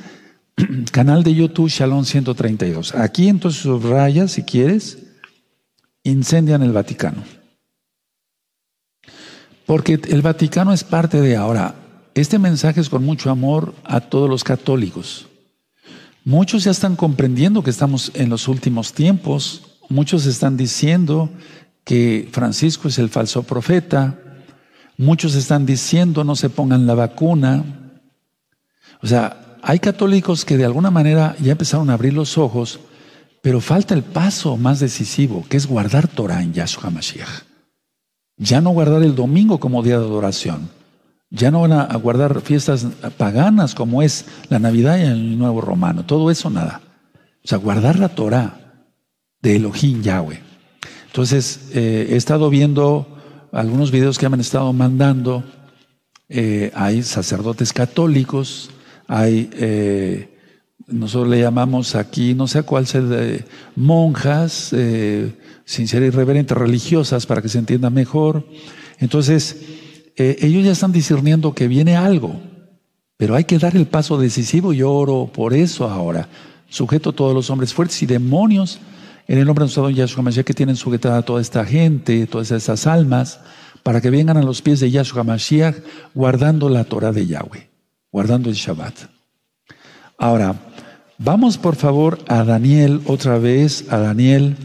canal 0.92 1.22
de 1.22 1.34
YouTube 1.34 1.68
Shalom 1.68 2.04
132. 2.04 2.94
Aquí 2.94 3.28
entonces 3.28 3.62
subraya, 3.62 4.28
si 4.28 4.42
quieres, 4.42 4.98
incendian 6.02 6.62
el 6.62 6.72
Vaticano. 6.72 7.22
Porque 9.66 10.00
el 10.08 10.22
Vaticano 10.22 10.72
es 10.72 10.84
parte 10.84 11.20
de 11.20 11.36
ahora. 11.36 11.74
Este 12.14 12.38
mensaje 12.38 12.80
es 12.80 12.88
con 12.88 13.04
mucho 13.04 13.30
amor 13.30 13.74
a 13.84 14.00
todos 14.00 14.28
los 14.28 14.42
católicos. 14.42 15.26
Muchos 16.24 16.64
ya 16.64 16.70
están 16.70 16.96
comprendiendo 16.96 17.62
que 17.62 17.70
estamos 17.70 18.10
en 18.14 18.28
los 18.28 18.48
últimos 18.48 18.92
tiempos, 18.92 19.68
Muchos 19.88 20.26
están 20.26 20.58
diciendo 20.58 21.30
que 21.84 22.28
Francisco 22.30 22.88
es 22.88 22.98
el 22.98 23.08
falso 23.08 23.42
profeta. 23.42 24.18
Muchos 24.98 25.34
están 25.34 25.64
diciendo 25.64 26.24
no 26.24 26.36
se 26.36 26.50
pongan 26.50 26.86
la 26.86 26.94
vacuna. 26.94 27.64
O 29.00 29.06
sea, 29.06 29.47
hay 29.62 29.78
católicos 29.78 30.44
que 30.44 30.56
de 30.56 30.64
alguna 30.64 30.90
manera 30.90 31.36
ya 31.40 31.52
empezaron 31.52 31.90
a 31.90 31.94
abrir 31.94 32.14
los 32.14 32.38
ojos, 32.38 32.80
pero 33.42 33.60
falta 33.60 33.94
el 33.94 34.02
paso 34.02 34.56
más 34.56 34.80
decisivo, 34.80 35.44
que 35.48 35.56
es 35.56 35.66
guardar 35.66 36.08
Torah 36.08 36.42
en 36.42 36.52
Yahshua 36.52 36.90
Mashiach. 36.90 37.44
Ya 38.36 38.60
no 38.60 38.70
guardar 38.70 39.02
el 39.02 39.14
domingo 39.14 39.58
como 39.58 39.82
día 39.82 39.98
de 39.98 40.04
adoración. 40.04 40.70
Ya 41.30 41.50
no 41.50 41.60
van 41.60 41.72
a 41.72 41.94
guardar 41.96 42.40
fiestas 42.40 42.86
paganas 43.16 43.74
como 43.74 44.02
es 44.02 44.24
la 44.48 44.58
Navidad 44.58 44.98
y 44.98 45.02
el 45.02 45.38
Nuevo 45.38 45.60
Romano. 45.60 46.04
Todo 46.06 46.30
eso 46.30 46.48
nada. 46.48 46.80
O 47.44 47.48
sea, 47.48 47.58
guardar 47.58 47.98
la 47.98 48.08
Torah 48.08 48.84
de 49.42 49.56
Elohim 49.56 50.02
Yahweh. 50.02 50.40
Entonces, 51.06 51.70
eh, 51.74 52.08
he 52.10 52.16
estado 52.16 52.48
viendo 52.50 53.18
algunos 53.52 53.90
videos 53.90 54.18
que 54.18 54.28
me 54.28 54.34
han 54.34 54.40
estado 54.40 54.72
mandando. 54.72 55.44
Eh, 56.28 56.70
hay 56.74 57.02
sacerdotes 57.02 57.72
católicos, 57.72 58.70
hay, 59.08 59.50
eh, 59.54 60.38
nosotros 60.86 61.28
le 61.28 61.40
llamamos 61.40 61.96
aquí, 61.96 62.34
no 62.34 62.46
sé 62.46 62.62
cuál 62.62 62.86
sea, 62.86 63.02
monjas, 63.74 64.72
sin 65.64 65.88
ser 65.88 66.02
irreverentes, 66.04 66.56
religiosas, 66.56 67.26
para 67.26 67.42
que 67.42 67.48
se 67.48 67.58
entienda 67.58 67.90
mejor. 67.90 68.46
Entonces, 69.00 69.56
ellos 70.16 70.64
ya 70.64 70.72
están 70.72 70.92
discerniendo 70.92 71.52
que 71.54 71.68
viene 71.68 71.96
algo, 71.96 72.40
pero 73.16 73.34
hay 73.34 73.44
que 73.44 73.58
dar 73.58 73.76
el 73.76 73.86
paso 73.86 74.16
decisivo. 74.16 74.72
Yo 74.72 74.92
oro 74.92 75.30
por 75.32 75.52
eso 75.52 75.88
ahora. 75.88 76.28
Sujeto 76.68 77.10
a 77.10 77.12
todos 77.12 77.34
los 77.34 77.50
hombres 77.50 77.74
fuertes 77.74 78.02
y 78.02 78.06
demonios 78.06 78.78
en 79.28 79.38
el 79.38 79.44
nombre 79.44 79.62
de 79.62 79.66
nuestro 79.66 79.90
Yahshua 79.90 80.22
Mashiach 80.22 80.44
que 80.44 80.54
tienen 80.54 80.76
sujetada 80.76 81.18
a 81.18 81.22
toda 81.22 81.40
esta 81.40 81.64
gente, 81.64 82.26
todas 82.26 82.50
estas 82.50 82.86
almas, 82.86 83.40
para 83.82 84.00
que 84.00 84.08
vengan 84.08 84.38
a 84.38 84.42
los 84.42 84.62
pies 84.62 84.80
de 84.80 84.90
Yahshua 84.90 85.22
Mashiach 85.22 85.76
guardando 86.14 86.68
la 86.70 86.84
Torah 86.84 87.12
de 87.12 87.26
Yahweh. 87.26 87.67
Guardando 88.10 88.48
el 88.48 88.54
Shabbat. 88.54 88.94
Ahora, 90.16 90.54
vamos 91.18 91.58
por 91.58 91.76
favor 91.76 92.18
a 92.28 92.44
Daniel 92.44 93.00
otra 93.06 93.38
vez, 93.38 93.90
a 93.90 93.98
Daniel 93.98 94.56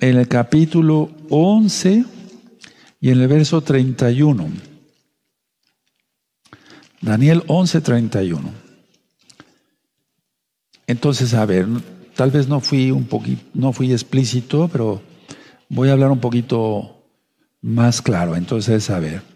en 0.00 0.18
el 0.18 0.28
capítulo 0.28 1.10
11 1.30 2.04
y 3.00 3.10
en 3.10 3.20
el 3.20 3.28
verso 3.28 3.60
31. 3.60 4.48
Daniel 7.00 7.42
11, 7.46 7.80
31. 7.80 8.50
Entonces, 10.86 11.34
a 11.34 11.44
ver, 11.46 11.66
tal 12.14 12.30
vez 12.30 12.48
no 12.48 12.60
fui 12.60 12.90
un 12.90 13.04
poquito, 13.04 13.42
no 13.54 13.72
fui 13.72 13.92
explícito, 13.92 14.68
pero 14.68 15.02
voy 15.68 15.88
a 15.88 15.92
hablar 15.92 16.10
un 16.10 16.20
poquito 16.20 17.04
más 17.60 18.02
claro. 18.02 18.36
Entonces, 18.36 18.88
a 18.90 19.00
ver, 19.00 19.33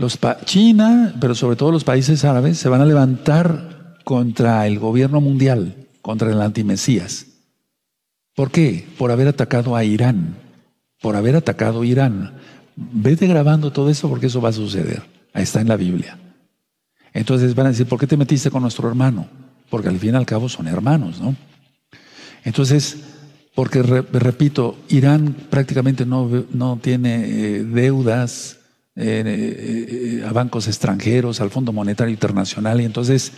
los 0.00 0.18
China, 0.46 1.14
pero 1.20 1.34
sobre 1.34 1.56
todo 1.56 1.70
los 1.70 1.84
países 1.84 2.24
árabes, 2.24 2.56
se 2.56 2.70
van 2.70 2.80
a 2.80 2.86
levantar 2.86 3.98
contra 4.02 4.66
el 4.66 4.78
gobierno 4.78 5.20
mundial, 5.20 5.74
contra 6.00 6.30
el 6.30 6.40
antimesías. 6.40 7.26
¿Por 8.34 8.50
qué? 8.50 8.88
Por 8.96 9.10
haber 9.10 9.28
atacado 9.28 9.76
a 9.76 9.84
Irán, 9.84 10.36
por 11.02 11.16
haber 11.16 11.36
atacado 11.36 11.82
a 11.82 11.86
Irán. 11.86 12.32
Vete 12.76 13.26
grabando 13.26 13.72
todo 13.72 13.90
eso 13.90 14.08
porque 14.08 14.28
eso 14.28 14.40
va 14.40 14.48
a 14.48 14.54
suceder. 14.54 15.02
Ahí 15.34 15.42
está 15.42 15.60
en 15.60 15.68
la 15.68 15.76
Biblia. 15.76 16.18
Entonces 17.12 17.54
van 17.54 17.66
a 17.66 17.70
decir, 17.70 17.86
¿por 17.86 18.00
qué 18.00 18.06
te 18.06 18.16
metiste 18.16 18.50
con 18.50 18.62
nuestro 18.62 18.88
hermano? 18.88 19.28
Porque 19.68 19.88
al 19.88 19.98
fin 19.98 20.14
y 20.14 20.16
al 20.16 20.24
cabo 20.24 20.48
son 20.48 20.66
hermanos, 20.66 21.20
¿no? 21.20 21.36
Entonces, 22.42 22.96
porque 23.54 23.82
repito, 23.82 24.78
Irán 24.88 25.36
prácticamente 25.50 26.06
no, 26.06 26.26
no 26.54 26.78
tiene 26.80 27.24
eh, 27.26 27.64
deudas 27.64 28.59
eh, 28.96 30.20
eh, 30.20 30.26
a 30.26 30.32
bancos 30.32 30.66
extranjeros, 30.66 31.40
al 31.40 31.50
Fondo 31.50 31.72
Monetario 31.72 32.12
Internacional, 32.12 32.80
y 32.80 32.84
entonces 32.84 33.32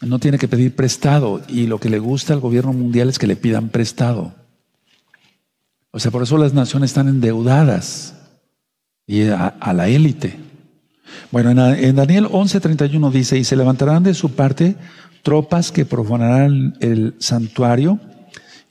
no 0.00 0.18
tiene 0.18 0.38
que 0.38 0.48
pedir 0.48 0.74
prestado. 0.74 1.42
Y 1.48 1.66
lo 1.66 1.78
que 1.78 1.90
le 1.90 1.98
gusta 1.98 2.32
al 2.32 2.40
gobierno 2.40 2.72
mundial 2.72 3.08
es 3.08 3.18
que 3.18 3.26
le 3.26 3.36
pidan 3.36 3.68
prestado. 3.68 4.34
O 5.90 6.00
sea, 6.00 6.10
por 6.10 6.22
eso 6.22 6.38
las 6.38 6.54
naciones 6.54 6.90
están 6.90 7.08
endeudadas 7.08 8.14
y 9.06 9.24
a, 9.28 9.72
la 9.74 9.88
élite. 9.88 10.38
Bueno, 11.30 11.50
en, 11.50 11.58
en 11.58 11.96
Daniel 11.96 12.26
11:31 12.26 13.10
dice, 13.10 13.38
y 13.38 13.44
se 13.44 13.56
levantarán 13.56 14.02
de 14.02 14.14
su 14.14 14.30
parte 14.32 14.76
tropas 15.22 15.70
que 15.70 15.84
profanarán 15.84 16.76
el 16.80 17.14
santuario 17.18 18.00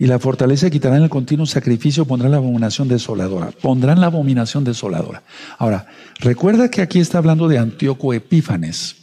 y 0.02 0.08
la 0.08 0.18
fortaleza 0.18 0.72
quitarán 0.72 1.04
el 1.04 1.10
continuo 1.10 1.46
sacrificio, 1.46 2.06
pondrán 2.06 2.32
la 2.32 2.38
abominación 2.38 2.88
desoladora. 2.88 3.52
Pondrán 3.52 4.02
la 4.02 4.08
abominación 4.08 4.64
desoladora. 4.64 5.22
Ahora, 5.60 5.86
recuerda 6.18 6.72
que 6.72 6.82
aquí 6.82 7.00
está 7.00 7.20
hablando 7.20 7.48
de 7.48 7.60
Antíoco 7.60 8.12
Epífanes. 8.12 8.96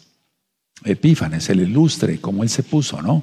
Epífanes, 0.82 1.50
el 1.50 1.60
ilustre, 1.60 2.18
como 2.18 2.42
él 2.42 2.48
se 2.48 2.64
puso, 2.64 3.00
¿no? 3.00 3.22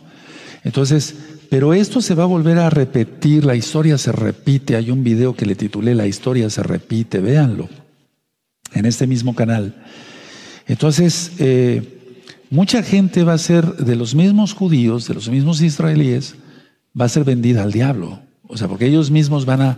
Entonces, 0.63 1.15
pero 1.49 1.73
esto 1.73 2.01
se 2.01 2.15
va 2.15 2.23
a 2.23 2.27
volver 2.27 2.59
a 2.59 2.69
repetir, 2.69 3.43
la 3.43 3.55
historia 3.55 3.97
se 3.97 4.13
repite. 4.13 4.77
Hay 4.77 4.89
un 4.89 5.03
video 5.03 5.35
que 5.35 5.45
le 5.45 5.55
titulé 5.55 5.95
La 5.95 6.07
historia 6.07 6.49
se 6.49 6.63
repite, 6.63 7.19
véanlo, 7.19 7.67
en 8.71 8.85
este 8.85 9.05
mismo 9.05 9.35
canal. 9.35 9.83
Entonces, 10.65 11.33
eh, 11.39 12.15
mucha 12.49 12.81
gente 12.83 13.25
va 13.25 13.33
a 13.33 13.37
ser 13.37 13.65
de 13.75 13.97
los 13.97 14.15
mismos 14.15 14.53
judíos, 14.53 15.09
de 15.09 15.13
los 15.15 15.27
mismos 15.27 15.59
israelíes, 15.59 16.35
va 16.99 17.05
a 17.05 17.09
ser 17.09 17.23
vendida 17.23 17.63
al 17.63 17.71
diablo. 17.71 18.19
O 18.47 18.57
sea, 18.57 18.67
porque 18.67 18.87
ellos 18.87 19.11
mismos 19.11 19.45
van 19.45 19.61
a, 19.61 19.77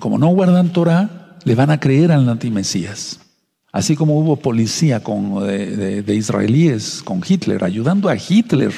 como 0.00 0.18
no 0.18 0.28
guardan 0.28 0.72
Torah, 0.72 1.38
le 1.44 1.54
van 1.54 1.70
a 1.70 1.80
creer 1.80 2.12
al 2.12 2.28
antimesías. 2.28 3.20
Así 3.72 3.94
como 3.94 4.18
hubo 4.18 4.36
policía 4.36 5.02
con, 5.02 5.46
de, 5.46 6.14
israelíes 6.14 7.02
con 7.02 7.20
Hitler, 7.26 7.62
ayudando 7.62 8.08
a 8.08 8.16
Hitler 8.16 8.72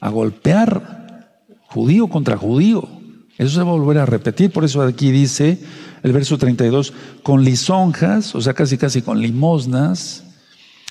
a 0.00 0.08
golpear 0.08 1.46
judío 1.68 2.08
contra 2.08 2.36
judío. 2.36 2.88
Eso 3.38 3.60
se 3.60 3.62
va 3.62 3.70
a 3.70 3.76
volver 3.76 3.98
a 3.98 4.06
repetir, 4.06 4.50
por 4.50 4.64
eso 4.64 4.82
aquí 4.82 5.10
dice 5.10 5.58
el 6.02 6.12
verso 6.12 6.38
32, 6.38 6.92
con 7.22 7.44
lisonjas, 7.44 8.34
o 8.34 8.40
sea, 8.40 8.52
casi 8.54 8.76
casi 8.76 9.02
con 9.02 9.20
limosnas, 9.20 10.24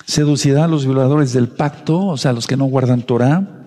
seducirá 0.06 0.64
a 0.64 0.68
los 0.68 0.86
violadores 0.86 1.32
del 1.34 1.48
pacto, 1.48 2.06
o 2.06 2.16
sea, 2.16 2.32
los 2.32 2.46
que 2.46 2.56
no 2.56 2.64
guardan 2.64 3.02
Torah, 3.02 3.61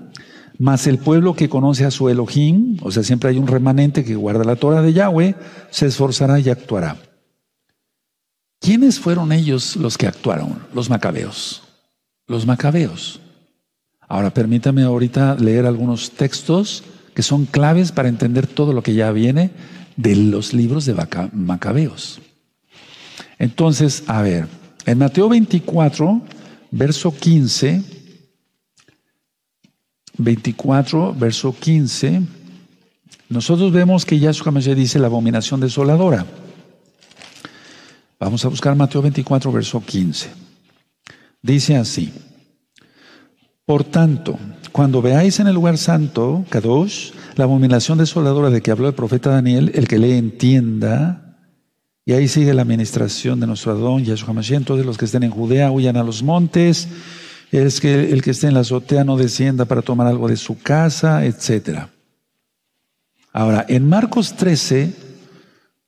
mas 0.58 0.88
el 0.88 0.98
pueblo 0.98 1.34
que 1.34 1.50
conoce 1.50 1.86
a 1.86 1.92
su 1.92 2.10
Elohim, 2.10 2.78
o 2.82 2.92
sea, 2.92 3.04
siempre 3.04 3.30
hay 3.30 3.38
un 3.38 3.48
remanente 3.48 4.04
que 4.04 4.16
guarda 4.16 4.44
la 4.44 4.56
Torah 4.56 4.82
de 4.82 4.94
Yahweh, 4.94 5.36
se 5.70 5.88
esforzará 5.88 6.40
y 6.40 6.50
actuará. 6.50 6.98
¿Quiénes 8.60 9.00
fueron 9.00 9.32
ellos 9.32 9.76
los 9.76 9.98
que 9.98 10.08
actuaron? 10.08 10.60
Los 10.74 10.90
macabeos. 10.90 11.64
Los 12.28 12.46
macabeos. 12.46 13.20
Ahora 14.08 14.34
permítame 14.34 14.84
ahorita 14.84 15.36
leer 15.36 15.66
algunos 15.66 16.12
textos 16.12 16.84
que 17.14 17.24
son 17.24 17.46
claves 17.46 17.92
para 17.92 18.10
entender 18.10 18.48
todo 18.48 18.74
lo 18.74 18.84
que 18.84 18.94
ya 18.94 19.12
viene 19.12 19.52
de 19.96 20.16
los 20.16 20.54
libros 20.54 20.86
de 20.86 20.96
macabeos. 21.34 22.20
Entonces, 23.40 24.04
a 24.08 24.22
ver, 24.22 24.48
en 24.86 24.98
Mateo 24.98 25.30
24, 25.30 26.22
verso 26.72 27.16
15, 27.16 27.84
24, 30.18 31.14
verso 31.14 31.56
15, 31.58 32.22
nosotros 33.30 33.72
vemos 33.72 34.06
que 34.06 34.20
Yahshua 34.20 34.52
Mashiach 34.52 34.76
dice 34.76 35.00
la 35.00 35.08
abominación 35.08 35.60
desoladora. 35.60 36.26
Vamos 38.20 38.46
a 38.46 38.50
buscar 38.50 38.76
Mateo 38.76 39.02
24, 39.02 39.52
verso 39.52 39.84
15. 39.84 40.30
Dice 41.42 41.76
así, 41.76 42.12
por 43.66 43.84
tanto, 43.84 44.38
cuando 44.72 45.02
veáis 45.02 45.40
en 45.40 45.48
el 45.48 45.56
lugar 45.56 45.78
santo, 45.78 46.46
Kadosh, 46.50 47.12
la 47.36 47.46
abominación 47.46 47.98
desoladora 47.98 48.50
de 48.50 48.62
que 48.62 48.72
habló 48.72 48.88
el 48.88 48.94
profeta 48.94 49.32
Daniel, 49.32 49.72
el 49.74 49.88
que 49.88 49.98
le 49.98 50.18
entienda, 50.18 51.38
y 52.06 52.14
ahí 52.14 52.28
sigue 52.28 52.54
la 52.54 52.62
administración 52.62 53.40
de 53.40 53.48
nuestro 53.48 53.72
Adón, 53.72 54.06
Yahshua 54.06 54.34
Mashiach, 54.34 54.64
todos 54.66 54.86
los 54.86 54.98
que 54.98 55.06
estén 55.06 55.24
en 55.24 55.32
Judea 55.32 55.72
huyan 55.72 55.98
a 55.98 56.04
los 56.04 56.22
montes, 56.22 56.88
es 57.52 57.80
que 57.80 58.12
el 58.12 58.22
que 58.22 58.32
esté 58.32 58.48
en 58.48 58.54
la 58.54 58.62
azotea 58.62 59.04
no 59.04 59.18
descienda 59.18 59.66
para 59.66 59.82
tomar 59.82 60.08
algo 60.08 60.28
de 60.28 60.38
su 60.38 60.60
casa, 60.60 61.26
etc. 61.26 61.88
Ahora, 63.32 63.66
en 63.68 63.88
Marcos 63.88 64.36
13 64.36 64.94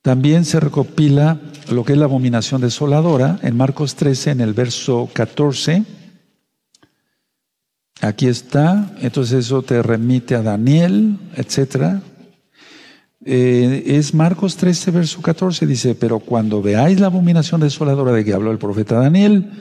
también 0.01 0.45
se 0.45 0.59
recopila 0.59 1.39
lo 1.69 1.83
que 1.83 1.93
es 1.93 1.97
la 1.97 2.05
abominación 2.05 2.61
desoladora, 2.61 3.39
en 3.41 3.57
Marcos 3.57 3.95
13, 3.95 4.31
en 4.31 4.41
el 4.41 4.53
verso 4.53 5.09
14. 5.11 5.83
Aquí 8.01 8.27
está, 8.27 8.91
entonces 9.01 9.45
eso 9.45 9.63
te 9.63 9.81
remite 9.81 10.35
a 10.35 10.41
Daniel, 10.41 11.17
etc. 11.35 11.99
Eh, 13.25 13.83
es 13.87 14.13
Marcos 14.13 14.55
13, 14.55 14.91
verso 14.91 15.21
14, 15.21 15.65
dice, 15.65 15.95
pero 15.95 16.19
cuando 16.19 16.61
veáis 16.61 16.99
la 16.99 17.07
abominación 17.07 17.59
desoladora 17.59 18.11
de 18.11 18.23
que 18.23 18.33
habló 18.33 18.51
el 18.51 18.59
profeta 18.59 18.99
Daniel, 18.99 19.51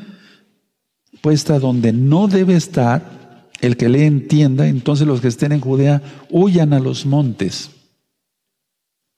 puesta 1.21 1.59
donde 1.59 1.93
no 1.93 2.29
debe 2.29 2.55
estar, 2.55 3.17
el 3.61 3.77
que 3.77 3.89
le 3.89 4.07
entienda, 4.07 4.69
entonces 4.69 5.07
los 5.07 5.21
que 5.21 5.29
estén 5.29 5.53
en 5.53 5.61
Judea 5.61 6.03
huyan 6.31 6.73
a 6.73 6.81
los 6.81 7.07
montes. 7.07 7.71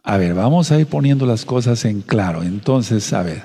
A 0.02 0.16
ver, 0.16 0.34
vamos 0.34 0.70
a 0.70 0.80
ir 0.80 0.86
poniendo 0.86 1.26
las 1.26 1.44
cosas 1.44 1.84
en 1.84 2.02
claro. 2.02 2.42
Entonces, 2.42 3.12
a 3.12 3.22
ver, 3.22 3.44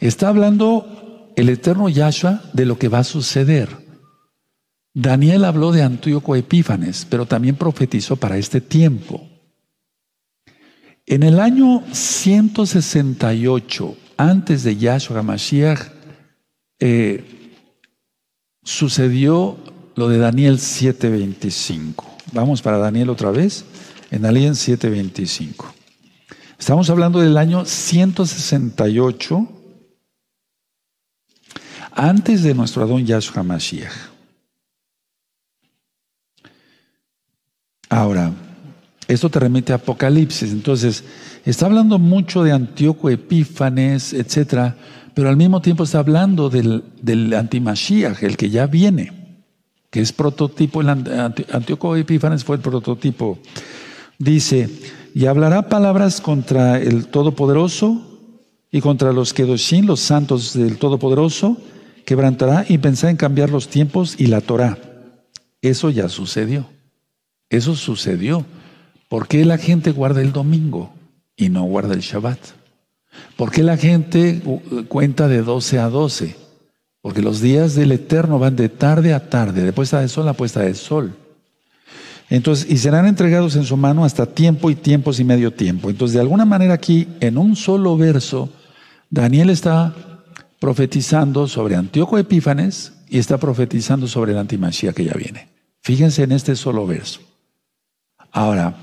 está 0.00 0.28
hablando 0.28 1.32
el 1.36 1.48
eterno 1.48 1.88
Yahshua 1.88 2.42
de 2.52 2.66
lo 2.66 2.78
que 2.78 2.88
va 2.88 3.00
a 3.00 3.04
suceder. 3.04 3.68
Daniel 4.92 5.44
habló 5.44 5.70
de 5.70 5.82
Antíoco 5.82 6.34
Epífanes, 6.34 7.06
pero 7.08 7.26
también 7.26 7.54
profetizó 7.54 8.16
para 8.16 8.38
este 8.38 8.60
tiempo. 8.60 9.24
En 11.06 11.22
el 11.22 11.38
año 11.38 11.84
168, 11.92 13.96
antes 14.16 14.64
de 14.64 14.76
Yahshua 14.76 15.22
Mashiach, 15.22 15.80
eh, 16.80 17.39
sucedió 18.62 19.56
lo 19.96 20.08
de 20.08 20.18
Daniel 20.18 20.58
7:25. 20.58 22.06
Vamos 22.32 22.62
para 22.62 22.78
Daniel 22.78 23.10
otra 23.10 23.30
vez, 23.30 23.64
en 24.10 24.22
Daniel 24.22 24.54
7:25. 24.54 25.74
Estamos 26.58 26.90
hablando 26.90 27.20
del 27.20 27.36
año 27.36 27.64
168 27.64 29.48
antes 31.92 32.42
de 32.42 32.54
nuestro 32.54 32.82
Adón 32.82 33.06
Yahshua 33.06 33.42
Mashiach. 33.42 33.92
Ahora, 37.88 38.32
esto 39.08 39.28
te 39.28 39.40
remite 39.40 39.72
a 39.72 39.76
Apocalipsis, 39.76 40.52
entonces 40.52 41.02
está 41.44 41.66
hablando 41.66 41.98
mucho 41.98 42.44
de 42.44 42.52
Antíoco 42.52 43.10
Epífanes, 43.10 44.12
etcétera 44.12 44.76
pero 45.14 45.28
al 45.28 45.36
mismo 45.36 45.60
tiempo 45.60 45.84
está 45.84 45.98
hablando 45.98 46.50
del, 46.50 46.84
del 47.02 47.34
antimashiach, 47.34 48.22
el 48.22 48.36
que 48.36 48.50
ya 48.50 48.66
viene, 48.66 49.12
que 49.90 50.00
es 50.00 50.12
prototipo, 50.12 50.80
el 50.80 50.88
Antíoco 50.88 51.96
Epífanes 51.96 52.44
fue 52.44 52.56
el 52.56 52.62
prototipo. 52.62 53.38
Dice, 54.18 54.68
y 55.14 55.26
hablará 55.26 55.68
palabras 55.68 56.20
contra 56.20 56.78
el 56.78 57.06
Todopoderoso 57.06 58.00
y 58.70 58.80
contra 58.80 59.12
los 59.12 59.34
Kedoshim, 59.34 59.86
los 59.86 60.00
santos 60.00 60.54
del 60.54 60.78
Todopoderoso, 60.78 61.56
quebrantará 62.04 62.64
y 62.68 62.78
pensará 62.78 63.10
en 63.10 63.16
cambiar 63.16 63.50
los 63.50 63.68
tiempos 63.68 64.14
y 64.18 64.26
la 64.26 64.40
Torah. 64.40 64.78
Eso 65.60 65.90
ya 65.90 66.08
sucedió. 66.08 66.66
Eso 67.48 67.74
sucedió. 67.74 68.46
¿Por 69.08 69.26
qué 69.26 69.44
la 69.44 69.58
gente 69.58 69.90
guarda 69.90 70.22
el 70.22 70.32
domingo 70.32 70.92
y 71.36 71.48
no 71.48 71.64
guarda 71.64 71.94
el 71.94 72.00
Shabbat? 72.00 72.38
¿Por 73.36 73.50
qué 73.50 73.62
la 73.62 73.76
gente 73.76 74.42
cuenta 74.88 75.28
de 75.28 75.42
12 75.42 75.78
a 75.78 75.88
12? 75.88 76.36
Porque 77.02 77.22
los 77.22 77.40
días 77.40 77.74
del 77.74 77.92
Eterno 77.92 78.38
van 78.38 78.56
de 78.56 78.68
tarde 78.68 79.14
a 79.14 79.30
tarde, 79.30 79.64
de 79.64 79.72
puesta 79.72 80.00
de 80.00 80.08
sol 80.08 80.28
a 80.28 80.34
puesta 80.34 80.60
de 80.60 80.74
sol. 80.74 81.16
Entonces, 82.28 82.70
y 82.70 82.78
serán 82.78 83.06
entregados 83.06 83.56
en 83.56 83.64
su 83.64 83.76
mano 83.76 84.04
hasta 84.04 84.26
tiempo 84.26 84.70
y 84.70 84.76
tiempos 84.76 85.18
y 85.18 85.24
medio 85.24 85.52
tiempo. 85.52 85.90
Entonces, 85.90 86.14
de 86.14 86.20
alguna 86.20 86.44
manera 86.44 86.74
aquí, 86.74 87.08
en 87.20 87.38
un 87.38 87.56
solo 87.56 87.96
verso, 87.96 88.50
Daniel 89.10 89.50
está 89.50 89.94
profetizando 90.60 91.48
sobre 91.48 91.74
Antíoco 91.74 92.18
Epífanes 92.18 92.92
y 93.08 93.18
está 93.18 93.38
profetizando 93.38 94.06
sobre 94.06 94.32
la 94.32 94.40
antimachía 94.40 94.92
que 94.92 95.04
ya 95.04 95.14
viene. 95.14 95.48
Fíjense 95.80 96.22
en 96.22 96.32
este 96.32 96.54
solo 96.54 96.86
verso. 96.86 97.20
Ahora, 98.30 98.74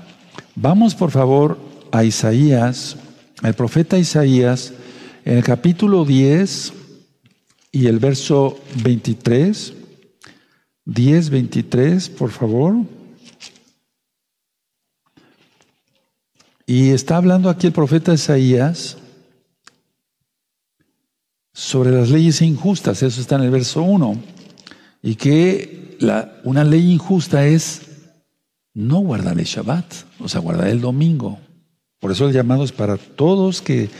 vamos 0.54 0.94
por 0.94 1.10
favor 1.10 1.58
a 1.92 2.04
Isaías, 2.04 2.96
al 3.42 3.54
profeta 3.54 3.98
Isaías, 3.98 4.72
en 5.24 5.38
el 5.38 5.44
capítulo 5.44 6.04
10 6.04 6.72
y 7.72 7.86
el 7.86 7.98
verso 7.98 8.58
23. 8.82 9.74
10, 10.84 11.30
23, 11.30 12.08
por 12.08 12.30
favor. 12.30 12.76
Y 16.66 16.90
está 16.90 17.16
hablando 17.16 17.48
aquí 17.48 17.66
el 17.66 17.72
profeta 17.72 18.12
Isaías 18.12 18.98
sobre 21.52 21.90
las 21.90 22.10
leyes 22.10 22.40
injustas, 22.40 23.02
eso 23.02 23.20
está 23.20 23.36
en 23.36 23.42
el 23.42 23.50
verso 23.50 23.82
1, 23.82 24.16
y 25.02 25.16
que 25.16 25.96
la, 26.00 26.40
una 26.44 26.64
ley 26.64 26.92
injusta 26.92 27.46
es 27.46 27.82
no 28.74 29.00
guardar 29.00 29.38
el 29.38 29.44
Shabbat, 29.44 29.92
o 30.20 30.28
sea, 30.28 30.40
guardar 30.40 30.68
el 30.68 30.80
domingo. 30.80 31.40
Por 32.00 32.12
eso 32.12 32.28
el 32.28 32.32
llamado 32.32 32.62
es 32.62 32.72
para 32.72 32.96
todos 32.96 33.60
que 33.60 33.90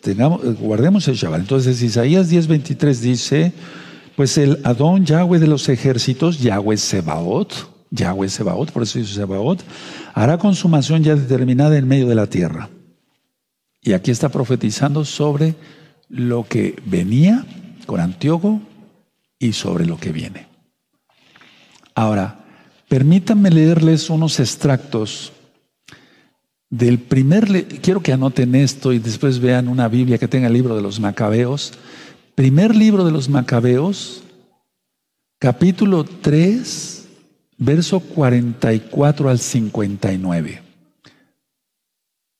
tengamos, 0.00 0.58
guardemos 0.58 1.06
el 1.08 1.16
Shabbat. 1.16 1.40
Entonces 1.40 1.82
Isaías 1.82 2.30
10:23 2.30 2.94
dice, 3.00 3.52
pues 4.16 4.38
el 4.38 4.60
Adón 4.64 5.04
Yahweh 5.04 5.38
de 5.38 5.46
los 5.46 5.68
ejércitos, 5.68 6.38
Yahweh 6.40 6.78
Sebaot, 6.78 7.52
Yahweh 7.90 8.28
Sebaot, 8.28 8.70
por 8.70 8.84
eso 8.84 8.98
dice 8.98 9.14
Sebaot, 9.14 9.62
hará 10.14 10.38
consumación 10.38 11.02
ya 11.04 11.14
determinada 11.14 11.76
en 11.76 11.86
medio 11.86 12.08
de 12.08 12.14
la 12.14 12.26
tierra. 12.26 12.70
Y 13.82 13.92
aquí 13.92 14.10
está 14.10 14.30
profetizando 14.30 15.04
sobre 15.04 15.54
lo 16.08 16.46
que 16.46 16.80
venía 16.86 17.44
con 17.84 18.00
Antíoco 18.00 18.60
y 19.38 19.52
sobre 19.52 19.84
lo 19.84 19.98
que 19.98 20.12
viene. 20.12 20.46
Ahora, 21.94 22.44
permítanme 22.88 23.50
leerles 23.50 24.08
unos 24.08 24.40
extractos 24.40 25.32
del 26.72 26.98
primer, 26.98 27.66
quiero 27.82 28.02
que 28.02 28.14
anoten 28.14 28.54
esto 28.54 28.94
y 28.94 28.98
después 28.98 29.40
vean 29.40 29.68
una 29.68 29.88
Biblia 29.88 30.16
que 30.16 30.26
tenga 30.26 30.46
el 30.46 30.54
libro 30.54 30.74
de 30.74 30.80
los 30.80 31.00
Macabeos. 31.00 31.74
Primer 32.34 32.74
libro 32.74 33.04
de 33.04 33.12
los 33.12 33.28
Macabeos, 33.28 34.22
capítulo 35.38 36.04
3, 36.04 37.08
verso 37.58 38.00
44 38.00 39.28
al 39.28 39.38
59. 39.38 40.62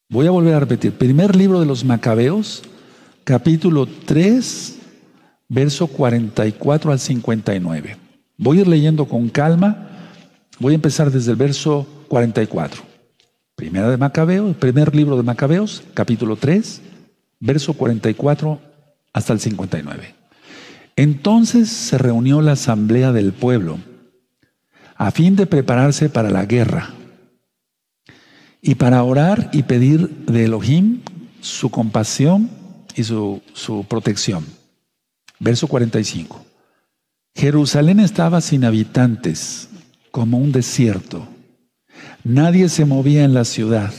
Voy 0.08 0.26
a 0.26 0.30
volver 0.30 0.54
a 0.54 0.60
repetir. 0.60 0.92
Primer 0.92 1.36
libro 1.36 1.60
de 1.60 1.66
los 1.66 1.84
Macabeos, 1.84 2.62
capítulo 3.24 3.86
3, 3.86 4.78
verso 5.46 5.88
44 5.88 6.90
al 6.90 6.98
59. 6.98 7.98
Voy 8.38 8.56
a 8.56 8.60
ir 8.62 8.68
leyendo 8.68 9.04
con 9.04 9.28
calma. 9.28 9.90
Voy 10.58 10.72
a 10.72 10.76
empezar 10.76 11.10
desde 11.10 11.32
el 11.32 11.36
verso 11.36 11.86
44. 12.08 12.91
Primera 13.62 13.88
de 13.88 13.96
Macabeos, 13.96 14.56
primer 14.56 14.92
libro 14.92 15.16
de 15.16 15.22
Macabeos, 15.22 15.84
capítulo 15.94 16.34
3, 16.34 16.82
verso 17.38 17.74
44 17.74 18.60
hasta 19.12 19.32
el 19.32 19.38
59. 19.38 20.16
Entonces 20.96 21.68
se 21.68 21.96
reunió 21.96 22.42
la 22.42 22.52
asamblea 22.52 23.12
del 23.12 23.32
pueblo 23.32 23.78
a 24.96 25.12
fin 25.12 25.36
de 25.36 25.46
prepararse 25.46 26.08
para 26.08 26.28
la 26.28 26.44
guerra 26.44 26.90
y 28.60 28.74
para 28.74 29.04
orar 29.04 29.48
y 29.52 29.62
pedir 29.62 30.08
de 30.26 30.46
Elohim 30.46 31.02
su 31.40 31.70
compasión 31.70 32.50
y 32.96 33.04
su, 33.04 33.42
su 33.52 33.84
protección. 33.84 34.44
Verso 35.38 35.68
45. 35.68 36.44
Jerusalén 37.36 38.00
estaba 38.00 38.40
sin 38.40 38.64
habitantes, 38.64 39.68
como 40.10 40.38
un 40.38 40.50
desierto. 40.50 41.28
Nadie 42.24 42.68
se 42.68 42.84
movía 42.84 43.24
en 43.24 43.34
la 43.34 43.44
ciudad. 43.44 43.92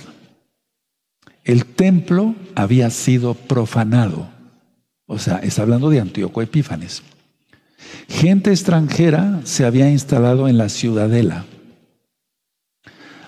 El 1.44 1.66
templo 1.66 2.36
había 2.56 2.90
sido 2.90 3.34
profanado. 3.34 4.30
O 5.06 5.20
sea, 5.20 5.38
está 5.38 5.64
hablando 5.64 5.90
de 5.90 6.00
Antíoco 6.00 6.42
Epífanes. 6.42 7.04
Gente 8.08 8.52
extranjera 8.52 9.42
se 9.44 9.66
había 9.66 9.90
instalado 9.90 10.48
en 10.48 10.58
la 10.58 10.70
ciudadela, 10.70 11.46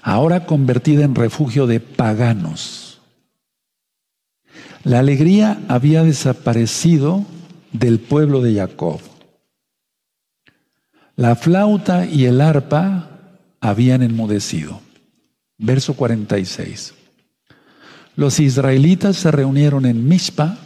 ahora 0.01 0.45
convertida 0.45 1.03
en 1.03 1.15
refugio 1.15 1.67
de 1.67 1.79
paganos. 1.79 3.01
La 4.83 4.99
alegría 4.99 5.59
había 5.67 6.03
desaparecido 6.03 7.25
del 7.73 7.99
pueblo 7.99 8.41
de 8.41 8.55
Jacob. 8.55 9.01
La 11.15 11.35
flauta 11.35 12.05
y 12.05 12.25
el 12.25 12.39
arpa 12.39 13.09
habían 13.59 14.03
enmudecido. 14.03 14.84
Verso 15.57 15.93
46. 15.93 16.93
Los 18.15 18.39
israelitas 18.39 19.17
se 19.17 19.31
reunieron 19.31 19.85
en 19.85 20.07
Mizpa, 20.07 20.57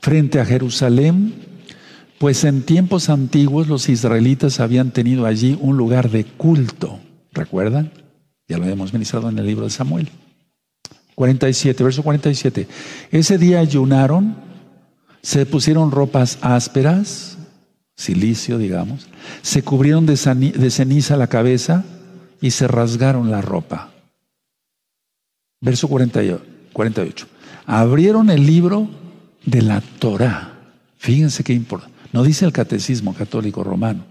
frente 0.00 0.40
a 0.40 0.46
Jerusalén, 0.46 1.34
pues 2.18 2.44
en 2.44 2.62
tiempos 2.62 3.08
antiguos 3.10 3.68
los 3.68 3.88
israelitas 3.88 4.60
habían 4.60 4.90
tenido 4.90 5.26
allí 5.26 5.58
un 5.60 5.76
lugar 5.76 6.10
de 6.10 6.24
culto. 6.24 6.98
¿Recuerdan? 7.32 7.92
Ya 8.48 8.56
lo 8.56 8.64
habíamos 8.64 8.92
ministrado 8.92 9.28
en 9.28 9.38
el 9.38 9.46
libro 9.46 9.64
de 9.64 9.70
Samuel. 9.70 10.08
47, 11.14 11.82
verso 11.82 12.02
47. 12.02 12.68
Ese 13.10 13.38
día 13.38 13.60
ayunaron, 13.60 14.36
se 15.22 15.44
pusieron 15.44 15.90
ropas 15.90 16.38
ásperas, 16.40 17.36
silicio, 17.96 18.58
digamos, 18.58 19.08
se 19.42 19.62
cubrieron 19.62 20.06
de, 20.06 20.16
ceniza 20.70 21.16
la 21.16 21.26
cabeza 21.26 21.84
y 22.40 22.50
se 22.50 22.68
rasgaron 22.68 23.30
la 23.30 23.40
ropa. 23.42 23.90
Verso 25.60 25.88
48. 25.88 27.26
Abrieron 27.66 28.30
el 28.30 28.46
libro 28.46 28.88
de 29.44 29.62
la 29.62 29.80
Torah. 29.80 30.52
Fíjense 30.98 31.42
qué 31.44 31.52
importante. 31.52 31.94
No 32.12 32.22
dice 32.22 32.44
el 32.44 32.52
catecismo 32.52 33.14
católico 33.14 33.64
romano. 33.64 34.04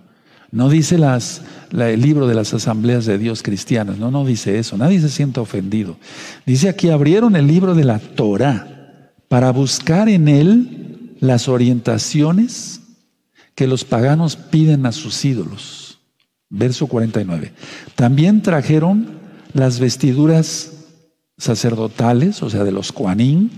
No 0.52 0.70
dice 0.70 0.98
las, 0.98 1.42
el 1.72 2.02
libro 2.02 2.28
de 2.28 2.36
las 2.36 2.54
asambleas 2.54 3.06
de 3.06 3.18
Dios 3.18 3.44
cristianas. 3.44 3.98
No, 3.98 4.12
no 4.12 4.26
dice 4.26 4.60
eso. 4.60 4.78
Nadie 4.78 5.02
se 5.02 5.10
siente 5.10 5.40
ofendido. 5.40 5.98
Dice 6.46 6.70
aquí, 6.70 6.90
abrieron 6.90 7.36
el 7.36 7.48
libro 7.48 7.76
de 7.76 7.84
la 7.84 8.00
Torah 8.00 9.12
para 9.28 9.52
buscar 9.52 10.08
en 10.08 10.28
él 10.28 11.16
las 11.20 11.48
orientaciones 11.48 12.82
que 13.56 13.68
los 13.68 13.84
paganos 13.84 14.36
piden 14.36 14.86
a 14.86 14.92
sus 14.92 15.24
ídolos. 15.26 15.85
Verso 16.50 16.88
49. 16.88 17.54
También 17.96 18.42
trajeron 18.42 19.20
las 19.54 19.80
vestiduras 19.80 20.74
sacerdotales, 21.38 22.44
o 22.44 22.50
sea, 22.50 22.64
de 22.64 22.72
los 22.72 22.92
cuanín, 22.92 23.52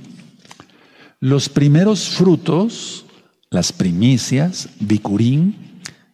los 1.20 1.50
primeros 1.50 2.10
frutos 2.10 3.06
las 3.50 3.72
primicias, 3.72 4.70
bicurín 4.80 5.56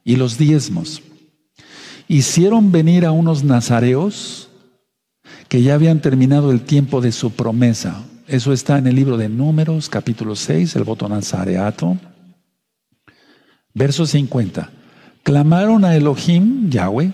y 0.03 0.15
los 0.15 0.37
diezmos. 0.37 1.01
Hicieron 2.07 2.71
venir 2.71 3.05
a 3.05 3.11
unos 3.11 3.43
nazareos 3.43 4.49
que 5.47 5.61
ya 5.61 5.75
habían 5.75 6.01
terminado 6.01 6.51
el 6.51 6.61
tiempo 6.61 7.01
de 7.01 7.11
su 7.11 7.31
promesa. 7.31 8.03
Eso 8.27 8.53
está 8.53 8.77
en 8.77 8.87
el 8.87 8.95
libro 8.95 9.17
de 9.17 9.29
Números, 9.29 9.89
capítulo 9.89 10.35
6, 10.35 10.75
el 10.75 10.83
voto 10.83 11.07
nazareato. 11.09 11.97
Verso 13.73 14.05
50. 14.05 14.69
Clamaron 15.23 15.85
a 15.85 15.95
Elohim, 15.95 16.69
Yahweh, 16.69 17.13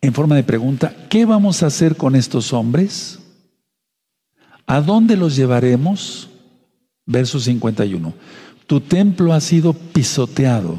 en 0.00 0.14
forma 0.14 0.36
de 0.36 0.42
pregunta, 0.42 0.94
¿qué 1.10 1.26
vamos 1.26 1.62
a 1.62 1.66
hacer 1.66 1.96
con 1.96 2.16
estos 2.16 2.52
hombres? 2.52 3.18
¿A 4.66 4.80
dónde 4.80 5.16
los 5.16 5.36
llevaremos? 5.36 6.30
Verso 7.04 7.40
51. 7.40 8.14
Tu 8.66 8.80
templo 8.80 9.32
ha 9.32 9.40
sido 9.40 9.72
pisoteado 9.72 10.78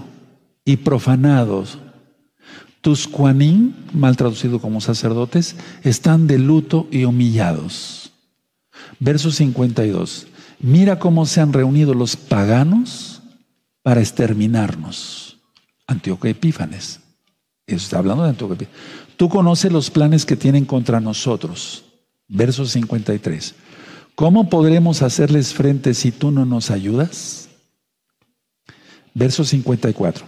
y 0.66 0.78
profanado. 0.78 1.66
Tus 2.82 3.08
cuanín, 3.08 3.76
mal 3.94 4.16
traducido 4.16 4.60
como 4.60 4.80
sacerdotes, 4.80 5.56
están 5.84 6.28
de 6.28 6.40
luto 6.40 6.88
y 6.92 7.04
humillados. 7.04 8.12
Verso 9.00 9.32
52. 9.32 10.28
Mira 10.60 10.98
cómo 10.98 11.26
se 11.26 11.42
han 11.42 11.54
reunido 11.54 11.94
los 11.94 12.16
paganos 12.16 13.19
para 13.82 14.02
exterminarnos. 14.02 15.38
Antíoco 15.88 16.28
Epífanes. 16.28 17.00
Está 17.66 18.00
hablando 18.00 18.24
de 18.24 18.30
Antíoco 18.30 18.54
Epífanes. 18.54 18.80
Tú 19.18 19.30
conoces 19.30 19.72
los 19.72 19.90
planes 19.90 20.26
que 20.26 20.36
tienen 20.36 20.66
contra 20.66 21.00
nosotros. 21.00 21.84
Verso 22.28 22.66
53. 22.66 23.56
¿Cómo 24.16 24.50
podremos 24.50 25.02
hacerles 25.02 25.54
frente 25.54 25.94
si 25.94 26.12
tú 26.12 26.32
no 26.32 26.46
nos 26.46 26.72
ayudas? 26.72 27.50
Verso 29.14 29.44
54. 29.44 30.26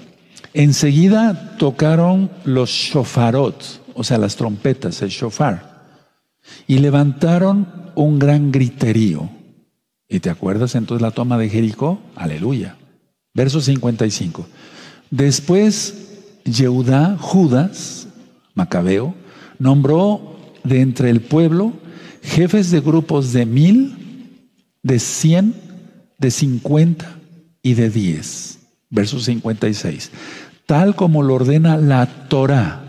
Enseguida 0.54 1.58
tocaron 1.58 2.30
los 2.44 2.70
shofarot, 2.70 3.64
o 3.94 4.04
sea, 4.04 4.18
las 4.18 4.36
trompetas, 4.36 5.02
el 5.02 5.10
shofar, 5.10 5.86
y 6.68 6.80
levantaron 6.80 7.92
un 7.96 8.20
gran 8.20 8.52
griterío. 8.52 9.30
¿Y 10.10 10.20
te 10.20 10.30
acuerdas 10.30 10.76
entonces 10.76 11.02
la 11.02 11.12
toma 11.12 11.38
de 11.38 11.50
Jericó? 11.50 12.02
Aleluya. 12.16 12.76
Verso 13.34 13.62
55. 13.62 14.48
Después 15.10 15.96
Yehudá, 16.44 17.18
Judas, 17.20 18.08
Macabeo, 18.56 19.16
nombró 19.60 20.38
de 20.64 20.82
entre 20.82 21.10
el 21.10 21.22
pueblo 21.22 21.74
jefes 22.22 22.72
de 22.72 22.82
grupos 22.82 23.34
de 23.34 23.46
mil, 23.46 24.50
de 24.84 25.00
cien, 25.00 25.56
de 26.18 26.32
cincuenta 26.32 27.18
y 27.62 27.74
de 27.74 27.90
diez. 27.90 28.60
Verso 28.90 29.20
56. 29.20 30.12
Tal 30.66 30.96
como 30.96 31.24
lo 31.24 31.36
ordena 31.36 31.78
la 31.78 32.28
Torah. 32.28 32.86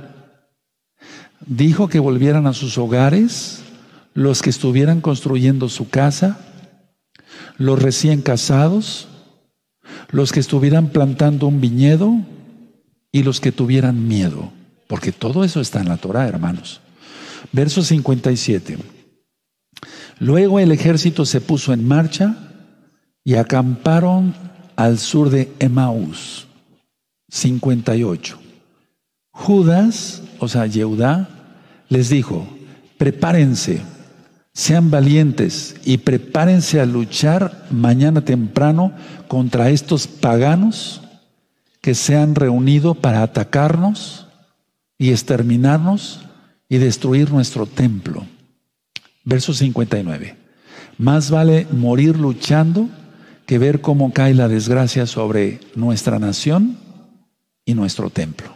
Dijo 1.46 1.88
que 1.88 1.98
volvieran 1.98 2.46
a 2.46 2.52
sus 2.52 2.78
hogares 2.78 3.62
los 4.14 4.42
que 4.42 4.50
estuvieran 4.50 5.00
construyendo 5.00 5.68
su 5.68 5.88
casa, 5.88 6.38
los 7.56 7.80
recién 7.80 8.20
casados, 8.20 9.08
los 10.12 10.30
que 10.30 10.40
estuvieran 10.40 10.90
plantando 10.90 11.48
un 11.48 11.60
viñedo 11.60 12.14
y 13.10 13.22
los 13.24 13.40
que 13.40 13.50
tuvieran 13.50 14.06
miedo, 14.06 14.52
porque 14.86 15.10
todo 15.10 15.42
eso 15.42 15.60
está 15.60 15.80
en 15.80 15.88
la 15.88 15.96
Torah, 15.96 16.28
hermanos. 16.28 16.80
Verso 17.50 17.82
57. 17.82 18.78
Luego 20.20 20.60
el 20.60 20.70
ejército 20.70 21.26
se 21.26 21.40
puso 21.40 21.72
en 21.72 21.88
marcha 21.88 22.36
y 23.24 23.34
acamparon 23.34 24.34
al 24.76 24.98
sur 24.98 25.30
de 25.30 25.52
Emaús. 25.58 26.46
58. 27.30 28.38
Judas, 29.30 30.22
o 30.38 30.46
sea, 30.46 30.66
Yehudá, 30.66 31.28
les 31.88 32.10
dijo, 32.10 32.46
prepárense 32.98 33.80
sean 34.54 34.90
valientes 34.90 35.76
y 35.84 35.98
prepárense 35.98 36.80
a 36.80 36.86
luchar 36.86 37.66
mañana 37.70 38.24
temprano 38.24 38.92
contra 39.28 39.70
estos 39.70 40.06
paganos 40.06 41.00
que 41.80 41.94
se 41.94 42.16
han 42.16 42.34
reunido 42.34 42.94
para 42.94 43.22
atacarnos 43.22 44.26
y 44.98 45.10
exterminarnos 45.10 46.20
y 46.68 46.78
destruir 46.78 47.30
nuestro 47.32 47.66
templo. 47.66 48.26
Verso 49.24 49.54
59. 49.54 50.36
Más 50.98 51.30
vale 51.30 51.66
morir 51.70 52.18
luchando 52.18 52.88
que 53.46 53.58
ver 53.58 53.80
cómo 53.80 54.12
cae 54.12 54.34
la 54.34 54.48
desgracia 54.48 55.06
sobre 55.06 55.60
nuestra 55.74 56.18
nación 56.18 56.76
y 57.64 57.74
nuestro 57.74 58.10
templo. 58.10 58.54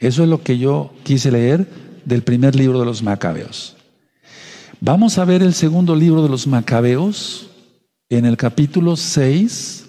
Eso 0.00 0.22
es 0.22 0.28
lo 0.28 0.42
que 0.42 0.58
yo 0.58 0.92
quise 1.04 1.30
leer 1.30 1.68
del 2.04 2.22
primer 2.22 2.56
libro 2.56 2.80
de 2.80 2.86
los 2.86 3.02
Macabeos. 3.02 3.76
Vamos 4.80 5.18
a 5.18 5.24
ver 5.24 5.42
el 5.42 5.54
segundo 5.54 5.94
libro 5.94 6.22
de 6.22 6.28
los 6.28 6.46
Macabeos 6.46 7.48
en 8.08 8.24
el 8.24 8.36
capítulo 8.36 8.96
6, 8.96 9.86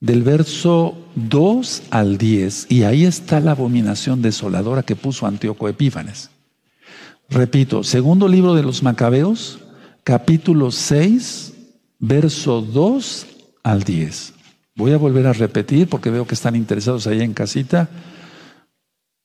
del 0.00 0.22
verso 0.22 0.96
2 1.14 1.82
al 1.90 2.18
10, 2.18 2.66
y 2.70 2.82
ahí 2.82 3.04
está 3.04 3.40
la 3.40 3.52
abominación 3.52 4.22
desoladora 4.22 4.82
que 4.82 4.96
puso 4.96 5.26
Antíoco 5.26 5.68
Epífanes. 5.68 6.30
Repito, 7.28 7.82
segundo 7.82 8.28
libro 8.28 8.54
de 8.54 8.62
los 8.62 8.82
Macabeos, 8.82 9.58
capítulo 10.04 10.70
6, 10.70 11.54
verso 11.98 12.62
2 12.62 13.26
al 13.62 13.82
10. 13.82 14.34
Voy 14.76 14.92
a 14.92 14.98
volver 14.98 15.26
a 15.26 15.32
repetir 15.32 15.88
porque 15.88 16.10
veo 16.10 16.26
que 16.26 16.34
están 16.34 16.54
interesados 16.54 17.06
ahí 17.06 17.22
en 17.22 17.34
casita. 17.34 17.88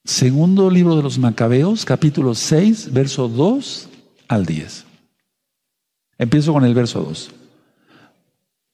Segundo 0.03 0.69
libro 0.71 0.95
de 0.95 1.03
los 1.03 1.19
Macabeos, 1.19 1.85
capítulo 1.85 2.33
6, 2.33 2.93
verso 2.93 3.27
2 3.27 3.89
al 4.31 4.45
10. 4.45 4.85
Empiezo 6.17 6.53
con 6.53 6.63
el 6.63 6.73
verso 6.73 7.01
2. 7.01 7.31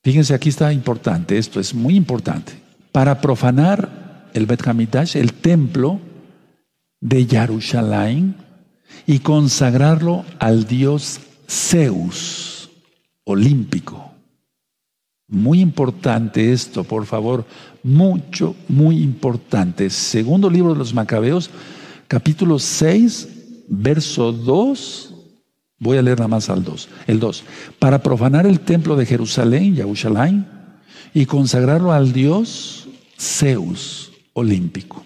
Fíjense, 0.04 0.36
aquí 0.36 0.50
está 0.50 0.72
importante, 0.72 1.38
esto 1.38 1.60
es 1.60 1.74
muy 1.74 1.96
importante. 1.96 2.54
Para 2.92 3.20
profanar 3.20 4.30
el 4.34 4.46
Bet 4.46 4.68
Hamidash, 4.68 5.18
el 5.18 5.34
templo 5.34 6.00
de 7.02 7.26
Jerusalén, 7.26 8.36
y 9.06 9.20
consagrarlo 9.20 10.26
al 10.40 10.68
dios 10.68 11.20
Zeus, 11.50 12.70
olímpico. 13.24 14.12
Muy 15.28 15.60
importante 15.60 16.54
esto, 16.54 16.84
por 16.84 17.06
favor, 17.06 17.46
mucho, 17.84 18.56
muy 18.68 19.02
importante. 19.02 19.90
Segundo 19.90 20.50
libro 20.50 20.74
de 20.74 20.80
los 20.80 20.94
Macabeos, 20.94 21.50
capítulo 22.08 22.60
6, 22.60 23.28
verso 23.68 24.32
2 24.32 25.16
Voy 25.80 25.98
a 25.98 26.02
leer 26.02 26.18
nada 26.18 26.28
más 26.28 26.50
al 26.50 26.64
2. 26.64 26.90
El 27.08 27.20
2. 27.20 27.44
Para 27.80 28.02
profanar 28.02 28.48
el 28.48 28.62
templo 28.62 28.96
de 28.96 29.06
Jerusalén, 29.06 29.76
Yahushalay, 29.76 30.46
y 31.14 31.26
consagrarlo 31.26 31.92
al 31.92 32.14
dios 32.14 32.88
Zeus 33.18 34.12
olímpico. 34.34 35.04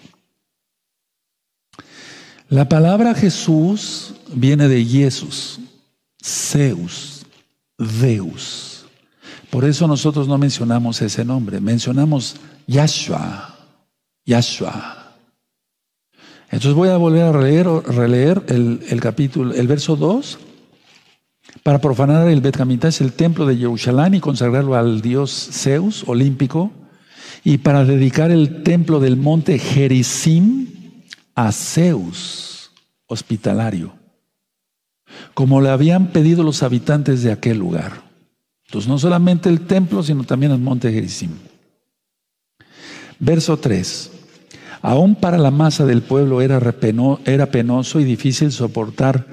La 2.48 2.68
palabra 2.68 3.14
Jesús 3.14 4.14
viene 4.34 4.68
de 4.68 4.84
Jesús, 4.84 5.58
Zeus, 6.22 7.24
Deus. 7.78 8.84
Por 9.50 9.64
eso 9.64 9.86
nosotros 9.86 10.28
no 10.28 10.36
mencionamos 10.36 11.00
ese 11.00 11.24
nombre, 11.24 11.60
mencionamos 11.60 12.36
Yahshua, 12.66 13.56
Yahshua. 14.26 15.16
Entonces 16.50 16.74
voy 16.74 16.90
a 16.90 16.98
volver 16.98 17.22
a 17.22 17.32
releer, 17.32 17.66
releer 17.66 18.44
el, 18.48 18.80
el 18.88 19.00
capítulo, 19.00 19.54
el 19.54 19.66
verso 19.66 19.96
2 19.96 20.38
para 21.62 21.80
profanar 21.80 22.28
el 22.28 22.40
Bet 22.40 22.58
el 22.58 23.12
templo 23.12 23.46
de 23.46 23.56
Jerusalén 23.56 24.14
y 24.14 24.20
consagrarlo 24.20 24.74
al 24.74 25.00
dios 25.00 25.48
Zeus 25.52 26.04
olímpico, 26.06 26.72
y 27.44 27.58
para 27.58 27.84
dedicar 27.84 28.30
el 28.30 28.62
templo 28.62 29.00
del 29.00 29.16
monte 29.16 29.58
Gerizim 29.58 30.68
a 31.34 31.50
Zeus 31.52 32.70
hospitalario, 33.06 33.92
como 35.34 35.60
le 35.60 35.70
habían 35.70 36.08
pedido 36.08 36.42
los 36.42 36.62
habitantes 36.62 37.22
de 37.22 37.32
aquel 37.32 37.58
lugar. 37.58 38.02
Entonces, 38.66 38.88
no 38.88 38.98
solamente 38.98 39.48
el 39.48 39.62
templo, 39.62 40.02
sino 40.02 40.24
también 40.24 40.52
el 40.52 40.58
monte 40.58 40.90
Gerizim. 40.92 41.30
Verso 43.18 43.56
3. 43.58 44.10
Aún 44.80 45.14
para 45.14 45.36
la 45.36 45.50
masa 45.50 45.84
del 45.84 46.02
pueblo 46.02 46.40
era, 46.40 46.60
era 47.24 47.46
penoso 47.46 48.00
y 48.00 48.04
difícil 48.04 48.50
soportar 48.50 49.26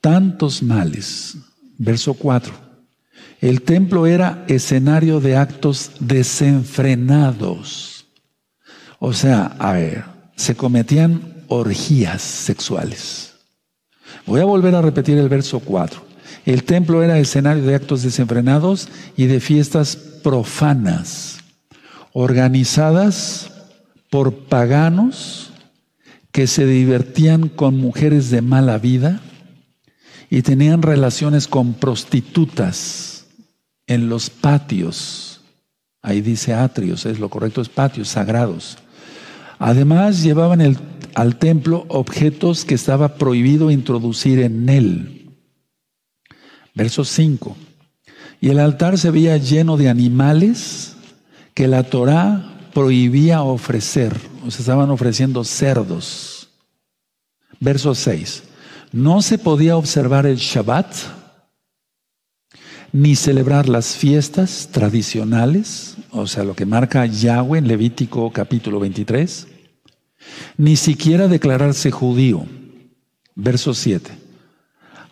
tantos 0.00 0.62
males 0.62 1.36
Verso 1.78 2.14
4. 2.14 2.64
El 3.40 3.62
templo 3.62 4.06
era 4.06 4.44
escenario 4.48 5.20
de 5.20 5.36
actos 5.36 5.92
desenfrenados. 6.00 8.06
O 8.98 9.12
sea, 9.12 9.56
a 9.58 9.74
ver, 9.74 10.04
se 10.36 10.54
cometían 10.54 11.44
orgías 11.48 12.22
sexuales. 12.22 13.34
Voy 14.26 14.40
a 14.40 14.44
volver 14.44 14.74
a 14.74 14.82
repetir 14.82 15.18
el 15.18 15.28
verso 15.28 15.60
4. 15.60 16.02
El 16.46 16.64
templo 16.64 17.02
era 17.02 17.18
escenario 17.18 17.64
de 17.64 17.74
actos 17.74 18.02
desenfrenados 18.02 18.88
y 19.16 19.26
de 19.26 19.40
fiestas 19.40 19.96
profanas, 19.96 21.38
organizadas 22.12 23.50
por 24.10 24.46
paganos 24.46 25.52
que 26.32 26.46
se 26.46 26.66
divertían 26.66 27.48
con 27.48 27.76
mujeres 27.76 28.30
de 28.30 28.42
mala 28.42 28.78
vida 28.78 29.20
y 30.34 30.42
tenían 30.42 30.82
relaciones 30.82 31.46
con 31.46 31.74
prostitutas 31.74 33.26
en 33.86 34.08
los 34.08 34.30
patios. 34.30 35.42
Ahí 36.02 36.22
dice 36.22 36.52
atrios, 36.52 37.06
es 37.06 37.20
lo 37.20 37.30
correcto, 37.30 37.60
es 37.60 37.68
patios 37.68 38.08
sagrados. 38.08 38.78
Además 39.60 40.24
llevaban 40.24 40.76
al 41.14 41.36
templo 41.36 41.86
objetos 41.86 42.64
que 42.64 42.74
estaba 42.74 43.14
prohibido 43.14 43.70
introducir 43.70 44.40
en 44.40 44.68
él. 44.68 45.30
Verso 46.74 47.04
5. 47.04 47.56
Y 48.40 48.48
el 48.48 48.58
altar 48.58 48.98
se 48.98 49.12
veía 49.12 49.36
lleno 49.36 49.76
de 49.76 49.88
animales 49.88 50.96
que 51.54 51.68
la 51.68 51.84
Torá 51.84 52.70
prohibía 52.74 53.44
ofrecer. 53.44 54.12
O 54.44 54.50
sea, 54.50 54.62
estaban 54.62 54.90
ofreciendo 54.90 55.44
cerdos. 55.44 56.48
Verso 57.60 57.94
6 57.94 58.42
no 58.94 59.22
se 59.22 59.38
podía 59.38 59.76
observar 59.76 60.24
el 60.24 60.36
Shabbat, 60.36 60.86
ni 62.92 63.16
celebrar 63.16 63.68
las 63.68 63.96
fiestas 63.96 64.68
tradicionales, 64.70 65.96
o 66.12 66.28
sea, 66.28 66.44
lo 66.44 66.54
que 66.54 66.64
marca 66.64 67.04
Yahweh 67.04 67.58
en 67.58 67.66
Levítico 67.66 68.30
capítulo 68.30 68.78
23, 68.78 69.48
ni 70.58 70.76
siquiera 70.76 71.26
declararse 71.26 71.90
judío. 71.90 72.46
Verso 73.34 73.74
7. 73.74 74.12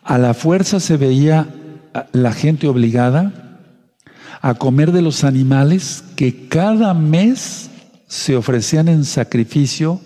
A 0.04 0.16
la 0.16 0.32
fuerza 0.32 0.78
se 0.78 0.96
veía 0.96 1.48
la 2.12 2.32
gente 2.32 2.68
obligada 2.68 3.58
a 4.42 4.54
comer 4.54 4.92
de 4.92 5.02
los 5.02 5.24
animales 5.24 6.04
que 6.14 6.46
cada 6.46 6.94
mes 6.94 7.68
se 8.06 8.36
ofrecían 8.36 8.86
en 8.86 9.04
sacrificio 9.04 10.00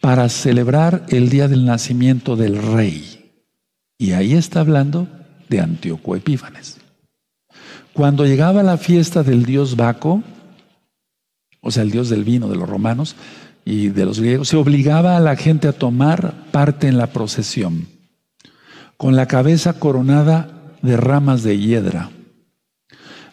para 0.00 0.28
celebrar 0.28 1.06
el 1.08 1.28
día 1.28 1.48
del 1.48 1.64
nacimiento 1.64 2.36
del 2.36 2.60
rey. 2.60 3.32
Y 3.98 4.12
ahí 4.12 4.34
está 4.34 4.60
hablando 4.60 5.08
de 5.48 5.60
Antíoco 5.60 6.14
Epífanes. 6.14 6.78
Cuando 7.92 8.24
llegaba 8.24 8.62
la 8.62 8.76
fiesta 8.76 9.22
del 9.22 9.44
dios 9.44 9.74
Baco, 9.74 10.22
o 11.60 11.70
sea, 11.70 11.82
el 11.82 11.90
dios 11.90 12.08
del 12.08 12.22
vino 12.22 12.48
de 12.48 12.56
los 12.56 12.68
romanos 12.68 13.16
y 13.64 13.88
de 13.88 14.04
los 14.04 14.20
griegos, 14.20 14.48
se 14.48 14.56
obligaba 14.56 15.16
a 15.16 15.20
la 15.20 15.34
gente 15.34 15.66
a 15.66 15.72
tomar 15.72 16.46
parte 16.52 16.86
en 16.86 16.96
la 16.96 17.08
procesión, 17.08 17.88
con 18.96 19.16
la 19.16 19.26
cabeza 19.26 19.80
coronada 19.80 20.76
de 20.80 20.96
ramas 20.96 21.42
de 21.42 21.58
hiedra. 21.58 22.10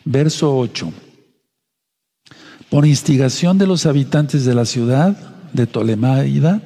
Verso 0.03 0.57
8. 0.57 0.91
Por 2.69 2.87
instigación 2.87 3.59
de 3.59 3.67
los 3.67 3.85
habitantes 3.85 4.45
de 4.45 4.55
la 4.55 4.65
ciudad 4.65 5.34
de 5.55 5.67
Ptolemaida, 5.67 6.61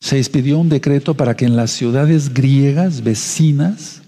se 0.00 0.18
expidió 0.18 0.58
un 0.58 0.68
decreto 0.68 1.14
para 1.14 1.36
que 1.36 1.44
en 1.44 1.56
las 1.56 1.70
ciudades 1.70 2.32
griegas 2.32 3.02
vecinas 3.02 4.02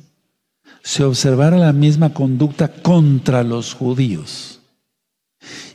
se 0.82 1.04
observara 1.04 1.58
la 1.58 1.72
misma 1.72 2.12
conducta 2.12 2.68
contra 2.68 3.42
los 3.42 3.74
judíos 3.74 4.60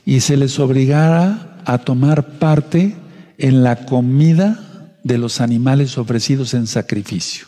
y 0.04 0.20
se 0.20 0.36
les 0.36 0.58
obligara 0.58 1.60
a 1.64 1.78
tomar 1.78 2.38
parte 2.38 2.96
en 3.36 3.62
la 3.62 3.84
comida 3.84 4.98
de 5.04 5.18
los 5.18 5.40
animales 5.40 5.96
ofrecidos 5.98 6.54
en 6.54 6.66
sacrificio. 6.66 7.46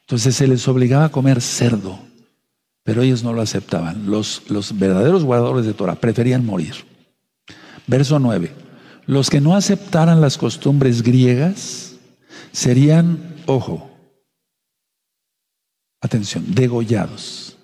Entonces 0.00 0.36
se 0.36 0.48
les 0.48 0.66
obligaba 0.66 1.06
a 1.06 1.08
comer 1.10 1.40
cerdo, 1.42 1.98
pero 2.82 3.02
ellos 3.02 3.22
no 3.22 3.32
lo 3.32 3.42
aceptaban. 3.42 4.10
Los, 4.10 4.42
verdaderos 4.74 5.24
guardadores 5.24 5.66
de 5.66 5.74
Torah 5.74 5.96
preferían 5.96 6.46
morir. 6.46 6.74
Verso 7.86 8.18
9. 8.18 8.67
Los 9.08 9.30
que 9.30 9.40
no 9.40 9.56
aceptaran 9.56 10.20
las 10.20 10.36
costumbres 10.36 11.02
griegas 11.02 11.94
serían, 12.52 13.36
ojo, 13.46 13.90
atención, 16.02 16.44
degollados, 16.48 17.56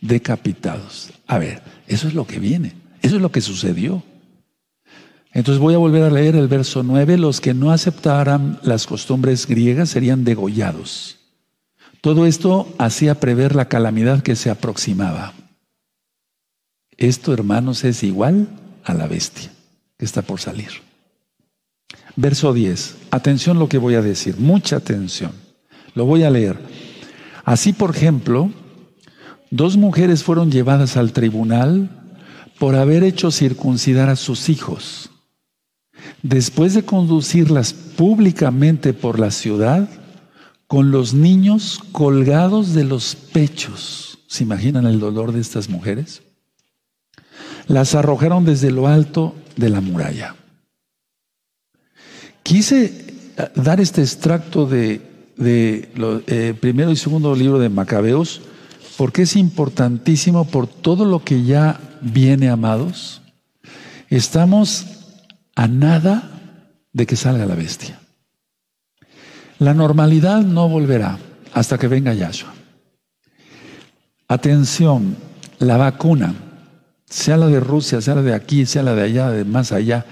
decapitados. 0.00 1.12
A 1.28 1.38
ver, 1.38 1.62
eso 1.86 2.08
es 2.08 2.14
lo 2.14 2.26
que 2.26 2.40
viene, 2.40 2.74
eso 3.00 3.14
es 3.14 3.22
lo 3.22 3.30
que 3.30 3.40
sucedió. 3.40 4.02
Entonces 5.32 5.60
voy 5.60 5.74
a 5.74 5.78
volver 5.78 6.02
a 6.02 6.10
leer 6.10 6.34
el 6.34 6.48
verso 6.48 6.82
9, 6.82 7.16
los 7.16 7.40
que 7.40 7.54
no 7.54 7.70
aceptaran 7.70 8.58
las 8.64 8.88
costumbres 8.88 9.46
griegas 9.46 9.90
serían 9.90 10.24
degollados. 10.24 11.20
Todo 12.00 12.26
esto 12.26 12.74
hacía 12.76 13.20
prever 13.20 13.54
la 13.54 13.68
calamidad 13.68 14.24
que 14.24 14.34
se 14.34 14.50
aproximaba. 14.50 15.32
Esto, 16.96 17.32
hermanos, 17.32 17.84
es 17.84 18.02
igual 18.02 18.48
a 18.82 18.94
la 18.94 19.06
bestia 19.06 19.52
que 19.96 20.04
está 20.04 20.22
por 20.22 20.40
salir. 20.40 20.87
Verso 22.20 22.52
10. 22.52 22.96
Atención 23.12 23.60
lo 23.60 23.68
que 23.68 23.78
voy 23.78 23.94
a 23.94 24.02
decir, 24.02 24.38
mucha 24.38 24.74
atención. 24.74 25.30
Lo 25.94 26.04
voy 26.04 26.24
a 26.24 26.30
leer. 26.30 26.58
Así, 27.44 27.72
por 27.72 27.94
ejemplo, 27.94 28.50
dos 29.52 29.76
mujeres 29.76 30.24
fueron 30.24 30.50
llevadas 30.50 30.96
al 30.96 31.12
tribunal 31.12 31.88
por 32.58 32.74
haber 32.74 33.04
hecho 33.04 33.30
circuncidar 33.30 34.08
a 34.08 34.16
sus 34.16 34.48
hijos. 34.48 35.10
Después 36.24 36.74
de 36.74 36.82
conducirlas 36.82 37.72
públicamente 37.72 38.94
por 38.94 39.20
la 39.20 39.30
ciudad, 39.30 39.88
con 40.66 40.90
los 40.90 41.14
niños 41.14 41.78
colgados 41.92 42.74
de 42.74 42.82
los 42.82 43.14
pechos. 43.14 44.18
¿Se 44.26 44.42
imaginan 44.42 44.88
el 44.88 44.98
dolor 44.98 45.30
de 45.30 45.40
estas 45.40 45.68
mujeres? 45.68 46.22
Las 47.68 47.94
arrojaron 47.94 48.44
desde 48.44 48.72
lo 48.72 48.88
alto 48.88 49.36
de 49.54 49.68
la 49.68 49.80
muralla. 49.80 50.34
Quise 52.48 53.04
dar 53.56 53.78
este 53.78 54.00
extracto 54.00 54.64
de 54.64 55.02
eh, 55.36 56.54
primero 56.58 56.90
y 56.90 56.96
segundo 56.96 57.34
libro 57.34 57.58
de 57.58 57.68
Macabeos, 57.68 58.40
porque 58.96 59.22
es 59.22 59.36
importantísimo 59.36 60.46
por 60.46 60.66
todo 60.66 61.04
lo 61.04 61.22
que 61.22 61.44
ya 61.44 61.78
viene, 62.00 62.48
amados. 62.48 63.20
Estamos 64.08 64.86
a 65.56 65.68
nada 65.68 66.40
de 66.94 67.04
que 67.04 67.16
salga 67.16 67.44
la 67.44 67.54
bestia. 67.54 68.00
La 69.58 69.74
normalidad 69.74 70.40
no 70.40 70.70
volverá 70.70 71.18
hasta 71.52 71.76
que 71.76 71.86
venga 71.86 72.14
Yahshua. 72.14 72.54
Atención, 74.26 75.18
la 75.58 75.76
vacuna, 75.76 76.34
sea 77.04 77.36
la 77.36 77.48
de 77.48 77.60
Rusia, 77.60 78.00
sea 78.00 78.14
la 78.14 78.22
de 78.22 78.32
aquí, 78.32 78.64
sea 78.64 78.82
la 78.82 78.94
de 78.94 79.02
allá, 79.02 79.28
de 79.28 79.44
más 79.44 79.70
allá, 79.70 80.06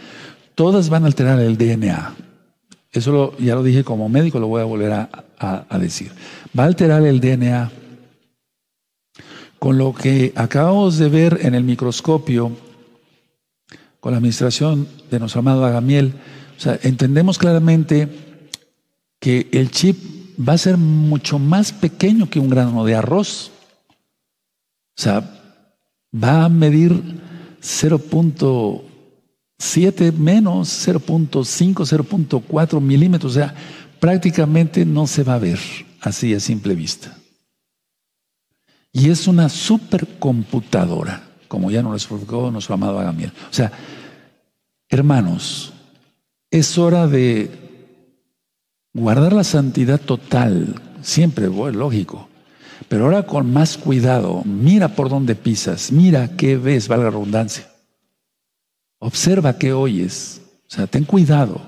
todas 0.55 0.91
van 0.91 1.05
a 1.05 1.07
alterar 1.07 1.41
el 1.41 1.57
DNA. 1.57 2.25
Eso 2.97 3.36
ya 3.36 3.55
lo 3.55 3.62
dije 3.62 3.84
como 3.84 4.09
médico, 4.09 4.40
lo 4.40 4.47
voy 4.47 4.62
a 4.62 4.64
volver 4.64 4.90
a, 4.90 5.78
decir. 5.78 6.11
Va 6.59 6.62
a 6.62 6.66
alterar 6.66 7.03
el 7.05 7.20
DNA. 7.20 7.70
Con 9.59 9.76
lo 9.76 9.92
que 9.92 10.32
acabamos 10.34 10.97
de 10.97 11.11
ver 11.11 11.40
en 11.42 11.55
el 11.55 11.62
microscopio, 11.62 12.57
con 14.01 14.12
la 14.12 14.16
administración 14.16 14.88
de 15.11 15.18
nuestro 15.18 15.40
amado 15.40 15.66
Agamiel, 15.66 16.14
entendemos 16.82 17.36
claramente 17.36 18.09
que 19.20 19.49
el 19.53 19.70
chip 19.70 19.99
va 20.40 20.55
a 20.55 20.59
ser 20.59 20.78
mucho 20.78 21.38
más 21.38 21.72
pequeño 21.72 22.30
que 22.30 22.40
un 22.40 22.49
grano 22.49 22.86
de 22.86 22.94
arroz. 22.94 23.51
O 24.99 25.03
sea, 25.03 25.38
va 26.14 26.47
a 26.47 26.49
medir 26.49 26.92
0.1 27.61 28.86
7 29.59 30.12
menos 30.12 30.86
0.5, 30.86 31.74
0.4 31.84 32.80
milímetros, 32.80 33.32
o 33.32 33.34
sea, 33.34 33.54
prácticamente 33.98 34.84
no 34.84 35.07
se 35.07 35.22
va 35.22 35.34
a 35.34 35.38
ver 35.38 35.59
así 36.00 36.34
a 36.34 36.40
simple 36.40 36.74
vista. 36.74 37.16
Y 38.92 39.11
es 39.11 39.26
una 39.26 39.48
supercomputadora, 39.48 41.22
como 41.48 41.70
ya 41.70 41.82
nos 41.82 42.02
explicó 42.02 42.50
nuestro 42.50 42.74
amado 42.74 42.98
Agamiel. 42.98 43.32
O 43.50 43.52
sea, 43.52 43.72
hermanos, 44.88 45.72
es 46.50 46.78
hora 46.78 47.07
de 47.07 47.50
guardar 48.94 49.32
la 49.32 49.44
santidad 49.44 50.00
total, 50.00 50.80
siempre, 51.02 51.48
bueno, 51.48 51.78
lógico, 51.78 52.28
pero 52.88 53.04
ahora 53.04 53.24
con 53.24 53.52
más 53.52 53.76
cuidado, 53.76 54.42
mira 54.44 54.88
por 54.94 55.09
dónde 55.09 55.34
pisas, 55.34 55.92
mira 55.92 56.36
qué 56.36 56.57
ves, 56.57 56.88
valga 56.88 57.04
la 57.04 57.11
redundancia. 57.11 57.68
Observa 58.99 59.59
qué 59.59 59.72
oyes. 59.72 60.40
O 60.68 60.70
sea, 60.70 60.86
ten 60.86 61.05
cuidado. 61.05 61.61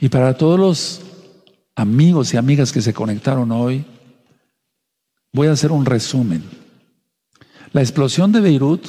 Y 0.00 0.08
para 0.08 0.36
todos 0.36 0.58
los 0.58 1.00
amigos 1.74 2.32
y 2.32 2.36
amigas 2.36 2.72
que 2.72 2.82
se 2.82 2.94
conectaron 2.94 3.52
hoy, 3.52 3.84
voy 5.32 5.48
a 5.48 5.52
hacer 5.52 5.72
un 5.72 5.84
resumen. 5.84 6.42
La 7.72 7.80
explosión 7.80 8.32
de 8.32 8.40
Beirut, 8.40 8.84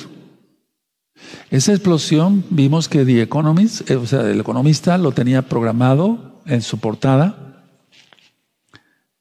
esa 1.50 1.72
explosión 1.72 2.44
vimos 2.50 2.90
que 2.90 3.06
The 3.06 3.22
Economist, 3.22 3.90
eh, 3.90 3.96
o 3.96 4.08
sea, 4.08 4.22
el 4.22 4.40
economista 4.40 4.98
lo 4.98 5.12
tenía 5.12 5.44
programado 5.44 6.42
en 6.46 6.62
su 6.62 6.80
portada, 6.80 7.64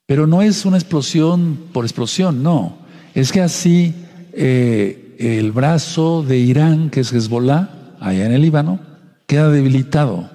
pero 0.05 0.27
no 0.27 0.41
es 0.41 0.65
una 0.65 0.77
explosión 0.77 1.59
por 1.71 1.85
explosión, 1.85 2.41
no. 2.43 2.79
Es 3.13 3.31
que 3.31 3.41
así 3.41 3.93
eh, 4.33 5.15
el 5.19 5.51
brazo 5.51 6.23
de 6.23 6.37
Irán, 6.37 6.89
que 6.89 7.01
es 7.01 7.13
Hezbollah, 7.13 7.80
allá 8.01 8.25
en 8.25 8.33
el 8.33 8.41
Líbano, 8.41 8.79
queda 9.27 9.49
debilitado. 9.49 10.29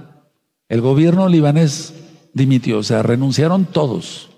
El 0.69 0.81
gobierno 0.81 1.29
libanés 1.29 1.93
dimitió, 2.33 2.79
o 2.79 2.83
sea, 2.83 3.03
renunciaron 3.03 3.67
todos. 3.67 4.31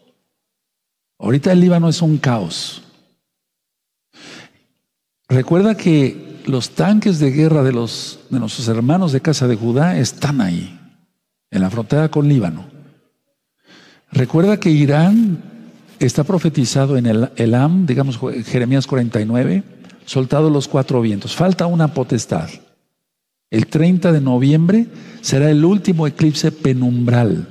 Ahorita 1.19 1.53
el 1.53 1.61
Líbano 1.61 1.89
es 1.89 2.03
un 2.03 2.19
caos. 2.19 2.83
Recuerda 5.29 5.77
que 5.77 6.41
los 6.47 6.71
tanques 6.71 7.19
de 7.19 7.31
guerra 7.31 7.63
de, 7.63 7.73
los, 7.73 8.21
de 8.31 8.41
nuestros 8.41 8.67
hermanos 8.69 9.13
de 9.13 9.21
casa 9.21 9.47
de 9.47 9.57
Judá 9.57 9.99
están 9.99 10.41
ahí, 10.41 10.81
en 11.51 11.61
la 11.61 11.71
frontera 11.71 12.11
con 12.11 12.29
Líbano. 12.29 12.67
Recuerda 14.11 14.59
que 14.59 14.71
Irán 14.71 15.43
está 15.99 16.25
profetizado 16.25 16.97
en 16.97 17.05
el 17.05 17.31
Elam, 17.37 17.85
digamos 17.85 18.19
Jeremías 18.47 18.87
49, 18.87 19.63
soltado 20.07 20.49
los 20.49 20.67
cuatro 20.67 21.03
vientos. 21.03 21.37
Falta 21.37 21.67
una 21.67 21.89
potestad. 21.89 22.49
El 23.51 23.67
30 23.67 24.13
de 24.13 24.21
noviembre 24.21 24.87
será 25.21 25.51
el 25.51 25.65
último 25.65 26.07
eclipse 26.07 26.53
penumbral. 26.53 27.49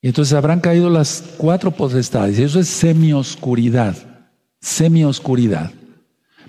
Y 0.00 0.08
entonces 0.08 0.34
habrán 0.34 0.60
caído 0.60 0.90
las 0.90 1.22
cuatro 1.36 1.70
potestades. 1.70 2.38
Eso 2.38 2.58
es 2.58 2.68
semioscuridad. 2.68 3.96
semi-oscuridad. 4.60 5.72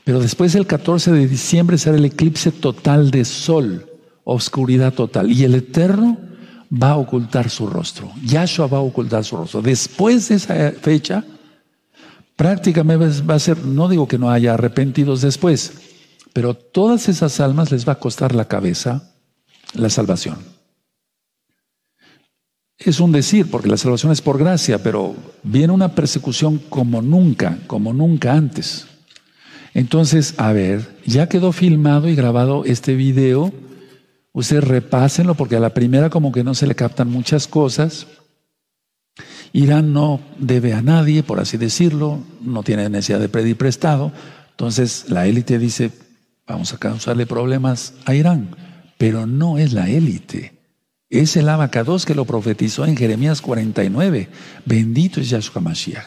Pero 0.04 0.20
después 0.20 0.54
el 0.56 0.68
14 0.68 1.12
de 1.12 1.28
diciembre 1.28 1.78
será 1.78 1.98
el 1.98 2.06
eclipse 2.06 2.52
total 2.52 3.10
de 3.10 3.26
sol, 3.26 3.86
oscuridad 4.24 4.94
total. 4.94 5.32
Y 5.32 5.44
el 5.44 5.56
Eterno 5.56 6.18
va 6.72 6.92
a 6.92 6.98
ocultar 6.98 7.50
su 7.50 7.68
rostro. 7.68 8.12
Yahshua 8.24 8.68
va 8.68 8.80
a 8.80 8.82
ocultar 8.82 9.24
su 9.24 9.38
rostro. 9.38 9.62
Después 9.62 10.30
de 10.30 10.36
esa 10.36 10.72
fecha, 10.72 11.24
prácticamente 12.36 13.22
va 13.22 13.36
a 13.36 13.40
ser, 13.40 13.66
no 13.66 13.88
digo 13.88 14.08
que 14.08 14.18
no 14.18 14.30
haya 14.30 14.54
arrepentidos 14.56 15.22
después, 15.22 15.93
pero 16.34 16.56
todas 16.56 17.08
esas 17.08 17.40
almas 17.40 17.72
les 17.72 17.88
va 17.88 17.94
a 17.94 18.00
costar 18.00 18.36
la 18.36 18.48
cabeza 18.48 19.14
la 19.74 19.90
salvación. 19.90 20.38
Es 22.78 23.00
un 23.00 23.12
decir, 23.12 23.50
porque 23.50 23.70
la 23.70 23.78
salvación 23.78 24.12
es 24.12 24.22
por 24.22 24.38
gracia, 24.38 24.82
pero 24.82 25.16
viene 25.44 25.74
una 25.74 25.96
persecución 25.96 26.58
como 26.58 27.02
nunca, 27.02 27.60
como 27.68 27.94
nunca 27.94 28.34
antes. 28.34 28.88
Entonces, 29.74 30.34
a 30.38 30.52
ver, 30.52 30.98
ya 31.06 31.30
quedó 31.30 31.52
filmado 31.52 32.10
y 32.10 32.16
grabado 32.16 32.66
este 32.66 32.96
video. 32.96 33.54
Ustedes 34.34 34.64
repásenlo 34.64 35.36
porque 35.36 35.56
a 35.56 35.60
la 35.60 35.74
primera 35.74 36.10
como 36.10 36.32
que 36.32 36.44
no 36.44 36.56
se 36.56 36.68
le 36.68 36.76
captan 36.76 37.10
muchas 37.10 37.48
cosas. 37.48 38.08
Irán 39.54 39.94
no 39.94 40.20
debe 40.38 40.74
a 40.74 40.82
nadie, 40.82 41.24
por 41.24 41.40
así 41.40 41.58
decirlo, 41.58 42.20
no 42.42 42.64
tiene 42.64 42.90
necesidad 42.90 43.20
de 43.20 43.30
pedir 43.30 43.56
prestado. 43.56 44.12
Entonces 44.52 45.06
la 45.10 45.26
élite 45.28 45.58
dice, 45.58 45.92
vamos 46.48 46.74
a 46.74 46.78
causarle 46.78 47.26
problemas 47.26 47.94
a 48.06 48.16
Irán, 48.16 48.56
pero 48.98 49.26
no 49.26 49.58
es 49.58 49.74
la 49.74 49.90
élite. 49.90 50.54
Es 51.10 51.38
el 51.38 51.50
abacados 51.50 52.06
que 52.06 52.16
lo 52.16 52.26
profetizó 52.26 52.86
en 52.86 52.98
Jeremías 52.98 53.42
49. 53.42 54.30
Bendito 54.66 55.22
es 55.22 55.30
Yahshua 55.30 55.62
Mashiach. 55.62 56.06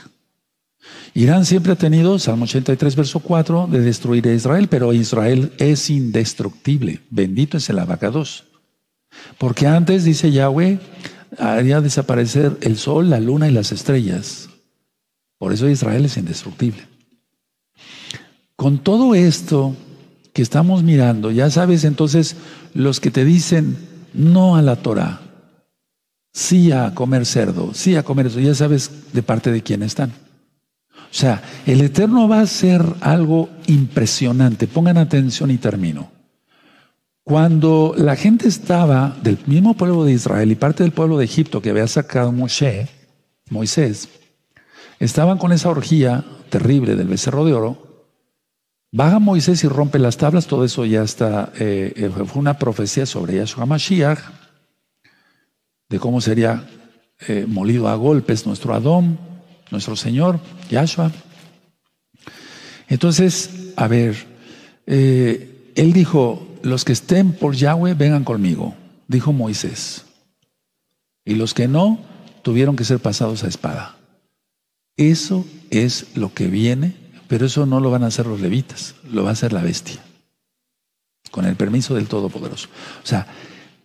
Irán 1.15 1.47
siempre 1.47 1.73
ha 1.73 1.77
tenido, 1.77 2.19
Salmo 2.19 2.45
83, 2.45 2.97
verso 2.97 3.21
4, 3.21 3.69
de 3.71 3.81
destruir 3.81 4.27
a 4.29 4.35
Israel, 4.35 4.69
pero 4.69 4.93
Israel 4.93 5.53
es 5.59 5.91
indestructible. 5.91 7.01
Bendito 7.11 7.57
es 7.57 7.69
el 7.71 7.79
abacados. 7.79 8.45
Porque 9.39 9.67
antes, 9.67 10.05
dice 10.05 10.31
Yahweh, 10.31 10.79
haría 11.39 11.81
desaparecer 11.81 12.59
el 12.61 12.77
sol, 12.77 13.11
la 13.11 13.21
luna 13.21 13.49
y 13.49 13.53
las 13.53 13.73
estrellas. 13.73 14.49
Por 15.39 15.53
eso 15.53 15.69
Israel 15.69 16.05
es 16.05 16.17
indestructible. 16.17 16.87
Con 18.57 18.79
todo 18.79 19.15
esto 19.15 19.77
que 20.37 20.43
estamos 20.43 20.83
mirando, 20.83 21.31
ya 21.31 21.49
sabes 21.49 21.83
entonces 21.85 22.37
los 22.75 23.01
que 23.01 23.11
te 23.11 23.25
dicen 23.25 23.79
no 24.13 24.57
a 24.57 24.61
la 24.61 24.77
Torah, 24.77 25.23
sí 26.31 26.73
a 26.73 26.93
comer 26.95 27.25
cerdo, 27.25 27.73
sí 27.73 27.97
a 27.97 28.03
comer 28.03 28.27
eso, 28.27 28.39
ya 28.39 28.55
sabes 28.55 28.91
de 29.15 29.23
parte 29.23 29.51
de 29.51 29.63
quién 29.63 29.83
están. 29.83 30.11
O 30.95 31.09
sea, 31.11 31.43
el 31.65 31.81
Eterno 31.81 32.29
va 32.29 32.41
a 32.41 32.43
hacer 32.43 32.85
algo 33.01 33.49
impresionante. 33.67 34.67
Pongan 34.67 34.99
atención 34.99 35.51
y 35.51 35.57
termino. 35.57 36.11
Cuando 37.25 37.95
la 37.97 38.15
gente 38.15 38.47
estaba 38.47 39.17
del 39.23 39.39
mismo 39.47 39.73
pueblo 39.73 40.05
de 40.05 40.13
Israel 40.13 40.53
y 40.53 40.57
parte 40.57 40.83
del 40.83 40.93
pueblo 40.93 41.17
de 41.17 41.25
Egipto 41.25 41.63
que 41.63 41.71
había 41.71 41.89
sacado 41.89 42.31
Moshe, 42.31 42.89
Moisés, 43.49 44.11
estaban 44.99 45.39
con 45.39 45.53
esa 45.53 45.71
orgía 45.71 46.27
terrible 46.51 46.95
del 46.95 47.09
becerro 47.09 47.47
de 47.47 47.55
oro, 47.55 47.86
baja 48.97 49.19
Moisés 49.19 49.63
y 49.63 49.69
rompe 49.69 49.99
las 49.99 50.17
tablas, 50.17 50.47
todo 50.47 50.65
eso 50.65 50.87
ya 50.87 51.03
está, 51.03 51.53
eh, 51.59 51.93
eh, 51.97 52.09
fue 52.09 52.41
una 52.41 52.59
profecía 52.59 53.05
sobre 53.05 53.37
Yahshua 53.37 53.67
Mashiach, 53.67 54.19
de 55.91 55.99
cómo 55.99 56.23
sería 56.23 56.67
eh, 57.29 57.45
molido 57.47 57.89
a 57.89 57.95
golpes 57.95 58.47
nuestro 58.47 58.73
Adón, 58.73 59.19
nuestro 59.71 59.97
Señor, 59.97 60.41
Yahshua. 60.71 61.13
Entonces, 62.89 63.73
a 63.77 63.87
ver, 63.87 64.17
él 64.87 65.93
dijo, 65.93 66.47
los 66.63 66.87
que 66.87 66.93
estén 66.93 67.33
por 67.33 67.55
Yahweh 67.55 67.93
vengan 67.93 68.25
conmigo, 68.25 68.75
dijo 69.09 69.33
Moisés. 69.33 70.07
Y 71.23 71.35
los 71.35 71.53
que 71.53 71.69
no, 71.69 71.99
tuvieron 72.41 72.77
que 72.77 72.85
ser 72.85 73.01
pasados 73.01 73.45
a 73.45 73.49
espada. 73.49 73.97
Eso 74.97 75.45
es 75.69 76.17
lo 76.17 76.33
que 76.33 76.47
viene, 76.47 77.06
pero 77.29 77.47
eso 77.47 77.67
no 77.67 77.81
lo 77.81 77.91
van 77.91 78.05
a 78.05 78.09
hacer 78.09 78.27
los 78.27 78.41
levitas, 78.41 78.95
lo 79.11 79.25
va 79.25 79.31
a 79.31 79.33
hacer 79.33 79.53
la 79.53 79.63
bestia, 79.63 80.01
con 81.31 81.45
el 81.45 81.57
permiso 81.57 81.95
del 81.95 82.09
Todopoderoso. 82.09 82.69
O 83.03 83.07
sea, 83.07 83.27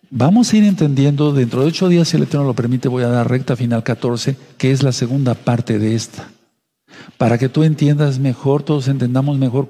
vamos 0.10 0.52
a 0.52 0.58
ir 0.58 0.64
entendiendo, 0.64 1.34
dentro 1.34 1.62
de 1.62 1.68
ocho 1.68 1.88
días, 1.90 2.10
si 2.10 2.18
el 2.18 2.24
Eterno 2.24 2.46
lo 2.46 2.54
permite, 2.54 2.88
voy 2.88 3.04
a 3.04 3.10
dar 3.10 3.30
recta 3.30 3.56
final 3.56 3.84
14, 3.84 4.38
que 4.58 4.72
es 4.72 4.84
la 4.84 4.92
segunda 4.92 5.34
parte 5.34 5.80
de 5.80 5.96
esta. 5.96 6.30
Para 7.18 7.38
que 7.38 7.50
tú 7.50 7.64
entiendas 7.64 8.20
mejor, 8.20 8.64
todos 8.64 8.88
entendamos 8.88 9.38
mejor 9.38 9.70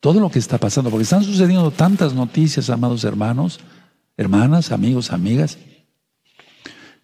todo 0.00 0.20
lo 0.20 0.30
que 0.30 0.38
está 0.38 0.58
pasando, 0.58 0.90
porque 0.90 1.04
están 1.04 1.24
sucediendo 1.24 1.70
tantas 1.70 2.14
noticias, 2.14 2.70
amados 2.70 3.04
hermanos, 3.04 3.60
hermanas, 4.16 4.72
amigos, 4.72 5.12
amigas, 5.12 5.58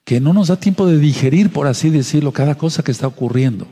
que 0.05 0.21
no 0.21 0.33
nos 0.33 0.49
da 0.49 0.57
tiempo 0.57 0.87
de 0.87 0.99
digerir, 0.99 1.51
por 1.51 1.67
así 1.67 1.91
decirlo, 1.91 2.33
cada 2.33 2.55
cosa 2.55 2.83
que 2.83 2.93
está 2.93 3.07
ocurriendo. 3.07 3.67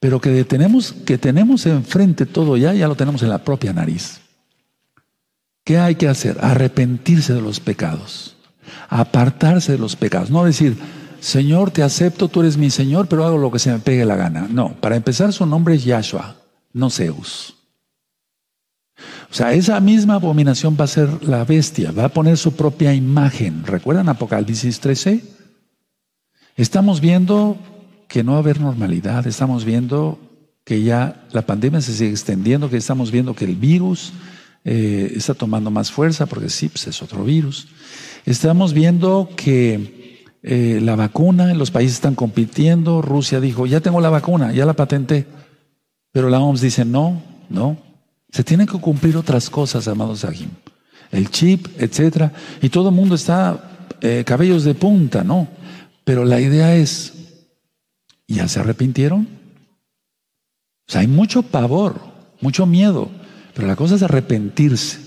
Pero 0.00 0.20
que 0.20 0.44
tenemos, 0.44 0.92
que 0.92 1.18
tenemos 1.18 1.66
enfrente 1.66 2.26
todo 2.26 2.56
ya, 2.56 2.74
ya 2.74 2.88
lo 2.88 2.94
tenemos 2.94 3.22
en 3.22 3.30
la 3.30 3.38
propia 3.38 3.72
nariz. 3.72 4.20
¿Qué 5.64 5.78
hay 5.78 5.96
que 5.96 6.08
hacer? 6.08 6.38
Arrepentirse 6.40 7.34
de 7.34 7.40
los 7.40 7.58
pecados, 7.58 8.36
apartarse 8.88 9.72
de 9.72 9.78
los 9.78 9.96
pecados, 9.96 10.30
no 10.30 10.44
decir, 10.44 10.76
Señor, 11.20 11.72
te 11.72 11.82
acepto, 11.82 12.28
tú 12.28 12.42
eres 12.42 12.56
mi 12.56 12.70
Señor, 12.70 13.08
pero 13.08 13.24
hago 13.24 13.38
lo 13.38 13.50
que 13.50 13.58
se 13.58 13.72
me 13.72 13.80
pegue 13.80 14.04
la 14.04 14.16
gana. 14.16 14.46
No, 14.48 14.74
para 14.80 14.96
empezar 14.96 15.32
su 15.32 15.44
nombre 15.44 15.74
es 15.74 15.84
Yahshua, 15.84 16.36
no 16.72 16.88
Zeus. 16.90 17.56
O 19.30 19.34
sea, 19.34 19.52
esa 19.52 19.80
misma 19.80 20.14
abominación 20.14 20.76
va 20.78 20.84
a 20.84 20.88
ser 20.88 21.24
la 21.24 21.44
bestia, 21.44 21.90
va 21.90 22.04
a 22.04 22.08
poner 22.10 22.36
su 22.36 22.54
propia 22.54 22.94
imagen. 22.94 23.64
¿Recuerdan 23.66 24.08
Apocalipsis 24.08 24.80
13? 24.80 25.24
Estamos 26.56 27.00
viendo 27.00 27.58
que 28.08 28.22
no 28.22 28.32
va 28.32 28.38
a 28.38 28.40
haber 28.40 28.60
normalidad, 28.60 29.26
estamos 29.26 29.64
viendo 29.64 30.18
que 30.64 30.82
ya 30.82 31.26
la 31.32 31.42
pandemia 31.42 31.80
se 31.80 31.92
sigue 31.92 32.10
extendiendo, 32.10 32.68
que 32.68 32.76
estamos 32.76 33.10
viendo 33.10 33.34
que 33.34 33.44
el 33.44 33.54
virus 33.54 34.12
eh, 34.64 35.12
está 35.14 35.34
tomando 35.34 35.70
más 35.70 35.92
fuerza, 35.92 36.26
porque 36.26 36.48
sí, 36.48 36.68
pues 36.68 36.86
es 36.88 37.02
otro 37.02 37.24
virus. 37.24 37.68
Estamos 38.24 38.72
viendo 38.72 39.30
que 39.36 40.24
eh, 40.42 40.80
la 40.82 40.96
vacuna, 40.96 41.54
los 41.54 41.70
países 41.70 41.94
están 41.94 42.16
compitiendo, 42.16 43.00
Rusia 43.00 43.40
dijo, 43.40 43.66
ya 43.66 43.80
tengo 43.80 44.00
la 44.00 44.10
vacuna, 44.10 44.52
ya 44.52 44.66
la 44.66 44.74
patenté, 44.74 45.26
pero 46.10 46.30
la 46.30 46.40
OMS 46.40 46.60
dice, 46.60 46.84
no, 46.84 47.22
no, 47.48 47.78
se 48.30 48.42
tienen 48.42 48.66
que 48.66 48.78
cumplir 48.78 49.16
otras 49.16 49.48
cosas, 49.48 49.86
amados 49.88 50.20
Sahim. 50.20 50.50
El 51.10 51.30
chip, 51.30 51.68
etcétera. 51.78 52.32
Y 52.60 52.68
todo 52.68 52.88
el 52.88 52.94
mundo 52.94 53.14
está 53.14 53.88
eh, 54.00 54.24
cabellos 54.26 54.64
de 54.64 54.74
punta, 54.74 55.22
¿no? 55.22 55.48
Pero 56.04 56.24
la 56.24 56.40
idea 56.40 56.74
es, 56.74 57.14
¿ya 58.28 58.48
se 58.48 58.60
arrepintieron? 58.60 59.28
O 60.88 60.92
sea, 60.92 61.00
hay 61.00 61.06
mucho 61.06 61.42
pavor, 61.42 62.00
mucho 62.40 62.66
miedo, 62.66 63.10
pero 63.54 63.66
la 63.66 63.76
cosa 63.76 63.96
es 63.96 64.02
arrepentirse. 64.02 64.98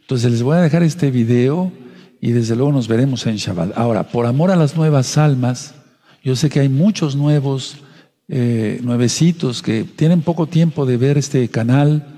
Entonces 0.00 0.30
les 0.30 0.42
voy 0.42 0.56
a 0.56 0.60
dejar 0.60 0.82
este 0.82 1.10
video 1.10 1.72
y 2.20 2.32
desde 2.32 2.56
luego 2.56 2.72
nos 2.72 2.88
veremos 2.88 3.26
en 3.26 3.36
Shabbat. 3.36 3.76
Ahora, 3.76 4.08
por 4.08 4.26
amor 4.26 4.50
a 4.50 4.56
las 4.56 4.76
nuevas 4.76 5.16
almas, 5.16 5.74
yo 6.22 6.36
sé 6.36 6.50
que 6.50 6.60
hay 6.60 6.68
muchos 6.68 7.16
nuevos, 7.16 7.78
eh, 8.28 8.80
nuevecitos 8.82 9.62
que 9.62 9.84
tienen 9.84 10.22
poco 10.22 10.46
tiempo 10.46 10.86
de 10.86 10.96
ver 10.96 11.18
este 11.18 11.48
canal 11.48 12.14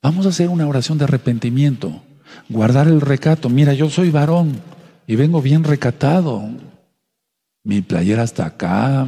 Vamos 0.00 0.26
a 0.26 0.28
hacer 0.28 0.48
una 0.48 0.66
oración 0.66 0.96
de 0.96 1.04
arrepentimiento, 1.04 2.02
guardar 2.48 2.86
el 2.86 3.00
recato. 3.00 3.48
Mira, 3.48 3.74
yo 3.74 3.90
soy 3.90 4.10
varón 4.10 4.60
y 5.08 5.16
vengo 5.16 5.42
bien 5.42 5.64
recatado. 5.64 6.48
Mi 7.64 7.82
playera 7.82 8.22
hasta 8.22 8.46
acá, 8.46 9.06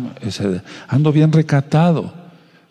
ando 0.88 1.12
bien 1.12 1.32
recatado. 1.32 2.12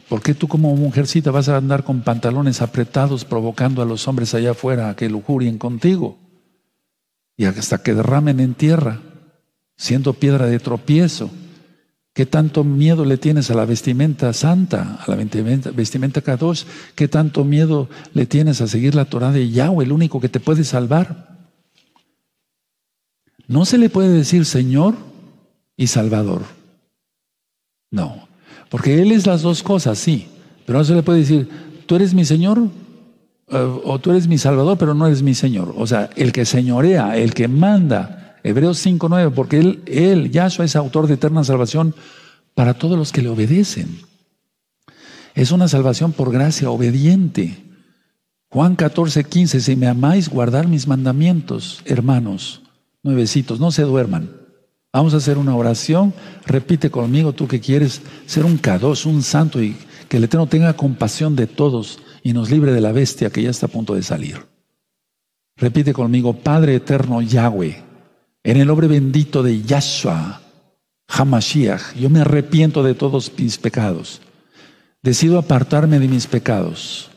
¿Por 0.10 0.24
qué 0.24 0.34
tú 0.34 0.48
como 0.48 0.76
mujercita 0.76 1.30
vas 1.30 1.50
a 1.50 1.58
andar 1.58 1.84
con 1.84 2.02
pantalones 2.02 2.62
apretados 2.62 3.26
provocando 3.26 3.82
a 3.82 3.86
los 3.86 4.08
hombres 4.08 4.34
allá 4.34 4.52
afuera 4.52 4.90
a 4.90 4.96
que 4.96 5.08
lujurien 5.08 5.60
contigo? 5.60 6.18
Y 7.38 7.46
hasta 7.46 7.78
que 7.84 7.94
derramen 7.94 8.40
en 8.40 8.56
tierra, 8.56 9.02
siendo 9.78 10.14
piedra 10.14 10.48
de 10.48 10.60
tropiezo. 10.60 11.30
¿Qué 12.14 12.26
tanto 12.26 12.64
miedo 12.64 13.06
le 13.06 13.18
tienes 13.18 13.50
a 13.52 13.54
la 13.54 13.66
vestimenta 13.66 14.34
santa, 14.34 15.00
a 15.00 15.10
la 15.10 15.16
vestimenta, 15.16 15.70
vestimenta 15.72 16.22
Kadosh? 16.22 16.64
¿Qué 16.96 17.08
tanto 17.08 17.46
miedo 17.46 17.88
le 18.14 18.26
tienes 18.26 18.62
a 18.62 18.68
seguir 18.68 18.96
la 18.96 19.06
Torah 19.06 19.32
de 19.32 19.50
Yahweh, 19.50 19.86
el 19.86 19.92
único 19.92 20.20
que 20.20 20.28
te 20.28 20.40
puede 20.40 20.64
salvar? 20.64 21.38
No 23.48 23.64
se 23.64 23.78
le 23.78 23.90
puede 23.90 24.10
decir 24.10 24.46
Señor 24.46 24.96
y 25.80 25.88
Salvador. 25.88 26.42
No, 27.90 28.28
porque 28.70 29.02
Él 29.02 29.14
es 29.14 29.26
las 29.26 29.42
dos 29.42 29.64
cosas, 29.64 29.98
sí, 29.98 30.28
pero 30.66 30.78
no 30.78 30.84
se 30.84 30.94
le 30.94 31.04
puede 31.04 31.20
decir, 31.20 31.50
tú 31.86 31.96
eres 31.96 32.14
mi 32.14 32.26
Señor 32.26 32.60
eh, 33.48 33.80
o 33.86 33.98
tú 33.98 34.12
eres 34.12 34.28
mi 34.28 34.38
Salvador, 34.38 34.78
pero 34.78 34.94
no 34.94 35.08
eres 35.08 35.24
mi 35.24 35.34
Señor. 35.34 35.74
O 35.78 35.88
sea, 35.88 36.10
el 36.18 36.34
que 36.34 36.44
señorea, 36.44 37.16
el 37.18 37.34
que 37.34 37.48
manda, 37.48 38.38
Hebreos 38.44 38.86
5.9, 38.86 39.32
porque 39.34 39.60
él, 39.60 39.82
él, 39.86 40.32
Yahshua, 40.32 40.66
es 40.66 40.76
autor 40.76 41.08
de 41.08 41.14
eterna 41.14 41.46
salvación 41.46 41.96
para 42.56 42.74
todos 42.74 42.98
los 42.98 43.14
que 43.14 43.22
le 43.22 43.30
obedecen. 43.30 44.02
Es 45.34 45.54
una 45.54 45.70
salvación 45.70 46.12
por 46.12 46.30
gracia, 46.30 46.70
obediente. 46.70 47.64
Juan 48.50 48.76
14, 48.76 49.24
15, 49.24 49.62
si 49.62 49.76
me 49.78 49.88
amáis, 49.88 50.28
guardar 50.28 50.68
mis 50.68 50.88
mandamientos, 50.88 51.82
hermanos, 51.86 52.64
nuevecitos, 53.02 53.62
no 53.62 53.72
se 53.72 53.84
duerman. 53.84 54.39
Vamos 54.92 55.14
a 55.14 55.18
hacer 55.18 55.38
una 55.38 55.56
oración, 55.56 56.14
repite 56.48 56.90
conmigo 56.90 57.34
tú 57.34 57.48
que 57.48 57.60
quieres 57.60 58.02
ser 58.26 58.44
un 58.44 58.58
cados, 58.58 59.06
un 59.06 59.22
santo 59.22 59.62
y 59.62 59.76
que 60.08 60.18
el 60.18 60.24
Eterno 60.24 60.48
tenga 60.48 60.74
compasión 60.74 61.36
de 61.36 61.46
todos 61.46 62.00
y 62.24 62.34
nos 62.34 62.50
libre 62.50 62.72
de 62.72 62.82
la 62.82 62.92
bestia 62.92 63.30
que 63.30 63.44
ya 63.44 63.52
está 63.52 63.68
a 63.68 63.70
punto 63.70 63.94
de 63.94 64.02
salir. 64.02 64.44
Repite 65.58 65.94
conmigo, 65.94 66.34
Padre 66.34 66.76
eterno 66.76 67.22
Yahweh, 67.22 67.84
en 68.44 68.58
el 68.58 68.68
nombre 68.68 68.88
bendito 68.88 69.44
de 69.44 69.62
Yahshua, 69.62 70.42
Hamashiach, 71.08 71.96
yo 71.96 72.10
me 72.10 72.22
arrepiento 72.22 72.82
de 72.82 72.94
todos 72.94 73.32
mis 73.38 73.58
pecados. 73.58 74.22
Decido 75.02 75.38
apartarme 75.38 76.00
de 76.00 76.08
mis 76.08 76.28
pecados. 76.28 77.12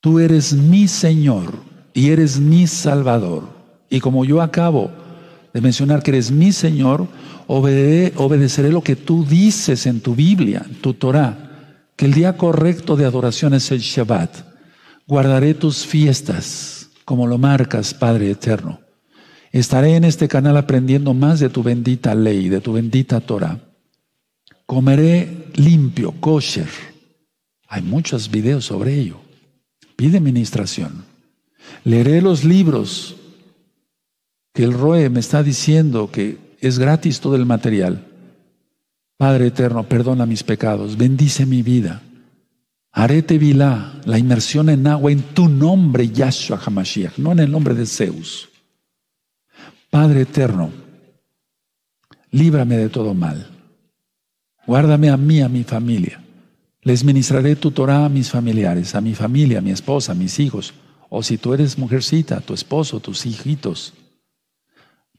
Tú 0.00 0.18
eres 0.18 0.52
mi 0.52 0.88
Señor 0.88 1.54
y 1.94 2.10
eres 2.10 2.40
mi 2.40 2.66
Salvador. 2.66 3.44
Y 3.90 4.00
como 4.00 4.24
yo 4.24 4.42
acabo 4.42 4.90
de 5.56 5.62
mencionar 5.62 6.02
que 6.02 6.10
eres 6.10 6.30
mi 6.30 6.52
Señor, 6.52 7.08
obedeceré 7.46 8.70
lo 8.70 8.82
que 8.82 8.94
tú 8.94 9.24
dices 9.24 9.86
en 9.86 10.02
tu 10.02 10.14
Biblia, 10.14 10.62
en 10.68 10.74
tu 10.82 10.92
Torah, 10.92 11.78
que 11.96 12.04
el 12.04 12.12
día 12.12 12.36
correcto 12.36 12.94
de 12.94 13.06
adoración 13.06 13.54
es 13.54 13.70
el 13.70 13.78
Shabbat. 13.78 14.36
Guardaré 15.06 15.54
tus 15.54 15.86
fiestas, 15.86 16.90
como 17.06 17.26
lo 17.26 17.38
marcas, 17.38 17.94
Padre 17.94 18.30
Eterno. 18.30 18.80
Estaré 19.50 19.96
en 19.96 20.04
este 20.04 20.28
canal 20.28 20.58
aprendiendo 20.58 21.14
más 21.14 21.40
de 21.40 21.48
tu 21.48 21.62
bendita 21.62 22.14
ley, 22.14 22.50
de 22.50 22.60
tu 22.60 22.74
bendita 22.74 23.20
Torah. 23.20 23.58
Comeré 24.66 25.46
limpio, 25.54 26.12
kosher. 26.20 26.68
Hay 27.66 27.80
muchos 27.80 28.30
videos 28.30 28.66
sobre 28.66 28.92
ello. 28.92 29.20
Pide 29.96 30.20
ministración. 30.20 31.06
Leeré 31.82 32.20
los 32.20 32.44
libros 32.44 33.16
que 34.56 34.64
el 34.64 34.72
ROE 34.72 35.10
me 35.10 35.20
está 35.20 35.42
diciendo 35.42 36.10
que 36.10 36.38
es 36.62 36.78
gratis 36.78 37.20
todo 37.20 37.36
el 37.36 37.44
material. 37.44 38.06
Padre 39.18 39.48
eterno, 39.48 39.86
perdona 39.86 40.24
mis 40.24 40.42
pecados, 40.42 40.96
bendice 40.96 41.44
mi 41.44 41.62
vida. 41.62 42.00
Haré 42.90 43.20
tevilá, 43.20 44.00
la 44.06 44.18
inmersión 44.18 44.70
en 44.70 44.86
agua 44.86 45.12
en 45.12 45.20
tu 45.34 45.50
nombre, 45.50 46.08
Yahshua 46.08 46.58
HaMashiach, 46.58 47.18
no 47.18 47.32
en 47.32 47.40
el 47.40 47.50
nombre 47.50 47.74
de 47.74 47.84
Zeus. 47.84 48.48
Padre 49.90 50.22
eterno, 50.22 50.70
líbrame 52.30 52.78
de 52.78 52.88
todo 52.88 53.12
mal. 53.12 53.46
Guárdame 54.66 55.10
a 55.10 55.18
mí, 55.18 55.42
a 55.42 55.50
mi 55.50 55.64
familia. 55.64 56.24
Les 56.80 57.04
ministraré 57.04 57.56
tu 57.56 57.72
Torah 57.72 58.06
a 58.06 58.08
mis 58.08 58.30
familiares, 58.30 58.94
a 58.94 59.02
mi 59.02 59.14
familia, 59.14 59.58
a 59.58 59.62
mi 59.62 59.70
esposa, 59.70 60.12
a 60.12 60.14
mis 60.14 60.40
hijos. 60.40 60.72
O 61.10 61.22
si 61.22 61.36
tú 61.36 61.52
eres 61.52 61.76
mujercita, 61.76 62.40
tu 62.40 62.54
esposo, 62.54 63.00
tus 63.00 63.26
hijitos. 63.26 63.92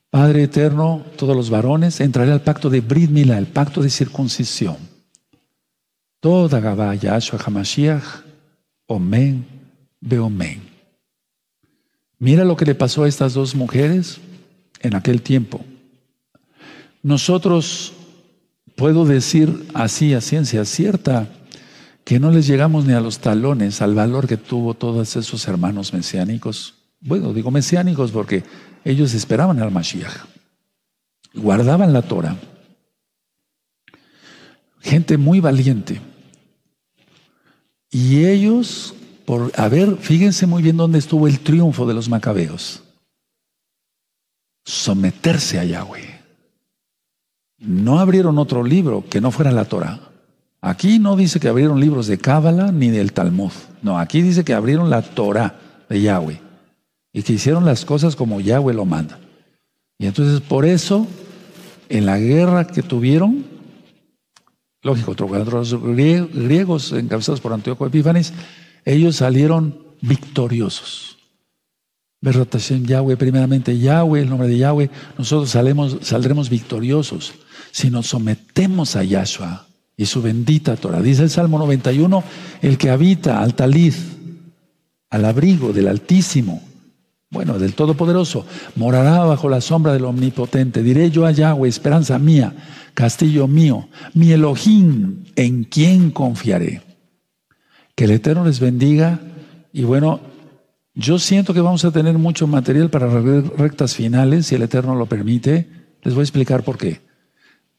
Padre 0.09 0.43
eterno, 0.43 1.03
todos 1.17 1.35
los 1.35 1.49
varones, 1.49 1.99
entraré 1.99 2.31
al 2.31 2.41
pacto 2.41 2.69
de 2.69 2.81
Brit 2.81 3.15
el 3.15 3.47
pacto 3.47 3.81
de 3.81 3.89
circuncisión. 3.89 4.77
Toda 6.19 6.59
Gabá, 6.59 6.95
Yahshua 6.95 7.39
HaMashiach, 7.45 8.03
Omen, 8.87 9.45
Beomen. 9.99 10.61
Mira 12.19 12.45
lo 12.45 12.55
que 12.55 12.65
le 12.65 12.73
pasó 12.73 13.03
a 13.03 13.07
estas 13.07 13.33
dos 13.33 13.53
mujeres 13.53 14.19
en 14.81 14.95
aquel 14.95 15.21
tiempo. 15.21 15.63
Nosotros, 17.03 17.93
puedo 18.75 19.05
decir 19.05 19.67
así 19.73 20.13
a 20.13 20.21
ciencia 20.21 20.65
cierta, 20.65 21.27
que 22.03 22.19
no 22.19 22.31
les 22.31 22.47
llegamos 22.47 22.85
ni 22.85 22.93
a 22.93 23.01
los 23.01 23.19
talones 23.19 23.81
al 23.81 23.93
valor 23.93 24.27
que 24.27 24.37
tuvo 24.37 24.73
todos 24.73 25.15
esos 25.17 25.47
hermanos 25.47 25.93
mesiánicos. 25.93 26.75
Bueno, 27.01 27.33
digo 27.33 27.51
mesiánicos 27.51 28.11
porque 28.11 28.43
ellos 28.87 29.13
esperaban 29.13 29.61
al 29.61 29.69
Mashiach, 29.69 30.13
guardaban 31.33 31.91
la 31.91 32.01
Torah. 32.01 32.37
Gente 34.79 35.17
muy 35.17 35.41
valiente. 35.41 35.99
Y 37.91 38.25
ellos, 38.25 38.95
por 39.25 39.51
a 39.57 39.67
ver, 39.67 39.97
fíjense 39.97 40.47
muy 40.47 40.63
bien 40.63 40.77
dónde 40.77 40.99
estuvo 40.99 41.27
el 41.27 41.41
triunfo 41.41 41.85
de 41.85 41.93
los 41.93 42.07
macabeos 42.07 42.81
someterse 44.63 45.59
a 45.59 45.63
Yahweh. 45.63 46.19
No 47.59 47.99
abrieron 47.99 48.37
otro 48.37 48.63
libro 48.63 49.05
que 49.09 49.21
no 49.21 49.31
fuera 49.31 49.51
la 49.51 49.63
Torah. 49.65 49.99
Aquí 50.59 50.99
no 50.99 51.15
dice 51.15 51.39
que 51.39 51.47
abrieron 51.47 51.79
libros 51.79 52.07
de 52.07 52.17
Cábala 52.17 52.73
ni 52.73 52.89
del 52.89 53.13
Talmud. 53.13 53.51
No, 53.81 53.97
aquí 53.97 54.21
dice 54.21 54.43
que 54.43 54.53
abrieron 54.53 54.89
la 54.89 55.01
Torah 55.01 55.57
de 55.87 56.01
Yahweh 56.01 56.46
y 57.17 57.23
que 57.23 57.33
hicieron 57.33 57.65
las 57.65 57.83
cosas 57.83 58.15
como 58.15 58.41
Yahweh 58.41 58.75
lo 58.75 58.85
manda. 58.85 59.19
Y 59.97 60.05
entonces 60.05 60.39
por 60.39 60.65
eso, 60.65 61.07
en 61.89 62.05
la 62.05 62.19
guerra 62.19 62.67
que 62.67 62.83
tuvieron, 62.83 63.43
lógico, 64.83 65.15
los 65.17 65.81
griegos 65.81 66.91
encabezados 66.91 67.41
por 67.41 67.53
Antíoco 67.53 67.87
Epífanes, 67.87 68.33
ellos 68.85 69.15
salieron 69.15 69.79
victoriosos. 69.99 71.17
Berrotación 72.21 72.85
Yahweh, 72.85 73.17
primeramente 73.17 73.79
Yahweh, 73.79 74.21
el 74.21 74.29
nombre 74.29 74.47
de 74.47 74.59
Yahweh, 74.59 74.91
nosotros 75.17 75.49
saldremos 75.49 76.49
victoriosos 76.51 77.33
si 77.71 77.89
nos 77.89 78.05
sometemos 78.05 78.95
a 78.95 79.03
Yahshua 79.03 79.65
y 79.97 80.05
su 80.05 80.21
bendita 80.21 80.75
Torah. 80.75 81.01
Dice 81.01 81.23
el 81.23 81.31
Salmo 81.31 81.57
91, 81.57 82.23
el 82.61 82.77
que 82.77 82.91
habita 82.91 83.41
al 83.41 83.55
taliz, 83.55 84.05
al 85.09 85.25
abrigo 85.25 85.73
del 85.73 85.87
Altísimo, 85.87 86.61
bueno, 87.29 87.59
del 87.59 87.73
Todopoderoso, 87.73 88.45
morará 88.75 89.25
bajo 89.25 89.49
la 89.49 89.61
sombra 89.61 89.93
del 89.93 90.05
Omnipotente. 90.05 90.81
Diré 90.81 91.11
yo 91.11 91.25
a 91.25 91.31
Yahweh, 91.31 91.67
esperanza 91.67 92.17
mía, 92.19 92.53
castillo 92.93 93.47
mío, 93.47 93.89
mi 94.13 94.31
Elohim, 94.31 95.25
en 95.35 95.65
quien 95.65 96.11
confiaré. 96.11 96.81
Que 97.95 98.05
el 98.05 98.11
Eterno 98.11 98.45
les 98.45 98.59
bendiga 98.59 99.19
y 99.73 99.83
bueno, 99.83 100.21
yo 100.93 101.19
siento 101.19 101.53
que 101.53 101.61
vamos 101.61 101.85
a 101.85 101.91
tener 101.91 102.17
mucho 102.17 102.47
material 102.47 102.89
para 102.89 103.07
rectas 103.07 103.93
finales, 103.93 104.47
si 104.47 104.55
el 104.55 104.63
Eterno 104.63 104.95
lo 104.95 105.05
permite. 105.05 105.67
Les 106.01 106.15
voy 106.15 106.21
a 106.21 106.23
explicar 106.23 106.63
por 106.63 106.77
qué. 106.77 107.01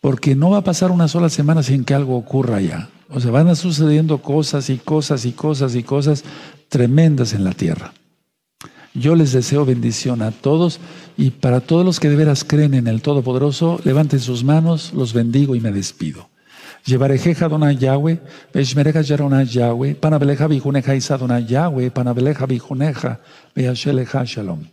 Porque 0.01 0.37
no 0.37 0.51
va 0.51 0.59
a 0.59 0.65
pasar 0.65 0.93
una 0.93 1.09
sola 1.09 1.29
semana 1.29 1.65
sin 1.65 1.85
que 1.85 1.95
algo 1.95 2.17
ocurra 2.17 2.61
ya. 2.61 2.91
O 3.09 3.19
sea, 3.19 3.33
van 3.33 3.49
a 3.49 3.57
sucediendo 3.57 4.19
cosas 4.19 4.71
y 4.71 4.79
cosas 4.79 5.25
y 5.25 5.33
cosas 5.33 5.75
y 5.75 5.83
cosas 5.83 6.23
tremendas 6.69 7.33
en 7.33 7.43
la 7.43 7.53
tierra. 7.53 7.93
Yo 8.95 9.15
les 9.15 9.33
deseo 9.33 9.65
bendición 9.65 10.23
a 10.23 10.31
todos 10.31 10.81
y 11.17 11.31
para 11.31 11.61
todos 11.61 11.85
los 11.85 12.01
que 12.01 12.09
de 12.09 12.17
veras 12.17 12.45
creen 12.45 12.75
en 12.75 12.87
el 12.87 13.03
Todopoderoso, 13.03 13.81
levanten 13.85 14.21
sus 14.21 14.45
manos, 14.45 14.93
los 14.95 15.13
bendigo 15.13 15.55
y 15.55 15.61
me 15.61 15.73
despido. 15.73 16.29
Llevarejeja 16.85 17.49
dona 17.49 17.73
Yahweh, 17.73 18.21
Veshmereja 18.55 19.03
Yarona 19.03 19.43
Yahweh, 19.43 19.95
Panabeleja 19.95 20.47
Bijuneja 20.47 20.95
Isadona 20.95 21.41
Yahweh, 21.41 21.91
Panabeleja 21.91 22.47
Bijuneja, 22.47 23.21
Beasheleja 23.55 24.25
Shalom. 24.25 24.65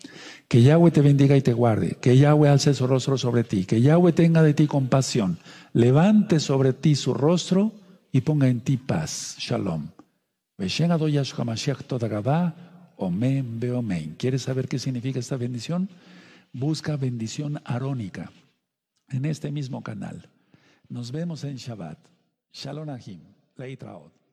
Que 0.47 0.61
Yahweh 0.61 0.91
te 0.91 1.01
bendiga 1.01 1.35
y 1.35 1.41
te 1.41 1.53
guarde, 1.53 1.97
que 1.99 2.17
Yahweh 2.17 2.49
alce 2.49 2.73
su 2.73 2.87
rostro 2.87 3.17
sobre 3.17 3.43
ti, 3.43 3.65
que 3.65 3.81
Yahweh 3.81 4.13
tenga 4.13 4.43
de 4.43 4.53
ti 4.53 4.67
compasión, 4.67 5.39
levante 5.73 6.39
sobre 6.39 6.71
ti 6.73 6.95
su 6.95 7.13
rostro 7.13 7.73
y 8.11 8.21
ponga 8.21 8.47
en 8.47 8.61
ti 8.61 8.77
paz. 8.77 9.35
Shalom. 9.39 9.89
Omen 12.97 13.59
Beomen. 13.59 14.15
¿Quieres 14.17 14.43
saber 14.43 14.67
qué 14.67 14.80
significa 14.80 15.19
esta 15.19 15.38
bendición? 15.38 15.89
Busca 16.53 16.95
bendición 16.95 17.61
arónica 17.65 18.31
en 19.09 19.26
este 19.26 19.51
mismo 19.51 19.84
canal. 19.84 20.30
Nos 20.88 21.11
vemos 21.11 21.43
en 21.43 21.57
Shabbat. 21.57 21.99
Shalom 22.53 22.89
Ahim. 22.89 23.22
Leitraot. 23.57 24.24